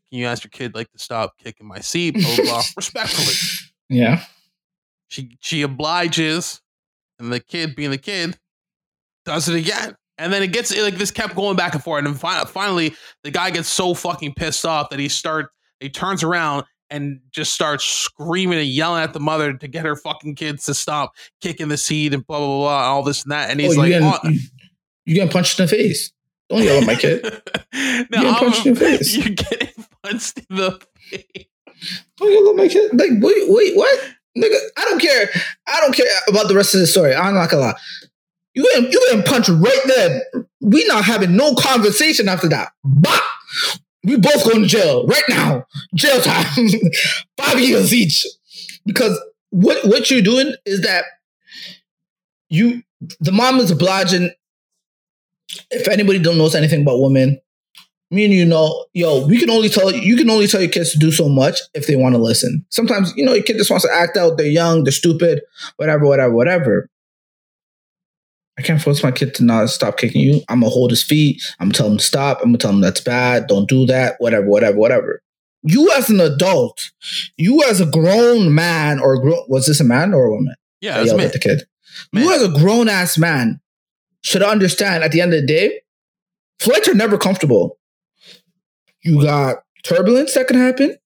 can 0.10 0.20
you 0.20 0.26
ask 0.26 0.44
your 0.44 0.52
kid 0.52 0.76
like 0.76 0.91
to 0.91 1.00
stop 1.00 1.38
kicking 1.38 1.67
my 1.67 1.80
seat? 1.80 2.13
Blah, 2.13 2.36
blah, 2.36 2.46
blah. 2.46 2.63
Respectfully. 2.78 3.70
Yeah. 3.89 4.24
She 5.12 5.38
she 5.41 5.62
obliges, 5.62 6.62
and 7.19 7.34
the 7.34 7.41
kid, 7.41 7.76
being 7.76 7.91
the 7.91 7.97
kid, 7.97 8.38
does 9.26 9.50
it 9.50 9.56
again. 9.56 9.95
And 10.17 10.32
then 10.32 10.41
it 10.41 10.54
gets 10.54 10.76
like 10.78 10.95
this 10.95 11.12
kept 11.12 11.36
going 11.36 11.58
back 11.58 11.74
and 11.74 11.84
forth, 11.84 12.06
and 12.06 12.15
then 12.15 12.45
finally 12.45 12.95
the 13.24 13.32
guy 13.32 13.50
gets 13.50 13.67
so 13.67 13.93
fucking 13.93 14.36
pissed 14.36 14.65
off 14.65 14.89
that 14.89 15.00
he 15.00 15.10
start 15.10 15.50
he 15.82 15.89
turns 15.89 16.24
around 16.24 16.63
and 16.89 17.19
just 17.32 17.54
starts 17.54 17.84
screaming 17.84 18.60
and 18.60 18.67
yelling 18.69 19.04
at 19.04 19.12
the 19.12 19.19
mother 19.19 19.52
to 19.52 19.67
get 19.67 19.86
her 19.86 19.97
fucking 19.97 20.36
kids 20.36 20.63
to 20.65 20.74
stop 20.74 21.12
kicking 21.41 21.67
the 21.67 21.78
seat 21.78 22.13
and 22.13 22.26
blah 22.26 22.38
blah 22.38 22.47
blah, 22.47 22.58
blah 22.60 22.89
all 22.89 23.04
this 23.04 23.24
and 23.24 23.34
that. 23.34 23.50
And 23.50 23.60
oh, 23.60 23.63
he's 23.63 23.78
oh, 23.78 23.82
like, 23.82 23.89
getting, 23.89 24.08
oh. 24.08 24.30
you, 25.04 25.15
getting 25.15 25.30
punched 25.30 25.60
in 25.60 25.65
the 25.65 25.69
face. 25.69 26.13
Don't 26.47 26.63
yell 26.63 26.78
at 26.78 26.88
my 26.88 26.95
kid. 26.95 27.24
no, 27.74 28.21
you're 28.21 28.21
getting 28.21 28.34
punched 28.36 28.65
in 28.65 28.74
the 28.76 28.80
face. 28.97 29.17
You're 29.17 29.36
getting 29.36 29.86
punched 30.04 30.38
in 30.38 30.56
the 30.56 30.82
face. 31.10 31.45
Don't 32.15 32.32
yell 32.32 32.50
at 32.52 32.56
my 32.56 32.69
kid. 32.69 32.97
Like, 32.97 33.12
wait, 33.19 33.43
wait, 33.50 33.76
what? 33.76 34.00
Nigga, 34.38 34.56
I 34.78 34.86
don't 34.86 35.02
care. 35.02 35.30
I 35.67 35.82
don't 35.82 35.96
care 35.96 36.06
about 36.28 36.48
the 36.48 36.56
rest 36.56 36.74
of 36.74 36.80
the 36.80 36.88
story. 36.88 37.13
I'm 37.13 37.34
not 37.34 37.50
gonna 37.50 37.63
lie. 37.63 37.74
You 38.54 38.63
getting, 38.63 38.91
you 38.91 39.08
getting 39.10 39.24
punched 39.24 39.50
right 39.50 39.82
there. 39.88 40.24
We 40.60 40.86
not 40.86 41.06
having 41.06 41.36
no 41.36 41.56
conversation 41.56 42.28
after 42.28 42.50
that. 42.50 42.74
Bah! 42.84 43.20
We 44.04 44.17
both 44.17 44.44
going 44.44 44.63
to 44.63 44.67
jail 44.67 45.06
right 45.06 45.24
now. 45.30 45.65
Jail 45.96 46.22
time. 46.22 46.67
Five 47.38 47.60
years 47.60 47.94
each. 47.94 48.26
Because 48.86 49.20
what 49.52 49.86
what 49.86 50.10
you're 50.10 50.22
doing 50.22 50.56
is 50.65 50.82
that 50.82 51.06
you 52.50 52.84
the 53.20 53.32
mom 53.32 53.60
is 53.60 53.72
obliging. 53.72 54.32
If 55.70 55.88
anybody 55.88 56.20
don't 56.20 56.38
knows 56.38 56.56
anything 56.56 56.82
about 56.82 57.02
women, 57.02 57.39
me 58.12 58.26
and 58.26 58.34
you 58.34 58.45
know, 58.45 58.86
yo, 58.93 59.26
we 59.26 59.39
can 59.39 59.50
only 59.50 59.69
tell 59.69 59.91
you 59.91 60.17
can 60.17 60.30
only 60.30 60.47
tell 60.47 60.62
your 60.62 60.69
kids 60.69 60.91
to 60.91 61.00
do 61.00 61.12
so 61.12 61.30
much 61.30 61.60
if 61.74 61.88
they 61.88 61.95
want 61.95 62.13
to 62.13 62.21
listen. 62.21 62.65
Sometimes, 62.69 63.13
you 63.15 63.26
know, 63.26 63.34
your 63.34 63.43
kid 63.43 63.58
just 63.58 63.71
wants 63.71 63.86
to 63.86 63.93
act 63.93 64.17
out, 64.17 64.38
they're 64.38 64.47
young, 64.47 64.84
they're 64.84 64.91
stupid, 64.91 65.41
whatever, 65.78 66.06
whatever, 66.06 66.34
whatever. 66.34 66.89
I 68.60 68.62
can't 68.62 68.82
force 68.82 69.02
my 69.02 69.12
kid 69.12 69.34
to 69.36 69.45
not 69.45 69.69
stop 69.69 69.97
kicking 69.97 70.21
you. 70.21 70.41
I'm 70.50 70.60
gonna 70.60 70.69
hold 70.69 70.91
his 70.91 71.02
feet. 71.02 71.41
I'm 71.60 71.69
gonna 71.69 71.78
tell 71.78 71.88
him 71.88 71.97
to 71.97 72.04
stop. 72.04 72.39
I'm 72.39 72.50
gonna 72.50 72.58
tell 72.58 72.71
him 72.71 72.82
that's 72.82 73.02
bad. 73.02 73.47
Don't 73.47 73.69
do 73.69 73.86
that. 73.86 74.15
Whatever, 74.19 74.45
whatever, 74.45 74.78
whatever. 74.78 75.21
You 75.63 75.91
as 75.93 76.10
an 76.10 76.19
adult, 76.19 76.91
you 77.38 77.63
as 77.63 77.80
a 77.80 77.86
grown 77.86 78.54
man 78.54 79.00
or 79.00 79.19
grown 79.21 79.43
was 79.47 79.67
this 79.67 79.80
a 79.80 79.86
man 79.86 80.13
or 80.13 80.26
a 80.26 80.32
woman? 80.32 80.56
Yeah, 80.82 81.00
I 81.00 81.04
yelled 81.04 81.21
at 81.21 81.34
the 81.34 81.39
kid. 81.39 81.63
Man. 82.12 82.24
You 82.24 82.34
as 82.34 82.43
a 82.43 82.50
grown 82.50 82.89
ass 82.89 83.17
man 83.17 83.62
should 84.21 84.43
understand 84.43 85.04
at 85.04 85.12
the 85.12 85.21
end 85.21 85.34
of 85.34 85.41
the 85.41 85.47
day, 85.47 85.82
flights 86.60 86.88
are 86.88 86.93
never 86.93 87.17
comfortable. 87.17 87.78
You 89.03 89.21
got 89.21 89.63
turbulence 89.83 90.33
that 90.35 90.47
can 90.47 90.57
happen. 90.57 90.97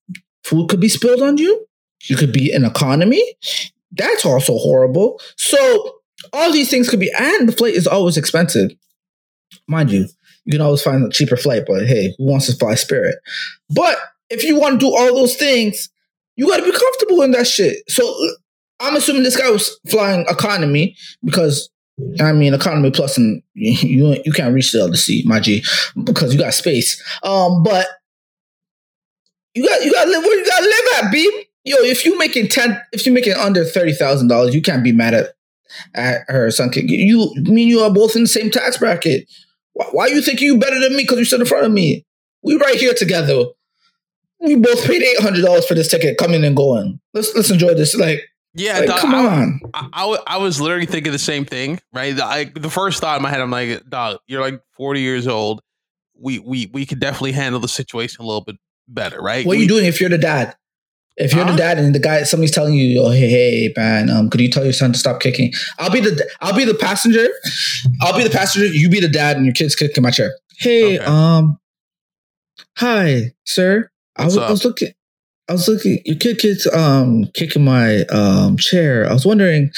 Food 0.44 0.70
could 0.70 0.80
be 0.80 0.90
spilled 0.90 1.22
on 1.22 1.38
you. 1.38 1.66
You 2.10 2.16
could 2.16 2.32
be 2.32 2.52
an 2.52 2.66
economy. 2.66 3.24
That's 3.92 4.26
also 4.26 4.58
horrible. 4.58 5.20
So 5.38 6.00
all 6.34 6.52
these 6.52 6.70
things 6.70 6.90
could 6.90 7.00
be, 7.00 7.12
and 7.18 7.48
the 7.50 7.54
flight 7.54 7.74
is 7.74 7.88
always 7.88 8.18
expensive. 8.18 8.72
Mind 9.68 9.92
you, 9.92 10.08
you 10.46 10.52
can 10.52 10.62
always 10.62 10.82
find 10.82 11.04
a 11.04 11.10
cheaper 11.10 11.38
flight, 11.38 11.64
but 11.68 11.86
hey, 11.88 12.14
who 12.18 12.26
wants 12.26 12.48
to 12.48 12.56
fly 12.56 12.76
Spirit? 12.76 13.16
But 13.70 13.98
if 14.30 14.44
you 14.44 14.60
want 14.60 14.80
to 14.80 14.86
do 14.86 14.96
all 14.96 15.16
those 15.16 15.36
things, 15.36 15.90
you 16.36 16.48
got 16.48 16.58
to 16.58 16.64
be 16.64 16.72
comfortable 16.72 17.22
in 17.22 17.32
that 17.32 17.48
shit. 17.48 17.78
So 17.90 18.14
I'm 18.80 18.96
assuming 18.96 19.24
this 19.24 19.38
guy 19.38 19.50
was 19.50 19.80
flying 19.90 20.26
economy 20.28 20.96
because 21.24 21.70
I 22.20 22.34
mean, 22.34 22.54
economy 22.54 22.92
plus, 22.92 23.18
and 23.18 23.42
you 23.54 24.22
you 24.26 24.32
can't 24.34 24.54
reach 24.54 24.72
the 24.74 24.96
seat, 24.98 25.26
my 25.26 25.40
G, 25.40 25.64
because 26.04 26.34
you 26.34 26.40
got 26.40 26.54
space. 26.54 27.02
Um, 27.24 27.64
but 27.64 27.88
you 29.54 29.68
got 29.68 29.84
you 29.84 29.92
got 29.92 30.06
to 30.06 30.12
live 30.12 30.24
where 30.24 30.38
you 30.38 30.46
got 30.46 30.60
to 30.60 30.66
live 30.66 31.06
at, 31.06 31.12
B. 31.12 31.46
Yo, 31.64 31.78
if 31.80 32.06
you 32.06 32.18
making 32.18 32.50
ten, 32.50 32.80
if 32.92 33.06
you 33.06 33.14
making 33.14 33.34
under 33.34 33.64
thirty 33.64 33.94
thousand 33.94 34.28
dollars, 34.28 34.54
you 34.54 34.62
can't 34.62 34.84
be 34.84 34.92
mad 34.92 35.14
at 35.14 35.30
at 35.94 36.22
her 36.28 36.52
son. 36.52 36.70
You, 36.74 37.34
me 37.38 37.64
and 37.64 37.72
you 37.72 37.80
are 37.80 37.92
both 37.94 38.16
in 38.16 38.24
the 38.24 38.28
same 38.28 38.52
tax 38.52 38.78
bracket. 38.78 39.28
Why, 39.74 39.86
why 39.92 40.08
you 40.08 40.22
think 40.22 40.42
you 40.42 40.58
better 40.58 40.80
than 40.80 40.96
me 40.96 41.04
because 41.04 41.20
you 41.20 41.26
sit 41.26 41.40
in 41.40 41.46
front 41.46 41.66
of 41.66 41.72
me? 41.72 42.06
We 42.44 42.58
right 42.58 42.76
here 42.76 42.94
together. 42.94 43.46
We 44.40 44.56
both 44.56 44.86
paid 44.86 45.02
eight 45.02 45.20
hundred 45.20 45.44
dollars 45.44 45.66
for 45.66 45.76
this 45.76 45.90
ticket, 45.90 46.18
coming 46.18 46.44
and 46.44 46.58
going. 46.58 47.00
Let's 47.14 47.34
let's 47.36 47.50
enjoy 47.50 47.74
this. 47.74 47.96
Like 47.96 48.20
yeah, 48.56 48.80
like, 48.80 49.00
come 49.00 49.14
I, 49.14 49.26
on. 49.26 49.60
I, 49.74 49.90
I, 49.94 50.18
I, 50.28 50.38
was 50.38 50.62
literally 50.62 50.86
thinking 50.86 51.12
the 51.12 51.20
same 51.20 51.46
thing, 51.46 51.80
right? 51.94 52.18
I, 52.20 52.46
the 52.46 52.70
first 52.70 53.02
thought 53.02 53.18
in 53.18 53.24
my 53.24 53.30
head, 53.30 53.42
I'm 53.42 53.52
like, 53.52 53.88
dog, 53.90 54.20
you're 54.28 54.42
like 54.42 54.62
40 54.78 55.02
years 55.02 55.28
old. 55.28 55.62
We 56.18 56.40
we 56.40 56.68
we 56.68 56.86
could 56.86 57.02
definitely 57.02 57.34
handle 57.34 57.60
the 57.60 57.68
situation 57.68 58.24
a 58.24 58.26
little 58.26 58.44
bit 58.44 58.56
better, 58.88 59.22
right? 59.22 59.46
What 59.46 59.58
are 59.58 59.60
you 59.60 59.68
doing 59.68 59.86
if 59.86 60.00
you're 60.00 60.10
the 60.10 60.18
dad? 60.18 60.56
If 61.18 61.34
you're 61.34 61.46
huh? 61.46 61.52
the 61.52 61.58
dad 61.58 61.78
and 61.78 61.96
the 61.96 62.00
guy, 62.00 62.24
somebody's 62.24 62.52
telling 62.52 62.74
you, 62.74 63.02
"Oh, 63.02 63.10
hey, 63.10 63.30
hey, 63.30 63.74
man, 63.76 64.10
um, 64.10 64.30
could 64.30 64.42
you 64.42 64.50
tell 64.50 64.64
your 64.64 64.74
son 64.74 64.94
to 64.94 65.00
stop 65.00 65.22
kicking?" 65.22 65.54
I'll 65.80 65.90
be 65.90 66.02
the, 66.02 66.30
I'll 66.42 66.56
be 66.56 66.66
the 66.66 66.74
passenger. 66.74 67.28
I'll 68.02 68.16
be 68.18 68.24
the 68.24 68.30
passenger. 68.30 68.68
You 68.68 68.90
be 68.90 69.00
the 69.00 69.08
dad, 69.10 69.38
and 69.38 69.46
your 69.46 69.54
kids 69.54 69.76
kick 69.76 69.96
in 69.96 70.04
my 70.04 70.12
chair. 70.12 70.34
Hey, 70.60 70.98
okay. 71.00 71.06
um, 71.06 71.58
hi, 72.78 73.34
sir. 73.46 73.90
I 74.18 74.26
was, 74.26 74.38
I 74.38 74.50
was, 74.50 74.64
looking. 74.64 74.94
I 75.48 75.54
was 75.54 75.68
looking, 75.68 76.00
your 76.06 76.18
kid 76.18 76.40
kids 76.40 76.66
um 76.68 77.26
kicking 77.34 77.64
my 77.64 78.02
um 78.06 78.58
chair. 78.58 79.08
I 79.08 79.14
was 79.14 79.26
wondering, 79.26 79.72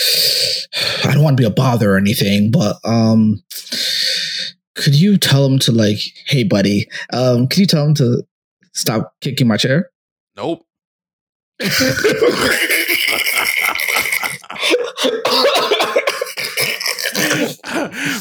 I 1.04 1.14
don't 1.14 1.24
want 1.24 1.38
to 1.38 1.42
be 1.42 1.48
a 1.48 1.52
bother 1.52 1.94
or 1.94 1.98
anything, 1.98 2.52
but 2.52 2.78
um 2.84 3.44
could 4.76 4.96
you 4.96 5.18
tell 5.18 5.46
him 5.46 5.60
to 5.60 5.72
like, 5.72 5.98
hey 6.28 6.44
buddy, 6.44 6.88
um, 7.12 7.48
could 7.48 7.60
you 7.60 7.66
tell 7.66 7.86
him 7.86 7.96
to 7.96 8.24
stop 8.74 9.14
kicking 9.22 9.48
my 9.48 9.58
chair? 9.58 9.90
Nope. 10.36 10.64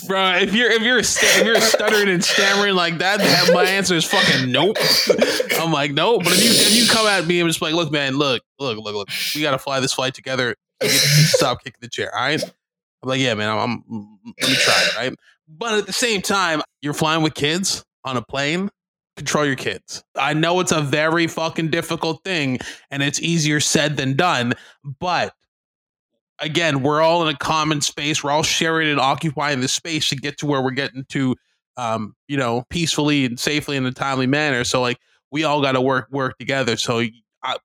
bro. 0.07 0.37
If 0.37 0.55
you're 0.55 0.71
if 0.71 0.83
you're 0.83 0.99
if 0.99 1.45
you're 1.45 1.61
stuttering 1.61 2.09
and 2.09 2.25
stammering 2.25 2.75
like 2.75 2.99
that, 2.99 3.19
that 3.19 3.51
my 3.53 3.64
answer 3.64 3.95
is 3.95 4.05
fucking 4.05 4.51
nope. 4.51 4.77
I'm 5.59 5.73
like 5.73 5.92
nope. 5.92 6.25
But 6.25 6.35
if 6.35 6.45
you 6.45 6.51
if 6.51 6.77
you 6.77 6.88
come 6.88 7.07
at 7.07 7.27
me 7.27 7.40
and 7.40 7.49
just 7.49 7.61
like, 7.62 7.75
look, 7.75 7.90
man, 7.92 8.16
look, 8.16 8.42
look, 8.59 8.79
look, 8.79 8.95
look, 8.95 9.09
we 9.35 9.42
got 9.42 9.53
to 9.53 9.59
fly 9.59 9.81
this 9.81 9.92
flight 9.92 10.14
together. 10.14 10.55
stop 10.83 11.62
kicking 11.64 11.79
the 11.81 11.88
chair. 11.88 12.14
All 12.14 12.23
right. 12.23 12.42
I'm 12.42 13.09
like, 13.09 13.21
yeah, 13.21 13.35
man, 13.35 13.51
I'm, 13.51 13.59
I'm 13.59 14.19
let 14.40 14.49
me 14.49 14.57
try 14.57 14.88
right? 14.97 15.14
But 15.49 15.79
at 15.79 15.87
the 15.87 15.92
same 15.92 16.23
time, 16.23 16.62
you're 16.83 16.95
flying 16.95 17.23
with 17.23 17.35
kids 17.35 17.85
on 18.05 18.16
a 18.16 18.23
plane. 18.23 18.71
Control 19.16 19.47
your 19.47 19.57
kids. 19.57 20.05
I 20.14 20.35
know 20.35 20.61
it's 20.61 20.73
a 20.73 20.81
very 20.83 21.27
fucking 21.27 21.71
difficult 21.71 22.23
thing, 22.23 22.59
and 22.90 23.03
it's 23.03 23.21
easier 23.21 23.61
said 23.61 23.97
than 23.97 24.14
done. 24.14 24.53
But 25.01 25.33
again, 26.38 26.83
we're 26.83 27.01
all 27.01 27.27
in 27.27 27.35
a 27.35 27.38
common 27.38 27.81
space. 27.81 28.22
We're 28.22 28.31
all 28.31 28.42
sharing 28.42 28.88
and 28.88 29.01
occupying 29.01 29.61
the 29.61 29.68
space 29.68 30.09
to 30.11 30.16
get 30.16 30.38
to 30.38 30.46
where 30.46 30.62
we're 30.62 30.70
getting 30.70 31.05
to, 31.11 31.37
um, 31.77 32.14
you 32.29 32.37
know, 32.37 32.64
peacefully 32.70 33.25
and 33.25 33.38
safely 33.38 33.77
in 33.77 33.87
a 33.87 33.92
timely 33.92 34.27
manner. 34.27 34.64
So 34.64 34.81
like, 34.81 34.99
we 35.31 35.44
all 35.44 35.61
got 35.61 35.72
to 35.72 35.81
work 35.81 36.09
work 36.11 36.38
together. 36.38 36.77
So 36.77 37.01
I, 37.42 37.57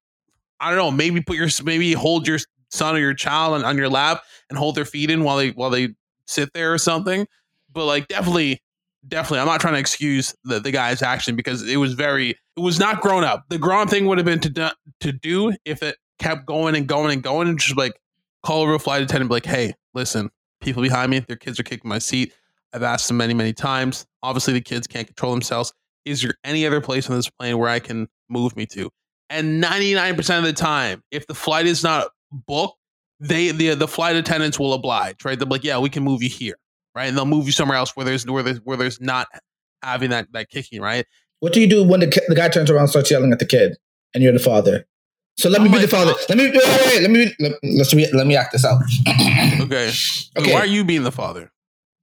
I 0.59 0.69
don't 0.69 0.77
know. 0.77 0.91
Maybe 0.91 1.21
put 1.21 1.37
your 1.37 1.49
maybe 1.63 1.93
hold 1.93 2.27
your 2.27 2.39
son 2.69 2.95
or 2.95 2.99
your 2.99 3.13
child 3.13 3.53
on, 3.55 3.63
on 3.63 3.77
your 3.77 3.89
lap 3.89 4.23
and 4.49 4.57
hold 4.57 4.75
their 4.75 4.85
feet 4.85 5.09
in 5.09 5.23
while 5.23 5.37
they 5.37 5.51
while 5.51 5.69
they 5.69 5.89
sit 6.25 6.53
there 6.53 6.73
or 6.73 6.77
something. 6.77 7.27
But 7.71 7.85
like, 7.85 8.07
definitely. 8.07 8.61
Definitely, 9.07 9.39
I'm 9.39 9.47
not 9.47 9.59
trying 9.59 9.73
to 9.73 9.79
excuse 9.79 10.35
the, 10.43 10.59
the 10.59 10.69
guy's 10.69 11.01
action 11.01 11.35
because 11.35 11.67
it 11.67 11.77
was 11.77 11.93
very, 11.93 12.29
it 12.29 12.59
was 12.59 12.77
not 12.77 13.01
grown 13.01 13.23
up. 13.23 13.45
The 13.49 13.57
grown 13.57 13.87
thing 13.87 14.05
would 14.05 14.19
have 14.19 14.25
been 14.25 14.39
to 14.41 14.75
to 14.99 15.11
do 15.11 15.55
if 15.65 15.81
it 15.81 15.97
kept 16.19 16.45
going 16.45 16.75
and 16.75 16.85
going 16.85 17.11
and 17.11 17.23
going 17.23 17.47
and 17.47 17.57
just 17.57 17.75
like 17.75 17.99
call 18.43 18.73
a 18.73 18.79
flight 18.79 19.01
attendant 19.01 19.29
be 19.29 19.35
like, 19.35 19.45
hey, 19.45 19.73
listen, 19.93 20.29
people 20.61 20.81
behind 20.81 21.11
me, 21.11 21.19
their 21.19 21.37
kids 21.37 21.59
are 21.59 21.63
kicking 21.63 21.89
my 21.89 21.99
seat. 21.99 22.33
I've 22.73 22.83
asked 22.83 23.07
them 23.07 23.17
many, 23.17 23.33
many 23.33 23.53
times. 23.53 24.05
Obviously, 24.23 24.53
the 24.53 24.61
kids 24.61 24.87
can't 24.87 25.07
control 25.07 25.31
themselves. 25.31 25.73
Is 26.05 26.21
there 26.21 26.35
any 26.43 26.65
other 26.65 26.81
place 26.81 27.09
on 27.09 27.15
this 27.15 27.29
plane 27.29 27.57
where 27.57 27.69
I 27.69 27.79
can 27.79 28.07
move 28.29 28.55
me 28.55 28.65
to? 28.67 28.89
And 29.29 29.63
99% 29.63 30.37
of 30.37 30.43
the 30.43 30.53
time, 30.53 31.03
if 31.11 31.27
the 31.27 31.33
flight 31.33 31.65
is 31.65 31.83
not 31.83 32.09
booked, 32.31 32.77
they 33.19 33.51
the 33.51 33.75
the 33.75 33.87
flight 33.87 34.15
attendants 34.15 34.59
will 34.59 34.73
oblige, 34.73 35.23
right? 35.23 35.37
They're 35.37 35.47
like, 35.47 35.63
yeah, 35.63 35.77
we 35.77 35.89
can 35.89 36.03
move 36.03 36.23
you 36.23 36.29
here, 36.29 36.55
right? 36.95 37.07
And 37.07 37.15
they'll 37.15 37.25
move 37.25 37.45
you 37.45 37.51
somewhere 37.51 37.77
else 37.77 37.95
where 37.95 38.05
there's 38.05 38.25
where 38.25 38.41
there's 38.41 38.57
where 38.63 38.77
there's 38.77 38.99
not 38.99 39.27
having 39.83 40.09
that 40.09 40.27
that 40.33 40.49
kicking, 40.49 40.81
right? 40.81 41.05
What 41.39 41.53
do 41.53 41.61
you 41.61 41.67
do 41.67 41.83
when 41.83 41.99
the, 41.99 42.21
the 42.27 42.35
guy 42.35 42.49
turns 42.49 42.69
around 42.71 42.87
starts 42.87 43.11
yelling 43.11 43.31
at 43.31 43.39
the 43.39 43.45
kid 43.45 43.77
and 44.13 44.23
you're 44.23 44.33
the 44.33 44.39
father? 44.39 44.85
So 45.41 45.49
let 45.49 45.61
me 45.61 45.69
be 45.69 45.79
the 45.79 45.87
father. 45.87 46.13
God. 46.13 46.29
Let 46.29 46.37
me 46.37 46.45
wait, 46.45 46.55
wait, 46.55 46.85
wait, 46.85 47.01
let 47.01 47.11
me 47.11 47.35
let, 47.39 47.53
let's 47.63 47.93
let 48.13 48.27
me 48.27 48.35
act 48.35 48.51
this 48.51 48.63
out. 48.63 48.81
okay. 49.61 49.91
okay. 50.37 50.53
Why 50.53 50.59
are 50.59 50.65
you 50.65 50.83
being 50.83 51.03
the 51.03 51.11
father? 51.11 51.51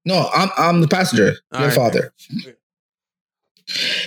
No, 0.05 0.29
I'm 0.35 0.51
I'm 0.57 0.81
the 0.81 0.89
passenger. 0.89 1.37
All 1.53 1.61
your 1.61 1.69
right. 1.69 1.77
father. 1.77 2.13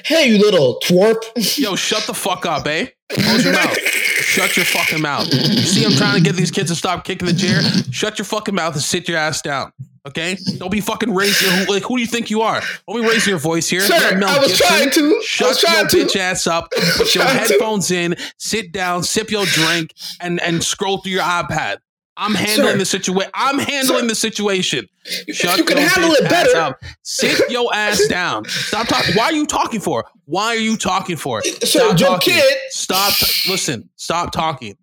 Hey, 0.03 0.27
you 0.27 0.39
little 0.39 0.79
twerp. 0.83 1.21
Yo, 1.57 1.75
shut 1.75 2.07
the 2.07 2.13
fuck 2.13 2.45
up, 2.45 2.65
eh? 2.67 2.87
Close 3.09 3.45
your 3.45 3.53
mouth. 3.53 3.77
Shut 3.77 4.57
your 4.57 4.65
fucking 4.65 5.01
mouth. 5.01 5.31
You 5.31 5.61
see, 5.61 5.85
I'm 5.85 5.91
trying 5.91 6.15
to 6.15 6.21
get 6.21 6.35
these 6.35 6.51
kids 6.51 6.69
to 6.71 6.75
stop 6.75 7.03
kicking 7.05 7.27
the 7.27 7.33
chair. 7.33 7.61
Shut 7.91 8.17
your 8.17 8.25
fucking 8.25 8.55
mouth 8.55 8.73
and 8.73 8.81
sit 8.81 9.07
your 9.07 9.17
ass 9.17 9.41
down. 9.41 9.71
Okay, 10.07 10.35
don't 10.57 10.71
be 10.71 10.81
fucking 10.81 11.13
raising. 11.13 11.49
Who, 11.65 11.71
like, 11.73 11.83
who 11.83 11.97
do 11.97 12.01
you 12.01 12.07
think 12.07 12.31
you 12.31 12.41
are? 12.41 12.59
Don't 12.87 13.01
be 13.01 13.07
raising 13.07 13.29
your 13.29 13.39
voice 13.39 13.69
here. 13.69 13.81
Sir, 13.81 13.93
I 14.25 14.39
was 14.39 14.47
Gibson. 14.47 14.67
trying 14.67 14.89
to. 14.91 15.21
Shut 15.21 15.61
your 15.61 15.87
to. 15.87 15.97
bitch 15.97 16.15
ass 16.15 16.47
up. 16.47 16.71
Put 16.97 17.13
your 17.13 17.23
headphones 17.25 17.89
to. 17.89 17.95
in. 17.97 18.15
Sit 18.39 18.71
down. 18.71 19.03
Sip 19.03 19.29
your 19.29 19.45
drink 19.45 19.93
and 20.19 20.41
and 20.41 20.63
scroll 20.63 20.97
through 20.99 21.11
your 21.11 21.21
iPad. 21.23 21.77
I'm 22.17 22.33
handling 22.33 22.73
Sir. 22.73 22.77
the 22.77 22.85
situation. 22.85 23.31
I'm 23.35 23.59
handling 23.59 24.01
Sir. 24.01 24.07
the 24.07 24.15
situation. 24.15 24.87
Shut 25.31 25.57
you 25.57 25.63
can 25.65 25.77
handle 25.77 26.11
it 26.13 26.29
better. 26.29 26.57
Up. 26.57 26.79
Sit 27.03 27.49
your 27.51 27.73
ass 27.73 28.05
down. 28.07 28.45
Stop 28.45 28.87
talking. 28.87 29.15
Why 29.15 29.25
are 29.25 29.33
you 29.33 29.45
talking 29.45 29.79
for? 29.79 30.05
Why 30.25 30.47
are 30.47 30.55
you 30.59 30.77
talking 30.77 31.15
for? 31.15 31.41
Stop 31.43 31.63
Sir, 31.67 31.93
talking. 31.95 32.33
Kid. 32.33 32.57
Stop. 32.69 33.13
Listen. 33.47 33.89
Stop 33.95 34.31
talking. 34.31 34.77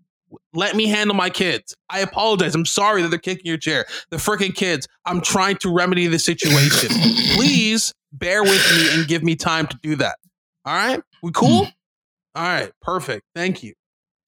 Let 0.54 0.76
me 0.76 0.86
handle 0.86 1.14
my 1.14 1.30
kids. 1.30 1.76
I 1.90 2.00
apologize. 2.00 2.54
I'm 2.54 2.66
sorry 2.66 3.02
that 3.02 3.08
they're 3.08 3.18
kicking 3.18 3.46
your 3.46 3.58
chair. 3.58 3.86
The 4.10 4.16
freaking 4.16 4.54
kids. 4.54 4.86
I'm 5.04 5.20
trying 5.20 5.56
to 5.58 5.72
remedy 5.72 6.06
the 6.06 6.18
situation. 6.18 6.90
Please 7.34 7.92
bear 8.12 8.42
with 8.42 8.76
me 8.76 8.94
and 8.94 9.06
give 9.06 9.22
me 9.22 9.36
time 9.36 9.66
to 9.66 9.76
do 9.82 9.96
that. 9.96 10.16
All 10.64 10.74
right? 10.74 11.02
We 11.22 11.32
cool? 11.32 11.66
Hmm. 11.66 11.70
All 12.34 12.44
right. 12.44 12.72
Perfect. 12.80 13.24
Thank 13.34 13.62
you. 13.62 13.74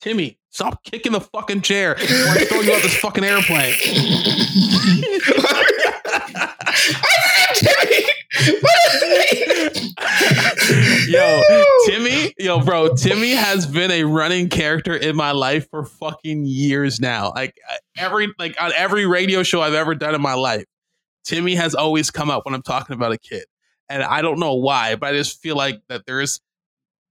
Timmy, 0.00 0.38
stop 0.50 0.82
kicking 0.84 1.12
the 1.12 1.20
fucking 1.20 1.62
chair 1.62 1.92
or 1.92 1.96
I 1.98 2.44
throw 2.48 2.60
you 2.60 2.72
out 2.72 2.82
this 2.82 2.96
fucking 2.96 3.24
airplane. 3.24 3.74
yo, 11.10 11.64
Timmy, 11.86 12.34
yo, 12.38 12.60
bro, 12.60 12.94
Timmy 12.94 13.30
has 13.30 13.66
been 13.66 13.90
a 13.90 14.04
running 14.04 14.48
character 14.48 14.94
in 14.94 15.16
my 15.16 15.32
life 15.32 15.68
for 15.70 15.84
fucking 15.84 16.44
years 16.44 17.00
now. 17.00 17.32
Like 17.34 17.56
every 17.96 18.28
like 18.38 18.60
on 18.60 18.72
every 18.76 19.06
radio 19.06 19.42
show 19.42 19.60
I've 19.60 19.74
ever 19.74 19.94
done 19.94 20.14
in 20.14 20.20
my 20.20 20.34
life, 20.34 20.64
Timmy 21.24 21.54
has 21.54 21.74
always 21.74 22.10
come 22.10 22.30
up 22.30 22.44
when 22.44 22.54
I'm 22.54 22.62
talking 22.62 22.94
about 22.94 23.12
a 23.12 23.18
kid. 23.18 23.44
And 23.88 24.02
I 24.02 24.22
don't 24.22 24.38
know 24.38 24.54
why, 24.54 24.94
but 24.94 25.08
I 25.08 25.16
just 25.16 25.42
feel 25.42 25.56
like 25.56 25.80
that 25.88 26.06
there's 26.06 26.40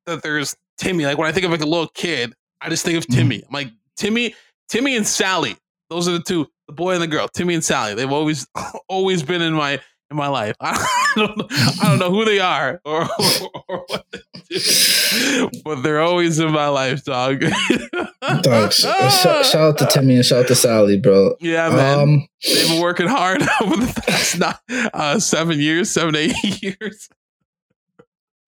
that 0.05 0.23
there's 0.23 0.55
Timmy. 0.77 1.05
Like 1.05 1.17
when 1.17 1.27
I 1.27 1.31
think 1.31 1.45
of 1.45 1.51
like 1.51 1.62
a 1.62 1.65
little 1.65 1.89
kid, 1.89 2.33
I 2.62 2.69
just 2.69 2.85
think 2.85 2.97
of 2.97 3.05
mm-hmm. 3.05 3.19
Timmy. 3.19 3.43
I'm 3.45 3.53
like 3.53 3.69
Timmy, 3.97 4.35
Timmy 4.69 4.95
and 4.95 5.05
Sally. 5.05 5.57
Those 5.89 6.07
are 6.07 6.12
the 6.12 6.21
two, 6.21 6.47
the 6.67 6.73
boy 6.73 6.93
and 6.93 7.01
the 7.01 7.07
girl, 7.07 7.27
Timmy 7.27 7.53
and 7.53 7.63
Sally. 7.63 7.95
They've 7.95 8.12
always 8.12 8.47
always 8.88 9.23
been 9.23 9.41
in 9.41 9.53
my 9.53 9.81
in 10.10 10.17
my 10.17 10.28
life. 10.28 10.56
I 10.62 11.13
don't, 11.15 11.38
know, 11.38 11.48
I 11.50 11.89
don't 11.89 12.00
know 12.00 12.12
who 12.12 12.26
they 12.26 12.39
are 12.39 12.82
or, 12.86 13.04
or, 13.04 13.50
or, 13.67 13.86
what 13.88 14.06
they 14.12 14.19
do, 14.50 15.50
but 15.63 15.82
they're 15.82 16.02
always 16.02 16.39
in 16.39 16.52
my 16.52 16.67
life, 16.67 17.04
dog. 17.04 17.41
dog 18.41 18.74
shout, 18.74 19.12
shout, 19.45 19.56
out 19.56 19.78
to 19.78 19.88
Timmy 19.88 20.15
and 20.15 20.26
shout 20.26 20.39
out 20.39 20.48
to 20.48 20.56
Sally, 20.56 21.00
bro. 21.00 21.36
Yeah, 21.39 21.69
man. 21.69 22.00
Um, 22.00 22.28
They've 22.45 22.69
been 22.69 22.82
working 22.82 23.08
hard 23.08 23.41
over 23.62 23.76
the 23.76 24.02
past 24.08 24.39
not, 24.39 24.62
uh, 24.93 25.19
seven 25.19 25.60
years, 25.60 25.91
seven, 25.91 26.15
eight 26.15 26.62
years. 26.62 27.10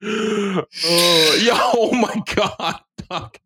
oh, 0.04 0.65
yo, 1.41 1.54
oh 1.54 1.91
my 1.93 2.24
God, 2.36 2.80
dog. 3.10 3.38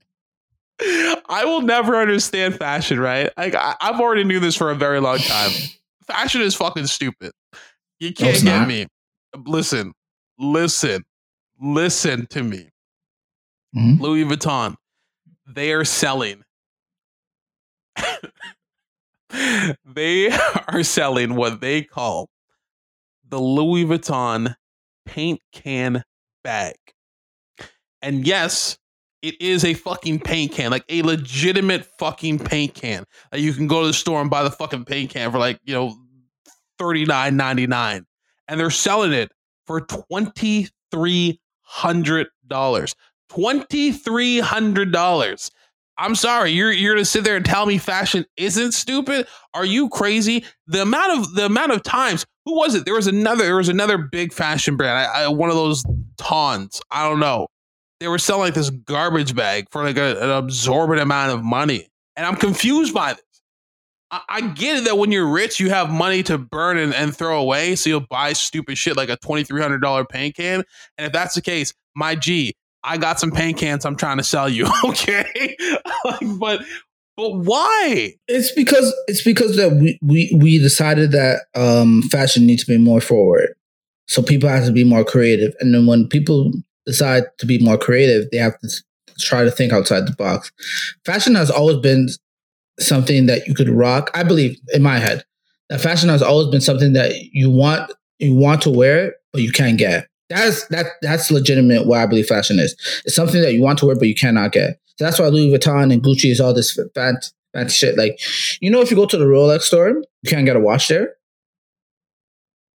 I 1.29 1.43
will 1.45 1.61
never 1.61 1.95
understand 1.95 2.57
fashion, 2.57 2.99
right? 2.99 3.29
Like 3.37 3.55
I, 3.55 3.75
I've 3.79 3.99
already 3.99 4.25
knew 4.25 4.39
this 4.39 4.55
for 4.55 4.71
a 4.71 4.75
very 4.75 4.99
long 4.99 5.19
time. 5.19 5.51
Fashion 6.05 6.41
is 6.41 6.53
fucking 6.53 6.87
stupid. 6.87 7.31
You 7.99 8.13
can't 8.13 8.43
no, 8.43 8.51
get 8.51 8.59
not. 8.59 8.67
me. 8.67 8.87
Listen, 9.45 9.93
listen, 10.37 11.03
listen 11.59 12.27
to 12.27 12.43
me. 12.43 12.69
Mm-hmm. 13.75 14.01
Louis 14.01 14.25
Vuitton, 14.25 14.75
they 15.47 15.73
are 15.73 15.85
selling. 15.85 16.43
they 19.85 20.31
are 20.67 20.83
selling 20.83 21.35
what 21.35 21.61
they 21.61 21.81
call 21.81 22.29
the 23.27 23.39
Louis 23.39 23.85
Vuitton 23.85 24.55
paint 25.05 25.41
can 25.51 26.03
bag. 26.43 26.75
And 28.01 28.25
yes, 28.25 28.77
it 29.21 29.41
is 29.41 29.65
a 29.65 29.73
fucking 29.73 30.19
paint 30.19 30.51
can, 30.51 30.71
like 30.71 30.85
a 30.89 31.01
legitimate 31.01 31.85
fucking 31.97 32.39
paint 32.39 32.75
can. 32.75 33.03
Like 33.31 33.41
you 33.41 33.53
can 33.53 33.67
go 33.67 33.81
to 33.81 33.87
the 33.87 33.93
store 33.93 34.21
and 34.21 34.29
buy 34.29 34.43
the 34.43 34.51
fucking 34.51 34.85
paint 34.85 35.09
can 35.09 35.31
for 35.31 35.39
like, 35.39 35.59
you 35.63 35.73
know, 35.73 35.95
thirty 36.77 37.05
nine 37.05 37.37
ninety 37.37 37.67
nine, 37.67 38.05
and 38.47 38.59
they're 38.59 38.69
selling 38.69 39.13
it 39.13 39.31
for 39.65 39.81
twenty 39.81 40.69
three 40.91 41.39
hundred 41.61 42.27
dollars. 42.47 42.95
Twenty 43.29 43.91
three 43.91 44.39
hundred 44.39 44.91
dollars. 44.91 45.51
I'm 45.97 46.15
sorry, 46.15 46.51
you're 46.51 46.71
you're 46.71 46.93
gonna 46.95 47.05
sit 47.05 47.23
there 47.23 47.37
and 47.37 47.45
tell 47.45 47.65
me 47.65 47.77
fashion 47.77 48.25
isn't 48.37 48.73
stupid? 48.73 49.27
Are 49.53 49.65
you 49.65 49.89
crazy? 49.89 50.43
The 50.67 50.81
amount 50.81 51.19
of 51.19 51.35
the 51.35 51.45
amount 51.45 51.71
of 51.71 51.83
times 51.83 52.25
who 52.45 52.55
was 52.55 52.75
it? 52.75 52.85
There 52.85 52.93
was 52.93 53.07
another 53.07 53.43
there 53.45 53.55
was 53.55 53.69
another 53.69 53.97
big 53.97 54.33
fashion 54.33 54.75
brand. 54.75 54.97
I, 54.97 55.23
I 55.23 55.27
one 55.29 55.49
of 55.49 55.55
those 55.55 55.83
tons. 56.17 56.81
I 56.91 57.07
don't 57.07 57.19
know. 57.19 57.47
They 57.99 58.09
were 58.09 58.19
selling 58.19 58.43
like 58.43 58.53
this 58.55 58.69
garbage 58.69 59.35
bag 59.35 59.67
for 59.71 59.83
like 59.83 59.97
a, 59.97 60.21
an 60.21 60.29
absorbent 60.29 60.99
amount 60.99 61.31
of 61.31 61.43
money, 61.43 61.87
and 62.17 62.25
I'm 62.25 62.35
confused 62.35 62.93
by 62.93 63.13
this. 63.13 63.34
I, 64.27 64.41
get 64.41 64.77
it 64.77 64.83
that 64.85 64.97
when 64.97 65.11
you're 65.11 65.27
rich, 65.27 65.59
you 65.59 65.69
have 65.69 65.89
money 65.89 66.23
to 66.23 66.37
burn 66.37 66.77
and, 66.77 66.93
and 66.93 67.15
throw 67.15 67.39
away, 67.39 67.75
so 67.75 67.89
you'll 67.89 67.99
buy 68.09 68.33
stupid 68.33 68.77
shit 68.77 68.95
like 68.95 69.09
a 69.09 69.17
twenty 69.17 69.43
three 69.43 69.61
hundred 69.61 69.81
dollar 69.81 70.05
paint 70.05 70.35
can. 70.35 70.63
And 70.97 71.07
if 71.07 71.13
that's 71.13 71.35
the 71.35 71.41
case, 71.41 71.73
my 71.95 72.15
G, 72.15 72.53
I 72.83 72.97
got 72.97 73.19
some 73.19 73.31
paint 73.31 73.57
cans 73.57 73.85
I'm 73.85 73.95
trying 73.95 74.17
to 74.17 74.23
sell 74.23 74.49
you. 74.49 74.67
Okay, 74.85 75.55
like, 76.05 76.39
but 76.39 76.61
but 77.17 77.31
why? 77.31 78.13
It's 78.27 78.51
because 78.51 78.93
it's 79.07 79.23
because 79.23 79.55
that 79.57 79.73
we 79.73 79.97
we 80.01 80.37
we 80.39 80.59
decided 80.59 81.11
that 81.11 81.41
um 81.55 82.01
fashion 82.03 82.45
needs 82.45 82.63
to 82.65 82.71
be 82.71 82.77
more 82.77 83.01
forward. 83.01 83.55
So 84.07 84.21
people 84.21 84.49
have 84.49 84.65
to 84.65 84.71
be 84.71 84.83
more 84.83 85.03
creative. 85.03 85.53
And 85.59 85.73
then 85.73 85.87
when 85.87 86.07
people 86.07 86.51
decide 86.85 87.23
to 87.39 87.45
be 87.45 87.57
more 87.63 87.77
creative, 87.77 88.29
they 88.31 88.37
have 88.37 88.59
to 88.59 88.69
try 89.19 89.43
to 89.43 89.51
think 89.51 89.73
outside 89.73 90.07
the 90.07 90.13
box. 90.13 90.51
Fashion 91.05 91.35
has 91.35 91.49
always 91.49 91.77
been 91.77 92.09
something 92.79 93.25
that 93.27 93.47
you 93.47 93.53
could 93.53 93.69
rock. 93.69 94.11
I 94.13 94.23
believe 94.23 94.57
in 94.73 94.81
my 94.81 94.97
head 94.99 95.23
that 95.69 95.81
fashion 95.81 96.09
has 96.09 96.21
always 96.21 96.47
been 96.47 96.61
something 96.61 96.93
that 96.93 97.13
you 97.31 97.49
want 97.49 97.91
you 98.19 98.35
want 98.35 98.61
to 98.63 98.69
wear 98.69 99.15
but 99.33 99.41
you 99.41 99.51
can't 99.51 99.77
get. 99.77 100.07
That's 100.29 100.65
that 100.67 100.87
that's 101.01 101.29
legitimate 101.31 101.85
what 101.85 101.99
I 101.99 102.05
believe 102.05 102.27
fashion 102.27 102.59
is. 102.59 102.75
It's 103.05 103.15
something 103.15 103.41
that 103.41 103.53
you 103.53 103.61
want 103.61 103.79
to 103.79 103.85
wear 103.85 103.95
but 103.95 104.07
you 104.07 104.15
cannot 104.15 104.51
get. 104.51 104.79
So 104.97 105.05
that's 105.05 105.19
why 105.19 105.27
Louis 105.27 105.51
Vuitton 105.51 105.91
and 105.91 106.01
Gucci 106.01 106.31
is 106.31 106.39
all 106.39 106.53
this 106.53 106.79
fancy, 106.95 107.31
fancy 107.53 107.75
shit. 107.75 107.97
Like, 107.97 108.19
you 108.61 108.71
know, 108.71 108.81
if 108.81 108.89
you 108.89 108.95
go 108.95 109.05
to 109.05 109.17
the 109.17 109.25
Rolex 109.25 109.63
store, 109.63 109.89
you 109.89 110.29
can't 110.29 110.45
get 110.45 110.55
a 110.55 110.59
watch 110.59 110.87
there. 110.87 111.15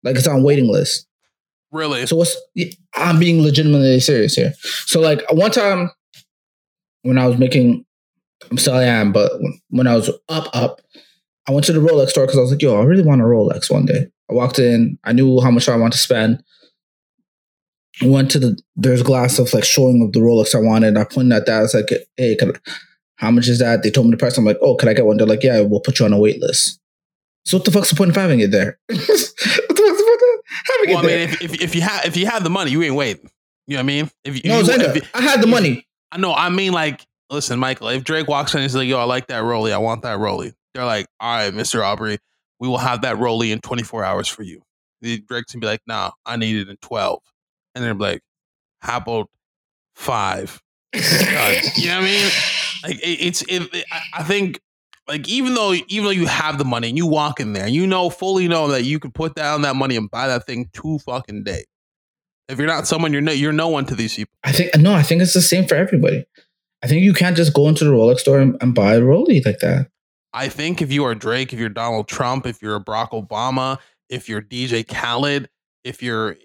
Like 0.03 0.17
it's 0.17 0.27
on 0.27 0.43
waiting 0.43 0.69
list. 0.69 1.07
Really? 1.73 2.07
So 2.07 2.17
what's 2.17 2.37
I'm 2.95 3.19
being 3.19 3.43
legitimately 3.43 4.01
serious 4.01 4.35
here. 4.35 4.55
So 4.87 5.01
like 5.01 5.23
one 5.31 5.51
time 5.51 5.91
when 7.03 7.19
I 7.19 7.27
was 7.27 7.39
making, 7.39 7.85
I'm 8.51 8.59
still 8.59 8.75
I 8.75 8.85
am, 8.85 9.13
but 9.13 9.33
when 9.71 9.87
I 9.87 9.95
was 9.95 10.11
up 10.29 10.49
up, 10.55 10.81
I 11.49 11.53
went 11.53 11.67
to 11.67 11.73
the 11.73 11.81
Rolex 11.81 12.11
store 12.11 12.25
because 12.25 12.39
I 12.39 12.43
was 12.43 12.51
like, 12.51 12.63
yo, 12.63 12.81
I 12.81 12.85
really 12.85 13.03
want 13.03 13.21
a 13.21 13.25
Rolex 13.25 13.71
one 13.71 13.87
day. 13.87 14.07
I 14.31 14.35
walked 14.35 14.59
in, 14.59 14.99
I 15.05 15.13
knew 15.13 15.41
how 15.41 15.51
much 15.51 15.69
I 15.69 15.77
want 15.77 15.93
to 15.93 15.99
spend. 15.99 16.43
I 18.03 18.07
went 18.07 18.31
to 18.33 18.39
the 18.39 18.59
there's 18.75 19.03
glass 19.03 19.39
of 19.39 19.53
like 19.55 19.65
showing 19.65 20.03
of 20.03 20.13
the 20.13 20.21
Rolex 20.21 20.55
I 20.55 20.59
wanted. 20.59 20.97
I 20.97 21.05
pointed 21.05 21.33
at 21.33 21.47
that. 21.47 21.59
I 21.59 21.63
was 21.63 21.75
like, 21.75 21.89
hey, 22.17 22.37
I, 22.41 22.47
how 23.17 23.31
much 23.31 23.49
is 23.49 23.59
that? 23.61 23.83
They 23.83 23.91
told 23.91 24.07
me 24.07 24.11
the 24.11 24.19
price. 24.19 24.37
I'm 24.37 24.45
like, 24.45 24.59
oh, 24.61 24.75
can 24.75 24.89
I 24.89 24.95
get 24.95 25.07
one? 25.07 25.17
They're 25.17 25.27
like, 25.27 25.43
yeah, 25.43 25.61
we'll 25.61 25.81
put 25.81 25.99
you 25.99 26.05
on 26.05 26.13
a 26.13 26.19
wait 26.19 26.41
list. 26.41 26.79
So 27.45 27.57
what 27.57 27.65
the 27.65 27.71
fuck's 27.71 27.91
the 27.91 27.97
point 27.97 28.11
of 28.11 28.17
having 28.17 28.41
it 28.41 28.51
there? 28.51 28.79
what 28.87 28.99
the 28.99 29.05
fuck's 29.07 29.35
the 29.35 30.05
point 30.05 30.21
of 30.21 30.67
having 30.67 30.95
well, 30.95 31.05
it 31.05 31.09
there? 31.09 31.23
I 31.23 31.27
mean, 31.27 31.35
if, 31.35 31.43
if, 31.43 31.63
if 31.63 31.75
you 31.75 31.81
have 31.83 32.05
if 32.05 32.17
you 32.17 32.27
have 32.27 32.45
the 32.45 32.51
money, 32.51 32.73
you 32.73 32.83
ain't 32.83 32.95
waiting. 32.95 33.31
You 33.67 33.77
know 33.77 33.79
what 33.79 33.85
I 33.85 33.87
mean? 33.87 34.11
If 34.25 34.45
you, 34.45 34.51
no, 34.51 34.61
if 34.61 34.67
you, 34.67 34.75
if 34.75 34.97
you, 34.97 35.03
I 35.15 35.23
had 35.23 35.41
the 35.41 35.47
money. 35.47 35.87
I 36.13 36.19
know. 36.19 36.33
I 36.33 36.51
mean, 36.51 36.73
like, 36.73 37.06
listen, 37.31 37.59
Michael. 37.59 37.89
If 37.89 38.05
Drake 38.05 38.29
walks 38.29 38.55
in 38.55 38.59
and 38.59 38.65
he's 38.65 38.75
like, 38.75 38.89
"Yo, 38.89 38.99
I 38.99 39.05
like 39.05 39.29
that 39.29 39.43
Rolly. 39.43 39.73
I 39.73 39.79
want 39.79 40.03
that 40.03 40.19
Rolly," 40.19 40.53
they're 40.75 40.85
like, 40.85 41.07
"All 41.21 41.37
right, 41.37 41.53
Mister 41.53 41.83
Aubrey, 41.83 42.19
we 42.61 42.69
will 42.69 42.79
have 42.79 43.03
that 43.03 43.19
Rolly 43.19 43.53
in 43.53 43.61
24 43.61 44.05
hours 44.05 44.29
for 44.29 44.43
you." 44.43 44.63
The 45.03 45.21
Drake's 45.21 45.53
gonna 45.53 45.61
be 45.61 45.67
like, 45.67 45.83
"Nah, 45.87 46.13
I 46.25 46.37
need 46.37 46.57
it 46.57 46.69
in 46.69 46.77
12," 46.79 47.21
and 47.75 47.85
they're 47.85 47.95
like, 47.95 48.23
"How 48.81 48.99
about 48.99 49.31
five? 49.95 50.61
you 50.95 51.01
know 51.01 51.07
what 51.07 51.85
I 51.87 52.01
mean? 52.01 52.31
Like, 52.83 52.97
it, 53.03 53.27
it's. 53.27 53.45
It, 53.49 53.85
I 54.15 54.23
think 54.23 54.61
like 55.09 55.29
even 55.29 55.55
though 55.55 55.73
even 55.73 56.05
though 56.05 56.11
you 56.11 56.27
have 56.27 56.59
the 56.59 56.65
money 56.65 56.89
and 56.89 56.97
you 56.97 57.07
walk 57.07 57.41
in 57.41 57.53
there, 57.53 57.69
you 57.69 57.87
know 57.87 58.11
fully 58.11 58.49
know 58.49 58.69
that 58.69 58.85
you 58.85 58.99
could 58.99 59.15
put 59.15 59.35
down 59.35 59.63
that 59.63 59.77
money 59.77 59.97
and 59.97 60.11
buy 60.11 60.27
that 60.29 60.47
thing 60.47 60.69
two 60.73 60.99
fucking 61.01 61.45
day. 61.45 61.65
If 62.49 62.59
you're 62.59 62.67
not 62.67 62.87
someone, 62.87 63.13
you're 63.13 63.23
no, 63.23 63.33
you're 63.33 63.53
no 63.53 63.69
one 63.69 63.87
to 63.87 63.95
these 63.95 64.15
people. 64.15 64.33
I 64.45 64.53
think 64.53 64.77
no, 64.77 64.95
I 64.95 65.03
think 65.03 65.23
it's 65.23 65.35
the 65.35 65.43
same 65.43 65.67
for 65.67 65.75
everybody. 65.75 66.25
I 66.87 66.89
think 66.89 67.03
you 67.03 67.13
can't 67.13 67.37
just 67.37 67.53
go 67.53 67.67
into 67.67 67.85
the 67.85 67.91
Rolex 67.91 68.21
store 68.21 68.39
and, 68.39 68.57
and 68.61 68.73
buy 68.73 68.95
a 68.95 69.01
Rolex 69.01 69.45
like 69.45 69.59
that. 69.59 69.89
I 70.33 70.49
think 70.49 70.81
if 70.81 70.93
you 70.93 71.03
are 71.03 71.17
Drake, 71.17 71.53
if 71.53 71.59
you're 71.59 71.69
Donald 71.69 72.07
Trump, 72.07 72.47
if 72.47 72.63
you're 72.63 72.79
Barack 72.79 73.11
Obama, 73.11 73.79
if 74.09 74.29
you're 74.29 74.41
DJ 74.41 74.87
Khaled, 74.87 75.49
if 75.83 76.01
you're 76.01 76.37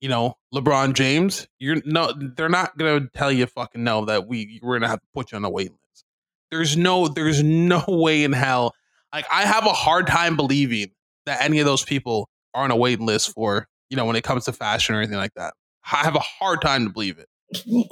you 0.00 0.08
know 0.08 0.36
LeBron 0.54 0.94
James, 0.94 1.48
you're 1.58 1.82
no, 1.84 2.12
they're 2.36 2.48
not 2.48 2.78
gonna 2.78 3.08
tell 3.12 3.32
you 3.32 3.44
fucking 3.46 3.82
no 3.82 4.04
that 4.04 4.28
we 4.28 4.60
we're 4.62 4.78
gonna 4.78 4.88
have 4.88 5.00
to 5.00 5.06
put 5.14 5.32
you 5.32 5.36
on 5.36 5.44
a 5.44 5.50
wait 5.50 5.72
list. 5.72 6.04
There's 6.52 6.76
no 6.76 7.08
there's 7.08 7.42
no 7.42 7.82
way 7.88 8.22
in 8.22 8.32
hell. 8.32 8.76
Like 9.12 9.26
I 9.32 9.46
have 9.46 9.66
a 9.66 9.72
hard 9.72 10.06
time 10.06 10.36
believing 10.36 10.92
that 11.26 11.42
any 11.42 11.58
of 11.58 11.66
those 11.66 11.82
people 11.82 12.28
are 12.54 12.62
on 12.62 12.70
a 12.70 12.76
waiting 12.76 13.04
list 13.04 13.32
for, 13.32 13.66
you 13.90 13.96
know, 13.96 14.04
when 14.04 14.14
it 14.14 14.22
comes 14.22 14.44
to 14.44 14.52
fashion 14.52 14.94
or 14.94 14.98
anything 14.98 15.18
like 15.18 15.34
that. 15.34 15.54
I 15.90 16.04
have 16.04 16.14
a 16.14 16.20
hard 16.20 16.62
time 16.62 16.86
to 16.86 16.92
believe 16.92 17.18
it. 17.18 17.26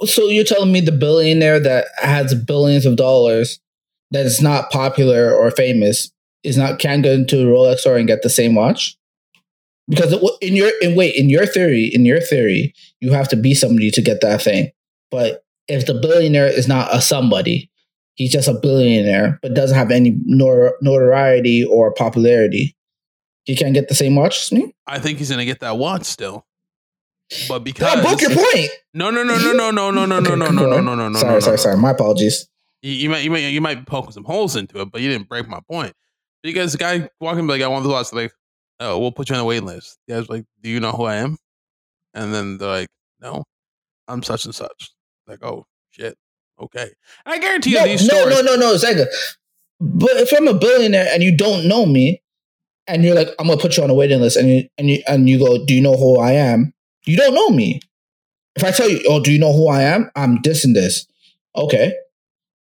So 0.05 0.27
you're 0.27 0.43
telling 0.43 0.71
me 0.71 0.81
the 0.81 0.91
billionaire 0.91 1.59
that 1.59 1.87
has 1.97 2.33
billions 2.33 2.85
of 2.85 2.95
dollars 2.95 3.59
that 4.11 4.25
is 4.25 4.41
not 4.41 4.71
popular 4.71 5.33
or 5.33 5.51
famous 5.51 6.11
is 6.43 6.57
not 6.57 6.79
can 6.79 7.01
go 7.01 7.11
into 7.11 7.41
a 7.41 7.45
Rolex 7.45 7.79
store 7.79 7.97
and 7.97 8.07
get 8.07 8.23
the 8.23 8.29
same 8.29 8.55
watch? 8.55 8.97
Because 9.87 10.13
in 10.41 10.55
your 10.55 10.71
in 10.81 10.95
wait 10.95 11.15
in 11.15 11.29
your 11.29 11.45
theory 11.45 11.89
in 11.93 12.05
your 12.05 12.21
theory 12.21 12.73
you 12.99 13.11
have 13.11 13.27
to 13.29 13.35
be 13.35 13.53
somebody 13.53 13.91
to 13.91 14.01
get 14.01 14.21
that 14.21 14.41
thing. 14.41 14.71
But 15.09 15.43
if 15.67 15.85
the 15.85 15.93
billionaire 15.93 16.47
is 16.47 16.67
not 16.67 16.93
a 16.93 17.01
somebody, 17.01 17.69
he's 18.15 18.31
just 18.31 18.47
a 18.47 18.53
billionaire, 18.53 19.39
but 19.41 19.53
doesn't 19.53 19.77
have 19.77 19.91
any 19.91 20.17
notoriety 20.25 21.63
or 21.63 21.93
popularity. 21.93 22.75
He 23.45 23.55
can't 23.55 23.73
get 23.73 23.89
the 23.89 23.95
same 23.95 24.15
watch 24.15 24.41
as 24.41 24.51
me. 24.51 24.73
I 24.87 24.99
think 24.99 25.17
he's 25.17 25.29
gonna 25.29 25.45
get 25.45 25.59
that 25.59 25.77
watch 25.77 26.03
still. 26.03 26.45
But 27.47 27.59
because 27.63 27.97
I 27.97 28.01
broke 28.01 28.21
your 28.21 28.31
point. 28.31 28.69
No, 28.93 29.09
no, 29.09 29.23
no, 29.23 29.37
no, 29.37 29.53
no, 29.53 29.71
no, 29.71 29.91
no, 29.91 30.05
no, 30.05 30.19
no, 30.19 30.35
no, 30.35 30.35
no, 30.35 30.51
no, 30.51 30.81
no, 30.81 30.95
no, 30.95 31.09
no. 31.09 31.19
Sorry, 31.19 31.41
sorry, 31.41 31.57
sorry. 31.57 31.77
My 31.77 31.91
apologies. 31.91 32.47
You, 32.81 33.09
might, 33.09 33.23
you 33.23 33.31
might, 33.31 33.39
you 33.39 33.61
might 33.61 33.75
be 33.75 33.85
poking 33.85 34.11
some 34.11 34.23
holes 34.23 34.55
into 34.55 34.81
it, 34.81 34.91
but 34.91 35.01
you 35.01 35.09
didn't 35.09 35.29
break 35.29 35.47
my 35.47 35.59
point. 35.69 35.93
Because 36.43 36.71
the 36.71 36.77
guy 36.79 37.09
walking 37.19 37.47
like, 37.47 37.61
I 37.61 37.67
want 37.67 37.83
the 37.83 37.89
watch. 37.89 38.11
Like, 38.11 38.33
oh, 38.79 38.97
we'll 38.97 39.11
put 39.11 39.29
you 39.29 39.35
on 39.35 39.39
the 39.39 39.45
wait 39.45 39.63
list. 39.63 39.99
The 40.07 40.15
guy's 40.15 40.29
like, 40.29 40.45
do 40.61 40.69
you 40.69 40.79
know 40.79 40.91
who 40.91 41.03
I 41.03 41.17
am? 41.17 41.37
And 42.13 42.33
then 42.33 42.57
they're 42.57 42.67
like, 42.67 42.89
no, 43.21 43.43
I'm 44.07 44.23
such 44.23 44.45
and 44.45 44.55
such. 44.55 44.91
Like, 45.27 45.43
oh 45.43 45.65
shit. 45.91 46.17
Okay. 46.59 46.91
I 47.25 47.39
guarantee 47.39 47.71
you 47.71 47.77
no, 47.77 47.85
these 47.85 48.07
no, 48.07 48.15
stores. 48.15 48.35
No, 48.35 48.41
no, 48.41 48.55
no, 48.55 48.75
no, 48.75 49.05
But 49.79 50.11
if 50.17 50.33
I'm 50.35 50.47
a 50.47 50.53
billionaire 50.53 51.07
and 51.11 51.23
you 51.23 51.35
don't 51.35 51.67
know 51.67 51.85
me, 51.85 52.21
and 52.87 53.03
you're 53.03 53.15
like, 53.15 53.29
I'm 53.39 53.47
gonna 53.47 53.59
put 53.59 53.77
you 53.77 53.83
on 53.83 53.89
a 53.89 53.93
waiting 53.93 54.19
list, 54.19 54.37
and 54.37 54.49
you 54.49 54.63
and 54.77 54.89
you 54.89 55.03
and 55.07 55.29
you 55.29 55.39
go, 55.39 55.63
Do 55.65 55.73
you 55.73 55.81
know 55.81 55.95
who 55.95 56.19
I 56.19 56.33
am? 56.33 56.73
You 57.05 57.17
don't 57.17 57.33
know 57.33 57.49
me. 57.49 57.81
If 58.55 58.63
I 58.63 58.71
tell 58.71 58.89
you, 58.89 59.01
Oh, 59.07 59.21
do 59.21 59.31
you 59.31 59.39
know 59.39 59.53
who 59.53 59.67
I 59.67 59.83
am? 59.83 60.11
I'm 60.15 60.39
this 60.43 60.65
and 60.65 60.75
this. 60.75 61.07
Okay. 61.55 61.93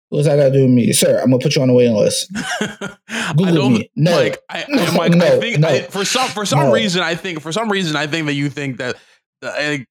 What's 0.10 0.26
that 0.28 0.38
got 0.38 0.46
to 0.46 0.52
do 0.52 0.64
with 0.64 0.72
me, 0.72 0.92
sir? 0.92 1.20
I'm 1.20 1.30
gonna 1.30 1.40
put 1.40 1.56
you 1.56 1.62
on 1.62 1.70
a 1.70 1.74
waiting 1.74 1.96
list. 1.96 2.32
Google 3.38 3.70
me. 3.70 3.92
No, 3.96 4.32
I, 4.50 4.66
no, 4.68 4.82
I 4.82 5.40
think 5.40 5.60
no. 5.60 5.68
I, 5.68 5.82
for 5.82 6.04
some 6.04 6.28
for 6.30 6.46
some 6.48 6.60
no. 6.62 6.74
reason, 6.74 7.04
I 7.04 7.14
think 7.14 7.42
for 7.42 7.52
some 7.52 7.70
reason, 7.70 7.96
I 7.96 8.08
think 8.08 8.26
that 8.26 8.34
you 8.34 8.50
think 8.50 8.78
that, 8.78 8.96
that 9.42 9.86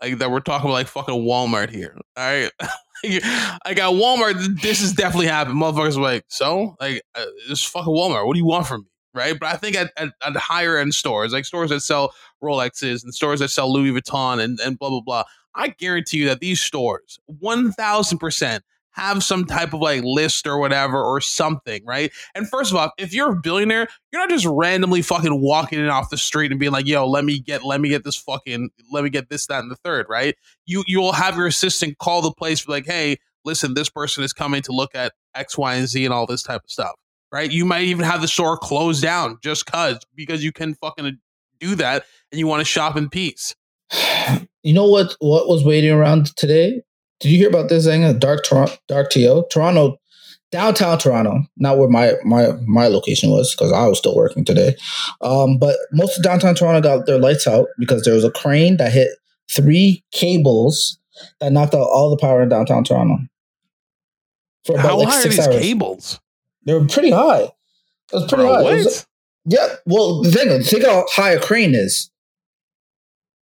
like 0.00 0.18
that 0.18 0.30
we're 0.30 0.40
talking 0.40 0.66
about 0.66 0.74
like 0.74 0.86
fucking 0.86 1.14
Walmart 1.14 1.70
here. 1.70 1.96
All 2.16 2.24
right. 2.24 2.50
I 3.64 3.74
got 3.74 3.94
Walmart, 3.94 4.60
this 4.60 4.80
is 4.80 4.92
definitely 4.92 5.26
happened. 5.26 5.56
Motherfuckers 5.56 5.98
like, 5.98 6.24
so 6.28 6.76
like 6.80 7.02
uh, 7.14 7.24
this 7.48 7.64
fucking 7.64 7.92
Walmart. 7.92 8.26
What 8.26 8.34
do 8.34 8.38
you 8.38 8.46
want 8.46 8.66
from 8.66 8.82
me? 8.82 8.88
Right. 9.18 9.38
But 9.38 9.52
I 9.52 9.56
think 9.56 9.74
at, 9.74 9.92
at, 9.96 10.10
at 10.24 10.36
higher 10.36 10.78
end 10.78 10.94
stores, 10.94 11.32
like 11.32 11.44
stores 11.44 11.70
that 11.70 11.80
sell 11.80 12.14
Rolexes 12.40 13.02
and 13.02 13.12
stores 13.12 13.40
that 13.40 13.48
sell 13.48 13.72
Louis 13.72 13.90
Vuitton 13.90 14.40
and, 14.40 14.60
and 14.60 14.78
blah 14.78 14.90
blah 14.90 15.00
blah, 15.00 15.24
I 15.56 15.68
guarantee 15.68 16.18
you 16.18 16.26
that 16.26 16.38
these 16.38 16.60
stores, 16.60 17.18
one 17.26 17.72
thousand 17.72 18.18
percent, 18.18 18.62
have 18.92 19.22
some 19.24 19.44
type 19.44 19.72
of 19.72 19.80
like 19.80 20.02
list 20.04 20.46
or 20.46 20.58
whatever 20.58 21.02
or 21.02 21.20
something, 21.20 21.84
right? 21.84 22.12
And 22.36 22.48
first 22.48 22.70
of 22.70 22.76
all, 22.76 22.92
if 22.96 23.12
you're 23.12 23.32
a 23.32 23.36
billionaire, 23.36 23.88
you're 24.12 24.22
not 24.22 24.30
just 24.30 24.46
randomly 24.46 25.02
fucking 25.02 25.40
walking 25.40 25.80
in 25.80 25.88
off 25.88 26.10
the 26.10 26.16
street 26.16 26.50
and 26.52 26.60
being 26.60 26.72
like, 26.72 26.86
"Yo, 26.86 27.04
let 27.08 27.24
me 27.24 27.40
get, 27.40 27.64
let 27.64 27.80
me 27.80 27.88
get 27.88 28.04
this 28.04 28.16
fucking, 28.16 28.70
let 28.92 29.04
me 29.04 29.10
get 29.10 29.30
this, 29.30 29.46
that, 29.46 29.62
and 29.62 29.70
the 29.70 29.76
third, 29.84 30.06
right? 30.08 30.36
You 30.66 30.84
you 30.86 31.00
will 31.00 31.12
have 31.12 31.36
your 31.36 31.46
assistant 31.46 31.98
call 31.98 32.22
the 32.22 32.32
place, 32.32 32.60
for 32.60 32.72
like, 32.72 32.86
"Hey, 32.86 33.18
listen, 33.44 33.74
this 33.74 33.88
person 33.88 34.22
is 34.24 34.32
coming 34.32 34.62
to 34.62 34.72
look 34.72 34.94
at 34.94 35.12
X, 35.34 35.58
Y, 35.58 35.74
and 35.74 35.88
Z 35.88 36.04
and 36.04 36.14
all 36.14 36.26
this 36.26 36.42
type 36.44 36.62
of 36.64 36.70
stuff." 36.70 36.94
Right? 37.30 37.50
You 37.50 37.64
might 37.64 37.82
even 37.82 38.04
have 38.04 38.22
the 38.22 38.28
store 38.28 38.56
closed 38.56 39.02
down 39.02 39.38
just 39.42 39.66
cause 39.66 39.98
because 40.14 40.42
you 40.42 40.50
can 40.52 40.74
fucking 40.74 41.18
do 41.60 41.74
that 41.74 42.04
and 42.32 42.38
you 42.38 42.46
want 42.46 42.60
to 42.60 42.64
shop 42.64 42.96
in 42.96 43.08
peace. 43.08 43.54
You 44.64 44.74
know 44.74 44.88
what? 44.88 45.14
What 45.20 45.48
was 45.48 45.64
waiting 45.64 45.92
around 45.92 46.36
today? 46.36 46.82
Did 47.20 47.30
you 47.30 47.38
hear 47.38 47.48
about 47.48 47.68
this 47.68 47.86
thing? 47.86 48.18
Dark 48.18 48.44
Toronto, 48.44 48.74
Dark 48.88 49.08
TO, 49.08 49.44
Toronto, 49.50 49.98
downtown 50.50 50.98
Toronto. 50.98 51.44
Not 51.56 51.78
where 51.78 51.88
my 51.88 52.14
my 52.24 52.48
my 52.66 52.88
location 52.88 53.30
was 53.30 53.54
because 53.54 53.72
I 53.72 53.86
was 53.86 53.98
still 53.98 54.16
working 54.16 54.44
today. 54.44 54.74
Um, 55.20 55.58
but 55.58 55.76
most 55.92 56.18
of 56.18 56.24
downtown 56.24 56.54
Toronto 56.54 56.80
got 56.80 57.06
their 57.06 57.18
lights 57.18 57.46
out 57.46 57.68
because 57.78 58.02
there 58.02 58.14
was 58.14 58.24
a 58.24 58.30
crane 58.32 58.76
that 58.78 58.92
hit 58.92 59.08
three 59.50 60.04
cables 60.12 60.98
that 61.40 61.52
knocked 61.52 61.74
out 61.74 61.80
all 61.88 62.10
the 62.10 62.18
power 62.18 62.42
in 62.42 62.48
downtown 62.48 62.84
Toronto. 62.84 63.18
For 64.64 64.72
about 64.74 64.82
How 64.82 64.98
like 64.98 65.08
high 65.08 65.22
six 65.22 65.38
are 65.38 65.38
these 65.38 65.48
hours. 65.48 65.62
cables? 65.62 66.20
They 66.68 66.74
were 66.74 66.84
pretty 66.84 67.10
high. 67.10 67.44
It 67.44 67.52
was 68.12 68.26
pretty 68.26 68.44
Bro, 68.44 68.62
high. 68.62 68.74
Was, 68.74 69.06
yeah. 69.46 69.76
Well, 69.86 70.20
the 70.20 70.30
thing, 70.30 70.62
think 70.62 70.84
how 70.84 71.06
high 71.08 71.30
a 71.30 71.40
crane 71.40 71.74
is. 71.74 72.10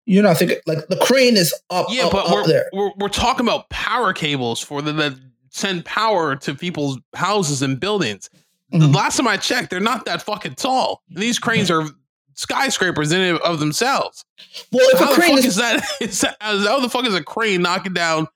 You're 0.05 0.23
not 0.23 0.35
thinking 0.35 0.57
like 0.67 0.89
the 0.89 0.97
crane 0.97 1.37
is 1.37 1.53
up. 1.69 1.85
Yeah, 1.89 2.07
up, 2.07 2.11
but 2.11 2.25
up 2.25 2.33
we're, 2.33 2.47
there. 2.47 2.65
We're, 2.73 2.91
we're 2.97 3.07
talking 3.07 3.45
about 3.45 3.69
power 3.69 4.11
cables 4.11 4.59
for 4.59 4.81
the 4.81 4.91
that 4.91 5.13
send 5.51 5.85
power 5.85 6.35
to 6.35 6.53
people's 6.53 6.99
houses 7.15 7.61
and 7.61 7.79
buildings. 7.79 8.29
Mm-hmm. 8.73 8.91
The 8.91 8.97
last 8.97 9.15
time 9.15 9.29
I 9.29 9.37
checked, 9.37 9.69
they're 9.69 9.79
not 9.79 10.03
that 10.03 10.21
fucking 10.21 10.55
tall. 10.55 11.01
These 11.07 11.39
cranes 11.39 11.71
are 11.71 11.85
skyscrapers 12.33 13.13
in 13.13 13.37
of 13.37 13.61
themselves. 13.61 14.25
Well, 14.73 14.85
if 14.89 14.99
how 14.99 15.13
a 15.13 15.15
crane 15.15 15.37
is, 15.37 15.45
is 15.45 15.55
that, 15.55 15.85
is 16.01 16.19
that, 16.19 16.35
how 16.41 16.81
the 16.81 16.89
fuck 16.89 17.05
is 17.05 17.15
a 17.15 17.23
crane 17.23 17.61
knocking 17.61 17.93
down 17.93 18.27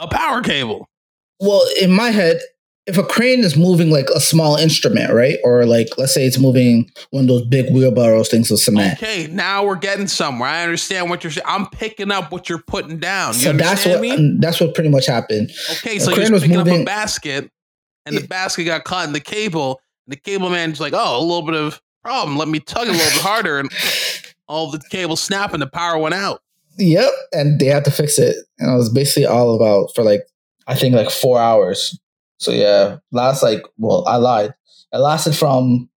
a 0.00 0.08
power 0.08 0.42
cable? 0.42 0.88
Well, 1.38 1.64
in 1.80 1.92
my 1.92 2.10
head, 2.10 2.40
if 2.86 2.98
a 2.98 3.02
crane 3.02 3.40
is 3.40 3.56
moving 3.56 3.90
like 3.90 4.10
a 4.10 4.20
small 4.20 4.56
instrument, 4.56 5.12
right? 5.12 5.38
Or 5.42 5.64
like 5.64 5.88
let's 5.96 6.12
say 6.12 6.26
it's 6.26 6.38
moving 6.38 6.90
one 7.10 7.24
of 7.24 7.28
those 7.28 7.46
big 7.46 7.72
wheelbarrows 7.72 8.28
things 8.28 8.50
of 8.50 8.60
cement. 8.60 9.02
Okay, 9.02 9.26
now 9.28 9.64
we're 9.64 9.76
getting 9.76 10.06
somewhere. 10.06 10.48
I 10.48 10.62
understand 10.62 11.08
what 11.08 11.24
you're 11.24 11.30
saying. 11.30 11.46
I'm 11.48 11.66
picking 11.70 12.10
up 12.10 12.30
what 12.30 12.48
you're 12.48 12.62
putting 12.62 12.98
down. 12.98 13.34
You 13.34 13.40
so 13.40 13.52
that's 13.54 13.86
what 13.86 14.00
me? 14.00 14.36
that's 14.38 14.60
what 14.60 14.74
pretty 14.74 14.90
much 14.90 15.06
happened. 15.06 15.50
Okay, 15.72 15.98
so 15.98 16.10
you're 16.10 16.28
picking 16.38 16.56
moving, 16.56 16.74
up 16.74 16.82
a 16.82 16.84
basket, 16.84 17.50
and 18.04 18.16
the 18.16 18.26
basket 18.26 18.64
got 18.64 18.84
caught 18.84 19.06
in 19.06 19.12
the 19.12 19.20
cable. 19.20 19.80
And 20.06 20.12
the 20.12 20.20
cable 20.20 20.50
man's 20.50 20.80
like, 20.80 20.92
"Oh, 20.94 21.18
a 21.18 21.24
little 21.24 21.42
bit 21.42 21.54
of 21.54 21.80
problem. 22.02 22.36
Let 22.36 22.48
me 22.48 22.60
tug 22.60 22.86
a 22.86 22.92
little 22.92 23.12
bit 23.12 23.22
harder." 23.22 23.60
And 23.60 23.72
all 24.46 24.70
the 24.70 24.80
cable 24.90 25.16
snapped 25.16 25.54
and 25.54 25.62
the 25.62 25.66
power 25.66 25.96
went 25.96 26.14
out. 26.14 26.42
Yep, 26.76 27.10
and 27.32 27.58
they 27.58 27.66
had 27.66 27.86
to 27.86 27.90
fix 27.90 28.18
it, 28.18 28.36
and 28.58 28.70
it 28.70 28.76
was 28.76 28.92
basically 28.92 29.24
all 29.24 29.54
about 29.54 29.94
for 29.94 30.04
like 30.04 30.26
I 30.66 30.74
think 30.74 30.94
like 30.94 31.10
four 31.10 31.38
hours 31.40 31.98
so 32.38 32.50
yeah, 32.50 32.98
last 33.12 33.42
like 33.42 33.62
well, 33.78 34.04
I 34.06 34.16
lied. 34.16 34.54
It 34.92 34.98
lasted 34.98 35.34
from 35.34 35.88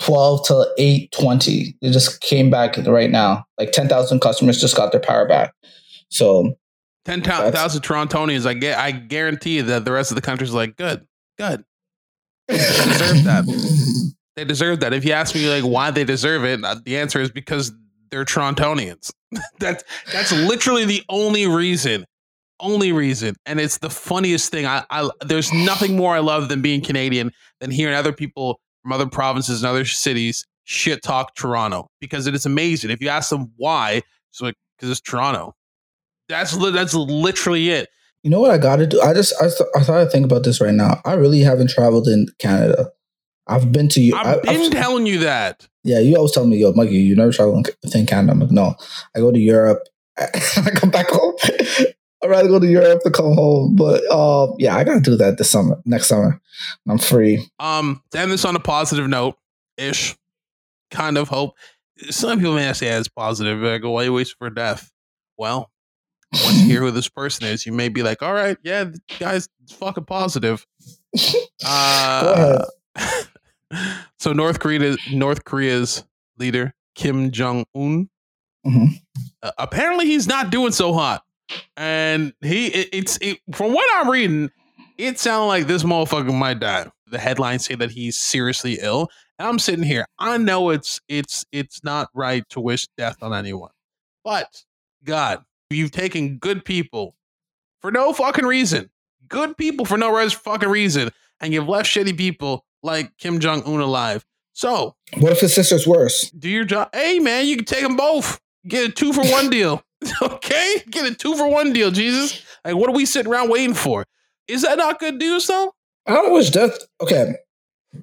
12 0.00 0.46
to 0.46 0.66
820. 0.78 1.76
It 1.80 1.90
just 1.92 2.20
came 2.20 2.50
back 2.50 2.76
right 2.76 3.10
now. 3.10 3.44
Like 3.58 3.72
10,000 3.72 4.20
customers 4.20 4.60
just 4.60 4.76
got 4.76 4.92
their 4.92 5.00
power 5.00 5.26
back. 5.26 5.54
So 6.10 6.54
10,000 7.06 7.82
Torontonians, 7.82 8.46
I 8.46 8.54
get 8.54 8.78
I 8.78 8.90
guarantee 8.90 9.60
that 9.60 9.84
the 9.84 9.92
rest 9.92 10.10
of 10.10 10.16
the 10.16 10.22
country's 10.22 10.52
like, 10.52 10.76
good, 10.76 11.06
good. 11.38 11.64
They 12.48 12.56
deserve 12.56 13.24
that. 13.24 14.12
They 14.36 14.44
deserve 14.44 14.80
that. 14.80 14.92
If 14.92 15.06
you 15.06 15.12
ask 15.12 15.34
me 15.34 15.48
like 15.48 15.64
why 15.64 15.90
they 15.90 16.04
deserve 16.04 16.44
it, 16.44 16.62
uh, 16.62 16.76
the 16.84 16.98
answer 16.98 17.20
is 17.20 17.30
because 17.30 17.72
they're 18.10 18.26
Torontonians. 18.26 19.10
that's 19.58 19.82
that's 20.12 20.30
literally 20.30 20.84
the 20.84 21.02
only 21.08 21.46
reason. 21.46 22.04
Only 22.58 22.92
reason. 22.92 23.36
And 23.44 23.60
it's 23.60 23.78
the 23.78 23.90
funniest 23.90 24.50
thing. 24.50 24.66
I, 24.66 24.84
I 24.90 25.08
there's 25.24 25.52
nothing 25.52 25.96
more 25.96 26.14
I 26.14 26.20
love 26.20 26.48
than 26.48 26.62
being 26.62 26.80
Canadian 26.80 27.32
than 27.60 27.70
hearing 27.70 27.94
other 27.94 28.12
people 28.12 28.60
from 28.82 28.92
other 28.92 29.06
provinces 29.06 29.62
and 29.62 29.68
other 29.68 29.84
cities 29.84 30.46
shit 30.64 31.02
talk 31.02 31.34
Toronto 31.34 31.88
because 32.00 32.26
it 32.26 32.34
is 32.34 32.44
amazing. 32.44 32.90
If 32.90 33.00
you 33.00 33.08
ask 33.08 33.30
them 33.30 33.52
why, 33.56 34.02
it's 34.30 34.40
like 34.40 34.54
because 34.76 34.90
it's 34.90 35.00
Toronto. 35.00 35.54
That's 36.28 36.56
that's 36.72 36.94
literally 36.94 37.70
it. 37.70 37.88
You 38.22 38.30
know 38.30 38.40
what 38.40 38.50
I 38.50 38.58
got 38.58 38.76
to 38.76 38.86
do? 38.86 39.00
I 39.00 39.14
just 39.14 39.34
I, 39.40 39.46
th- 39.46 39.70
I 39.76 39.82
thought 39.82 39.98
I 39.98 40.06
think 40.06 40.24
about 40.24 40.42
this 40.42 40.60
right 40.60 40.74
now. 40.74 41.00
I 41.04 41.14
really 41.14 41.40
haven't 41.40 41.70
traveled 41.70 42.08
in 42.08 42.26
Canada. 42.38 42.90
I've 43.46 43.70
been 43.70 43.88
to 43.90 44.00
you. 44.00 44.16
I've 44.16 44.42
been 44.42 44.60
I've, 44.60 44.70
telling 44.72 45.06
you 45.06 45.20
that. 45.20 45.68
Yeah, 45.84 46.00
you 46.00 46.16
always 46.16 46.32
tell 46.32 46.46
me, 46.46 46.56
yo, 46.56 46.72
Mikey, 46.72 46.96
you 46.96 47.14
never 47.14 47.30
travel 47.30 47.56
in 47.56 48.06
Canada. 48.06 48.32
I'm 48.32 48.40
like, 48.40 48.50
no. 48.50 48.74
I 49.14 49.20
go 49.20 49.30
to 49.30 49.38
Europe. 49.38 49.84
I 50.18 50.70
come 50.74 50.90
back 50.90 51.06
home. 51.08 51.34
I'd 52.26 52.30
rather 52.30 52.48
go 52.48 52.58
to 52.58 52.66
Europe 52.66 53.02
to 53.04 53.10
come 53.10 53.34
home. 53.34 53.76
But 53.76 54.02
uh, 54.10 54.52
yeah, 54.58 54.76
I 54.76 54.84
gotta 54.84 55.00
do 55.00 55.16
that 55.16 55.38
this 55.38 55.50
summer, 55.50 55.80
next 55.84 56.08
summer. 56.08 56.40
I'm 56.88 56.98
free. 56.98 57.48
Um, 57.58 58.02
to 58.10 58.18
end 58.18 58.32
this 58.32 58.44
on 58.44 58.56
a 58.56 58.60
positive 58.60 59.08
note, 59.08 59.36
ish, 59.76 60.16
kind 60.90 61.16
of 61.16 61.28
hope. 61.28 61.54
Some 62.10 62.38
people 62.38 62.54
may 62.54 62.72
say 62.72 62.88
it's 62.88 63.08
positive. 63.08 63.62
I 63.64 63.78
go, 63.78 63.92
why 63.92 64.02
you 64.02 64.12
wait 64.12 64.28
for 64.38 64.50
death? 64.50 64.90
Well, 65.38 65.70
once 66.32 66.60
you 66.60 66.66
hear 66.66 66.80
who 66.80 66.90
this 66.90 67.08
person 67.08 67.46
is, 67.46 67.64
you 67.64 67.72
may 67.72 67.88
be 67.88 68.02
like, 68.02 68.22
all 68.22 68.34
right, 68.34 68.58
yeah, 68.62 68.90
guys, 69.18 69.48
it's 69.62 69.72
fucking 69.72 70.04
positive. 70.04 70.66
Uh, 71.64 72.62
so 74.18 74.34
North 74.34 74.60
Korea, 74.60 74.96
North 75.10 75.44
Korea's 75.44 76.04
leader 76.38 76.74
Kim 76.94 77.30
Jong 77.30 77.64
Un. 77.74 78.10
Mm-hmm. 78.66 78.86
Uh, 79.42 79.50
apparently, 79.58 80.04
he's 80.04 80.26
not 80.26 80.50
doing 80.50 80.72
so 80.72 80.92
hot, 80.92 81.22
and 81.76 82.32
he 82.40 82.68
it, 82.68 82.88
it's 82.92 83.18
it, 83.20 83.38
from 83.54 83.72
what 83.72 83.88
I'm 83.94 84.10
reading, 84.10 84.50
it 84.98 85.18
sounds 85.18 85.48
like 85.48 85.66
this 85.66 85.82
motherfucker 85.82 86.34
might 86.36 86.60
die. 86.60 86.90
The 87.08 87.18
headlines 87.18 87.64
say 87.64 87.74
that 87.76 87.90
he's 87.90 88.16
seriously 88.16 88.78
ill, 88.80 89.08
and 89.38 89.48
I'm 89.48 89.58
sitting 89.58 89.84
here. 89.84 90.06
I 90.18 90.38
know 90.38 90.70
it's 90.70 91.00
it's 91.08 91.44
it's 91.52 91.84
not 91.84 92.08
right 92.14 92.48
to 92.50 92.60
wish 92.60 92.88
death 92.96 93.22
on 93.22 93.32
anyone, 93.32 93.70
but 94.24 94.64
God, 95.04 95.44
you've 95.70 95.92
taken 95.92 96.38
good 96.38 96.64
people 96.64 97.14
for 97.80 97.90
no 97.90 98.12
fucking 98.12 98.46
reason, 98.46 98.90
good 99.28 99.56
people 99.56 99.84
for 99.84 99.96
no 99.96 100.28
fucking 100.28 100.68
reason, 100.68 101.10
and 101.40 101.52
you've 101.52 101.68
left 101.68 101.88
shitty 101.88 102.16
people 102.16 102.64
like 102.82 103.16
Kim 103.18 103.38
Jong 103.38 103.62
Un 103.64 103.80
alive. 103.80 104.24
So, 104.52 104.96
what 105.18 105.32
if 105.32 105.40
his 105.40 105.52
sister's 105.54 105.86
worse? 105.86 106.30
Do 106.30 106.48
your 106.48 106.64
job. 106.64 106.88
Hey, 106.94 107.18
man, 107.18 107.46
you 107.46 107.56
can 107.56 107.66
take 107.66 107.82
them 107.82 107.96
both. 107.96 108.40
Get 108.66 108.88
a 108.88 108.92
two 108.92 109.12
for 109.12 109.24
one 109.26 109.50
deal. 109.50 109.82
okay, 110.22 110.82
get 110.90 111.10
a 111.10 111.14
two 111.14 111.34
for 111.36 111.48
one 111.48 111.72
deal. 111.72 111.90
Jesus, 111.90 112.42
like, 112.64 112.76
what 112.76 112.88
are 112.88 112.94
we 112.94 113.06
sitting 113.06 113.30
around 113.30 113.50
waiting 113.50 113.74
for? 113.74 114.04
Is 114.48 114.62
that 114.62 114.78
not 114.78 115.00
good 115.00 115.16
news, 115.16 115.46
though? 115.46 115.72
I 116.06 116.14
don't 116.14 116.32
wish 116.32 116.50
death. 116.50 116.78
Okay, 117.00 117.34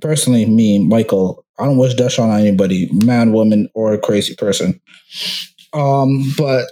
personally, 0.01 0.45
me, 0.45 0.79
Michael, 0.79 1.45
I 1.57 1.65
don't 1.65 1.77
wish 1.77 1.93
death 1.93 2.19
on 2.19 2.31
anybody, 2.39 2.89
man, 2.91 3.31
woman, 3.31 3.69
or 3.73 3.93
a 3.93 3.99
crazy 3.99 4.35
person. 4.35 4.79
Um, 5.73 6.33
but 6.37 6.71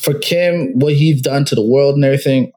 for 0.00 0.14
Kim, 0.18 0.78
what 0.78 0.94
he's 0.94 1.22
done 1.22 1.44
to 1.46 1.54
the 1.54 1.64
world 1.64 1.94
and 1.94 2.04
everything, 2.04 2.52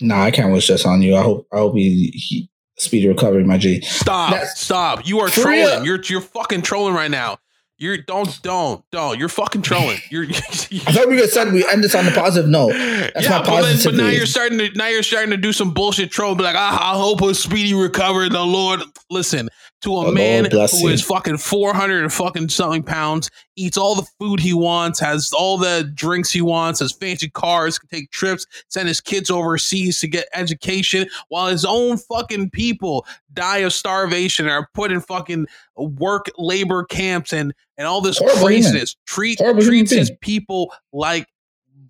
nah, 0.00 0.22
I 0.22 0.30
can't 0.30 0.52
wish 0.52 0.68
death 0.68 0.86
on 0.86 1.02
you. 1.02 1.16
I 1.16 1.22
hope 1.22 1.46
I 1.52 1.58
hope 1.58 1.74
he, 1.74 2.10
he 2.14 2.48
speedy 2.78 3.08
recovery, 3.08 3.44
my 3.44 3.58
G. 3.58 3.80
Stop, 3.82 4.32
That's, 4.32 4.60
stop. 4.60 5.06
You 5.06 5.20
are 5.20 5.28
trolling. 5.28 5.58
Real. 5.58 5.84
You're 5.84 6.02
you're 6.02 6.20
fucking 6.20 6.62
trolling 6.62 6.94
right 6.94 7.10
now. 7.10 7.38
You're 7.76 7.98
don't 7.98 8.40
don't 8.42 8.84
don't. 8.90 9.18
You're 9.18 9.28
fucking 9.28 9.62
trolling. 9.62 9.98
You're. 10.10 10.24
I 10.26 10.92
thought 10.92 11.08
we 11.08 11.26
said 11.26 11.52
we 11.52 11.68
end 11.68 11.82
this 11.82 11.94
on 11.94 12.06
a 12.06 12.12
positive 12.12 12.48
note. 12.48 12.72
That's 12.72 13.24
yeah, 13.24 13.38
my 13.38 13.44
positive. 13.44 13.84
But, 13.84 13.96
but 13.96 14.04
now 14.04 14.10
you're 14.10 14.26
starting 14.26 14.58
to 14.58 14.70
now 14.74 14.86
you're 14.88 15.02
starting 15.02 15.30
to 15.30 15.36
do 15.36 15.52
some 15.52 15.74
bullshit 15.74 16.10
troll. 16.10 16.34
Be 16.34 16.44
like, 16.44 16.56
I, 16.56 16.92
I 16.92 16.96
hope 16.96 17.20
a 17.22 17.34
speedy 17.34 17.74
recovery. 17.74 18.28
The 18.28 18.44
Lord, 18.44 18.80
listen 19.10 19.48
to 19.84 19.96
a 19.96 20.12
man 20.12 20.46
who 20.50 20.88
you. 20.88 20.96
fucking 20.98 21.38
four 21.38 21.72
hundred 21.72 22.02
and 22.02 22.12
fucking 22.12 22.48
something 22.48 22.82
pounds, 22.82 23.30
eats 23.56 23.78
all 23.78 23.94
the 23.94 24.06
food 24.18 24.40
he 24.40 24.52
wants, 24.52 24.98
has 24.98 25.32
all 25.32 25.56
the 25.56 25.90
drinks 25.94 26.30
he 26.30 26.40
wants, 26.40 26.80
has 26.80 26.92
fancy 26.92 27.30
cars, 27.30 27.78
can 27.78 27.88
take 27.88 28.10
trips, 28.10 28.46
send 28.68 28.88
his 28.88 29.00
kids 29.00 29.30
overseas 29.30 30.00
to 30.00 30.08
get 30.08 30.26
education, 30.34 31.08
while 31.28 31.46
his 31.46 31.64
own 31.64 31.96
fucking 31.96 32.50
people 32.50 33.06
die 33.32 33.58
of 33.58 33.72
starvation 33.72 34.46
and 34.46 34.52
are 34.52 34.68
put 34.74 34.90
in 34.90 35.00
fucking 35.00 35.46
work 35.76 36.26
labor 36.36 36.84
camps 36.84 37.32
and 37.32 37.54
and 37.76 37.86
all 37.86 38.00
this 38.00 38.18
Horrible 38.18 38.46
craziness. 38.46 38.96
Treat 39.06 39.38
treats 39.38 39.90
his 39.90 40.12
people 40.20 40.72
like 40.92 41.26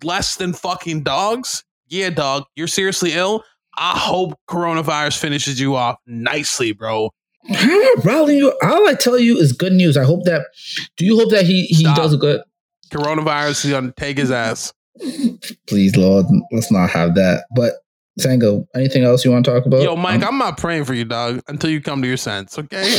less 0.03 0.35
than 0.35 0.53
fucking 0.53 1.03
dogs. 1.03 1.63
Yeah, 1.87 2.09
dog, 2.09 2.43
you're 2.55 2.67
seriously 2.67 3.13
ill. 3.13 3.43
I 3.77 3.97
hope 3.97 4.39
coronavirus 4.49 5.17
finishes 5.17 5.59
you 5.59 5.75
off 5.75 5.97
nicely, 6.07 6.71
bro. 6.71 7.11
Rallying 8.03 8.39
you, 8.39 8.53
all 8.63 8.87
I 8.87 8.93
tell 8.93 9.19
you 9.19 9.37
is 9.37 9.51
good 9.51 9.73
news. 9.73 9.97
I 9.97 10.03
hope 10.03 10.23
that. 10.25 10.47
Do 10.97 11.05
you 11.05 11.17
hope 11.17 11.31
that 11.31 11.45
he 11.45 11.65
he 11.65 11.83
Stop. 11.83 11.97
does 11.97 12.13
a 12.13 12.17
good? 12.17 12.41
Coronavirus 12.89 13.65
is 13.65 13.71
gonna 13.71 13.93
take 13.97 14.17
his 14.17 14.31
ass. 14.31 14.73
Please, 15.67 15.95
Lord, 15.95 16.25
let's 16.51 16.71
not 16.71 16.89
have 16.89 17.15
that. 17.15 17.45
But 17.55 17.73
Sango, 18.19 18.65
anything 18.73 19.03
else 19.03 19.25
you 19.25 19.31
want 19.31 19.45
to 19.45 19.51
talk 19.51 19.65
about? 19.65 19.81
Yo, 19.81 19.95
Mike, 19.95 20.21
um, 20.21 20.29
I'm 20.29 20.37
not 20.37 20.57
praying 20.57 20.85
for 20.85 20.93
you, 20.93 21.05
dog, 21.05 21.41
until 21.47 21.69
you 21.69 21.81
come 21.81 22.01
to 22.01 22.07
your 22.07 22.17
sense. 22.17 22.57
Okay. 22.57 22.81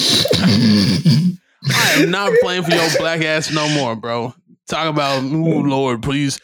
I 1.68 1.94
am 1.98 2.10
not 2.10 2.32
playing 2.42 2.64
for 2.64 2.70
your 2.70 2.88
black 2.98 3.22
ass 3.22 3.50
no 3.50 3.68
more, 3.70 3.96
bro. 3.96 4.34
Talk 4.68 4.88
about, 4.88 5.22
oh 5.22 5.60
Lord, 5.60 6.02
please, 6.02 6.38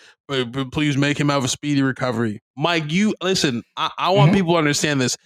please 0.73 0.97
make 0.97 1.19
him 1.19 1.29
have 1.29 1.45
a 1.45 1.49
speedy 1.49 1.83
recovery. 1.83 2.41
Mike, 2.57 2.91
you 2.91 3.15
listen. 3.23 3.63
I, 3.77 3.91
I 3.99 4.11
want 4.11 4.31
mm-hmm. 4.31 4.39
people 4.39 4.53
to 4.55 4.59
understand 4.59 5.01
this. 5.01 5.17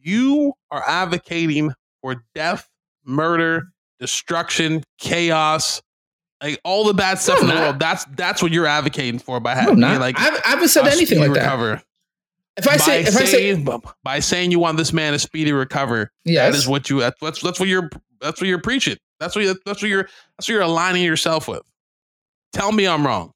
You 0.00 0.52
are 0.70 0.82
advocating 0.86 1.72
for 2.02 2.24
death, 2.34 2.68
murder, 3.04 3.68
destruction, 3.98 4.84
chaos, 4.98 5.80
like 6.42 6.60
all 6.64 6.84
the 6.84 6.94
bad 6.94 7.18
stuff 7.18 7.36
no, 7.36 7.42
in 7.42 7.48
the 7.48 7.54
not. 7.54 7.60
world. 7.62 7.78
That's 7.78 8.04
that's 8.16 8.42
what 8.42 8.52
you're 8.52 8.66
advocating 8.66 9.18
for 9.18 9.40
by 9.40 9.54
having 9.54 9.80
no, 9.80 9.98
like 9.98 10.18
I, 10.18 10.40
I 10.44 10.48
haven't 10.50 10.68
said 10.68 10.86
anything 10.86 11.20
like 11.20 11.30
recover. 11.30 11.76
that. 11.76 11.84
If 12.54 12.68
I 12.68 12.76
say, 12.76 13.00
if 13.00 13.08
saying, 13.08 13.66
I 13.66 13.78
say, 13.78 13.80
by 14.02 14.18
saying 14.18 14.50
you 14.50 14.58
want 14.58 14.76
this 14.76 14.92
man 14.92 15.14
to 15.14 15.18
speedy 15.18 15.52
recover, 15.52 16.12
yes. 16.24 16.52
that 16.52 16.58
is 16.58 16.68
what 16.68 16.90
you 16.90 17.00
that's 17.00 17.40
that's 17.40 17.58
what 17.58 17.68
you're 17.68 17.88
that's 18.20 18.40
what 18.40 18.48
you're 18.48 18.60
preaching. 18.60 18.98
That's 19.20 19.34
what 19.34 19.44
you, 19.44 19.56
that's 19.64 19.80
what 19.80 19.88
you're 19.88 20.02
that's 20.02 20.48
what 20.48 20.48
you're 20.48 20.60
aligning 20.60 21.02
yourself 21.02 21.48
with. 21.48 21.62
Tell 22.52 22.72
me 22.72 22.86
I'm 22.86 23.06
wrong. 23.06 23.32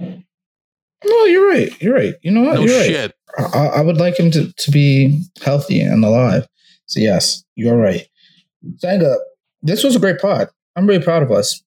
No, 0.00 1.24
you're 1.26 1.48
right. 1.48 1.70
You're 1.80 1.94
right. 1.94 2.14
You 2.22 2.32
know 2.32 2.42
what? 2.42 2.54
No 2.54 2.62
you're 2.62 2.84
shit. 2.84 3.14
Right. 3.38 3.54
I, 3.54 3.66
I, 3.66 3.80
would 3.82 3.98
like 3.98 4.18
him 4.18 4.30
to, 4.32 4.52
to 4.52 4.70
be 4.70 5.22
healthy 5.42 5.80
and 5.80 6.04
alive. 6.04 6.46
So 6.88 7.00
yes, 7.00 7.44
you're 7.54 7.76
right. 7.76 8.06
Zanga, 8.78 9.16
this 9.62 9.84
was 9.84 9.94
a 9.94 10.00
great 10.00 10.18
pod. 10.18 10.48
I'm 10.76 10.86
really 10.86 11.02
proud 11.02 11.22
of 11.22 11.30
us. 11.30 11.62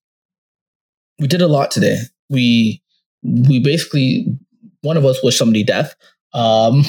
We 1.18 1.26
did 1.26 1.42
a 1.42 1.48
lot 1.48 1.70
today. 1.70 1.96
We 2.28 2.82
we 3.22 3.60
basically 3.60 4.26
one 4.82 4.96
of 4.96 5.04
us 5.04 5.22
wished 5.22 5.38
somebody 5.38 5.64
death. 5.64 5.94
Um, 6.34 6.84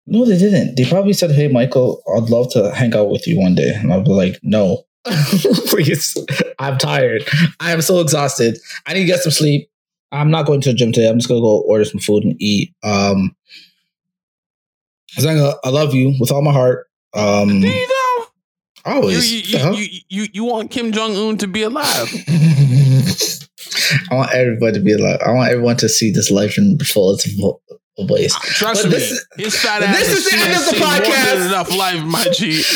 No, 0.06 0.24
they 0.24 0.38
didn't. 0.38 0.76
They 0.76 0.84
probably 0.84 1.12
said, 1.12 1.32
hey, 1.32 1.48
Michael, 1.48 2.02
I'd 2.16 2.30
love 2.30 2.52
to 2.52 2.72
hang 2.72 2.94
out 2.94 3.10
with 3.10 3.26
you 3.26 3.38
one 3.40 3.54
day. 3.54 3.74
And 3.74 3.92
I'll 3.92 4.04
be 4.04 4.10
like, 4.10 4.38
no, 4.42 4.84
please. 5.66 6.16
I'm 6.58 6.78
tired. 6.78 7.24
I 7.60 7.72
am 7.72 7.82
so 7.82 8.00
exhausted. 8.00 8.58
I 8.86 8.94
need 8.94 9.00
to 9.00 9.06
get 9.06 9.20
some 9.20 9.32
sleep. 9.32 9.68
I'm 10.12 10.30
not 10.30 10.46
going 10.46 10.60
to 10.62 10.70
the 10.70 10.74
gym 10.74 10.92
today. 10.92 11.08
I'm 11.08 11.18
just 11.18 11.28
going 11.28 11.40
to 11.40 11.44
go 11.44 11.60
order 11.62 11.84
some 11.84 12.00
food 12.00 12.24
and 12.24 12.36
eat. 12.40 12.72
Um, 12.84 13.34
Zenga, 15.18 15.56
I 15.64 15.70
love 15.70 15.94
you 15.94 16.14
with 16.20 16.30
all 16.30 16.42
my 16.42 16.52
heart. 16.52 16.86
Um, 17.14 17.60
Do 17.60 17.68
you 17.68 17.88
know? 17.88 18.26
Always. 18.84 19.32
You, 19.32 19.58
you, 19.58 19.74
you, 19.74 20.00
you, 20.08 20.28
you, 20.32 20.44
want 20.44 20.70
Kim 20.70 20.92
Jong 20.92 21.16
Un 21.16 21.36
to 21.38 21.48
be 21.48 21.62
alive. 21.62 22.12
I 24.10 24.14
want 24.14 24.32
everybody 24.32 24.74
to 24.74 24.84
be 24.84 24.92
alive. 24.92 25.18
I 25.24 25.32
want 25.32 25.50
everyone 25.50 25.76
to 25.78 25.88
see 25.88 26.12
this 26.12 26.30
life 26.30 26.56
in 26.56 26.78
full 26.78 27.12
its 27.12 27.26
blaze. 28.04 28.34
Trust 28.34 28.82
but 28.84 28.92
me, 28.92 28.98
this, 28.98 29.26
his 29.36 29.56
fat 29.60 29.82
ass. 29.82 29.98
This 29.98 30.18
is 30.18 30.30
the 30.30 30.36
end 30.36 30.52
of 30.52 30.64
the 30.66 30.76
podcast. 30.84 31.46
Enough 31.46 31.76
life, 31.76 32.02
my 32.04 32.24
G. 32.32 32.62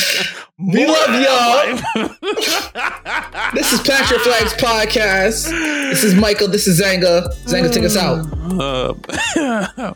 We 0.62 0.84
love 0.84 1.08
y'all. 1.08 2.04
this 3.54 3.72
is 3.72 3.80
Patrick 3.80 4.20
Flags 4.20 4.52
Podcast. 4.52 5.48
This 5.48 6.04
is 6.04 6.14
Michael. 6.14 6.48
This 6.48 6.66
is 6.66 6.76
Zanga. 6.76 7.32
Zanga, 7.48 7.70
take 7.70 7.84
us 7.84 7.96
out. 7.96 8.26
Uh, 8.60 8.92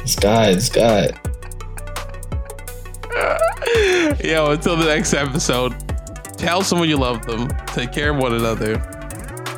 this 0.00 0.16
guy, 0.16 0.54
this 0.54 0.70
guy. 0.70 1.10
Yo, 4.24 4.52
until 4.52 4.74
the 4.74 4.86
next 4.86 5.12
episode, 5.12 5.74
tell 6.38 6.62
someone 6.62 6.88
you 6.88 6.96
love 6.96 7.26
them. 7.26 7.48
Take 7.66 7.92
care 7.92 8.12
of 8.12 8.16
one 8.16 8.32
another. 8.32 8.97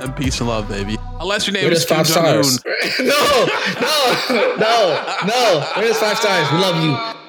And 0.01 0.17
peace 0.17 0.41
and 0.41 0.49
love, 0.49 0.69
baby. 0.69 0.97
Unless 1.21 1.47
your 1.47 1.53
name 1.53 1.71
is 1.71 1.85
five 1.85 2.07
stars. 2.07 2.65
no, 3.01 3.47
no, 3.81 4.57
no, 4.59 5.17
no. 5.27 5.73
Rate 5.77 5.91
us 5.91 5.99
five 6.01 6.17
stars. 6.17 6.51
We 6.51 6.59
love 6.59 6.83
you. 6.83 7.20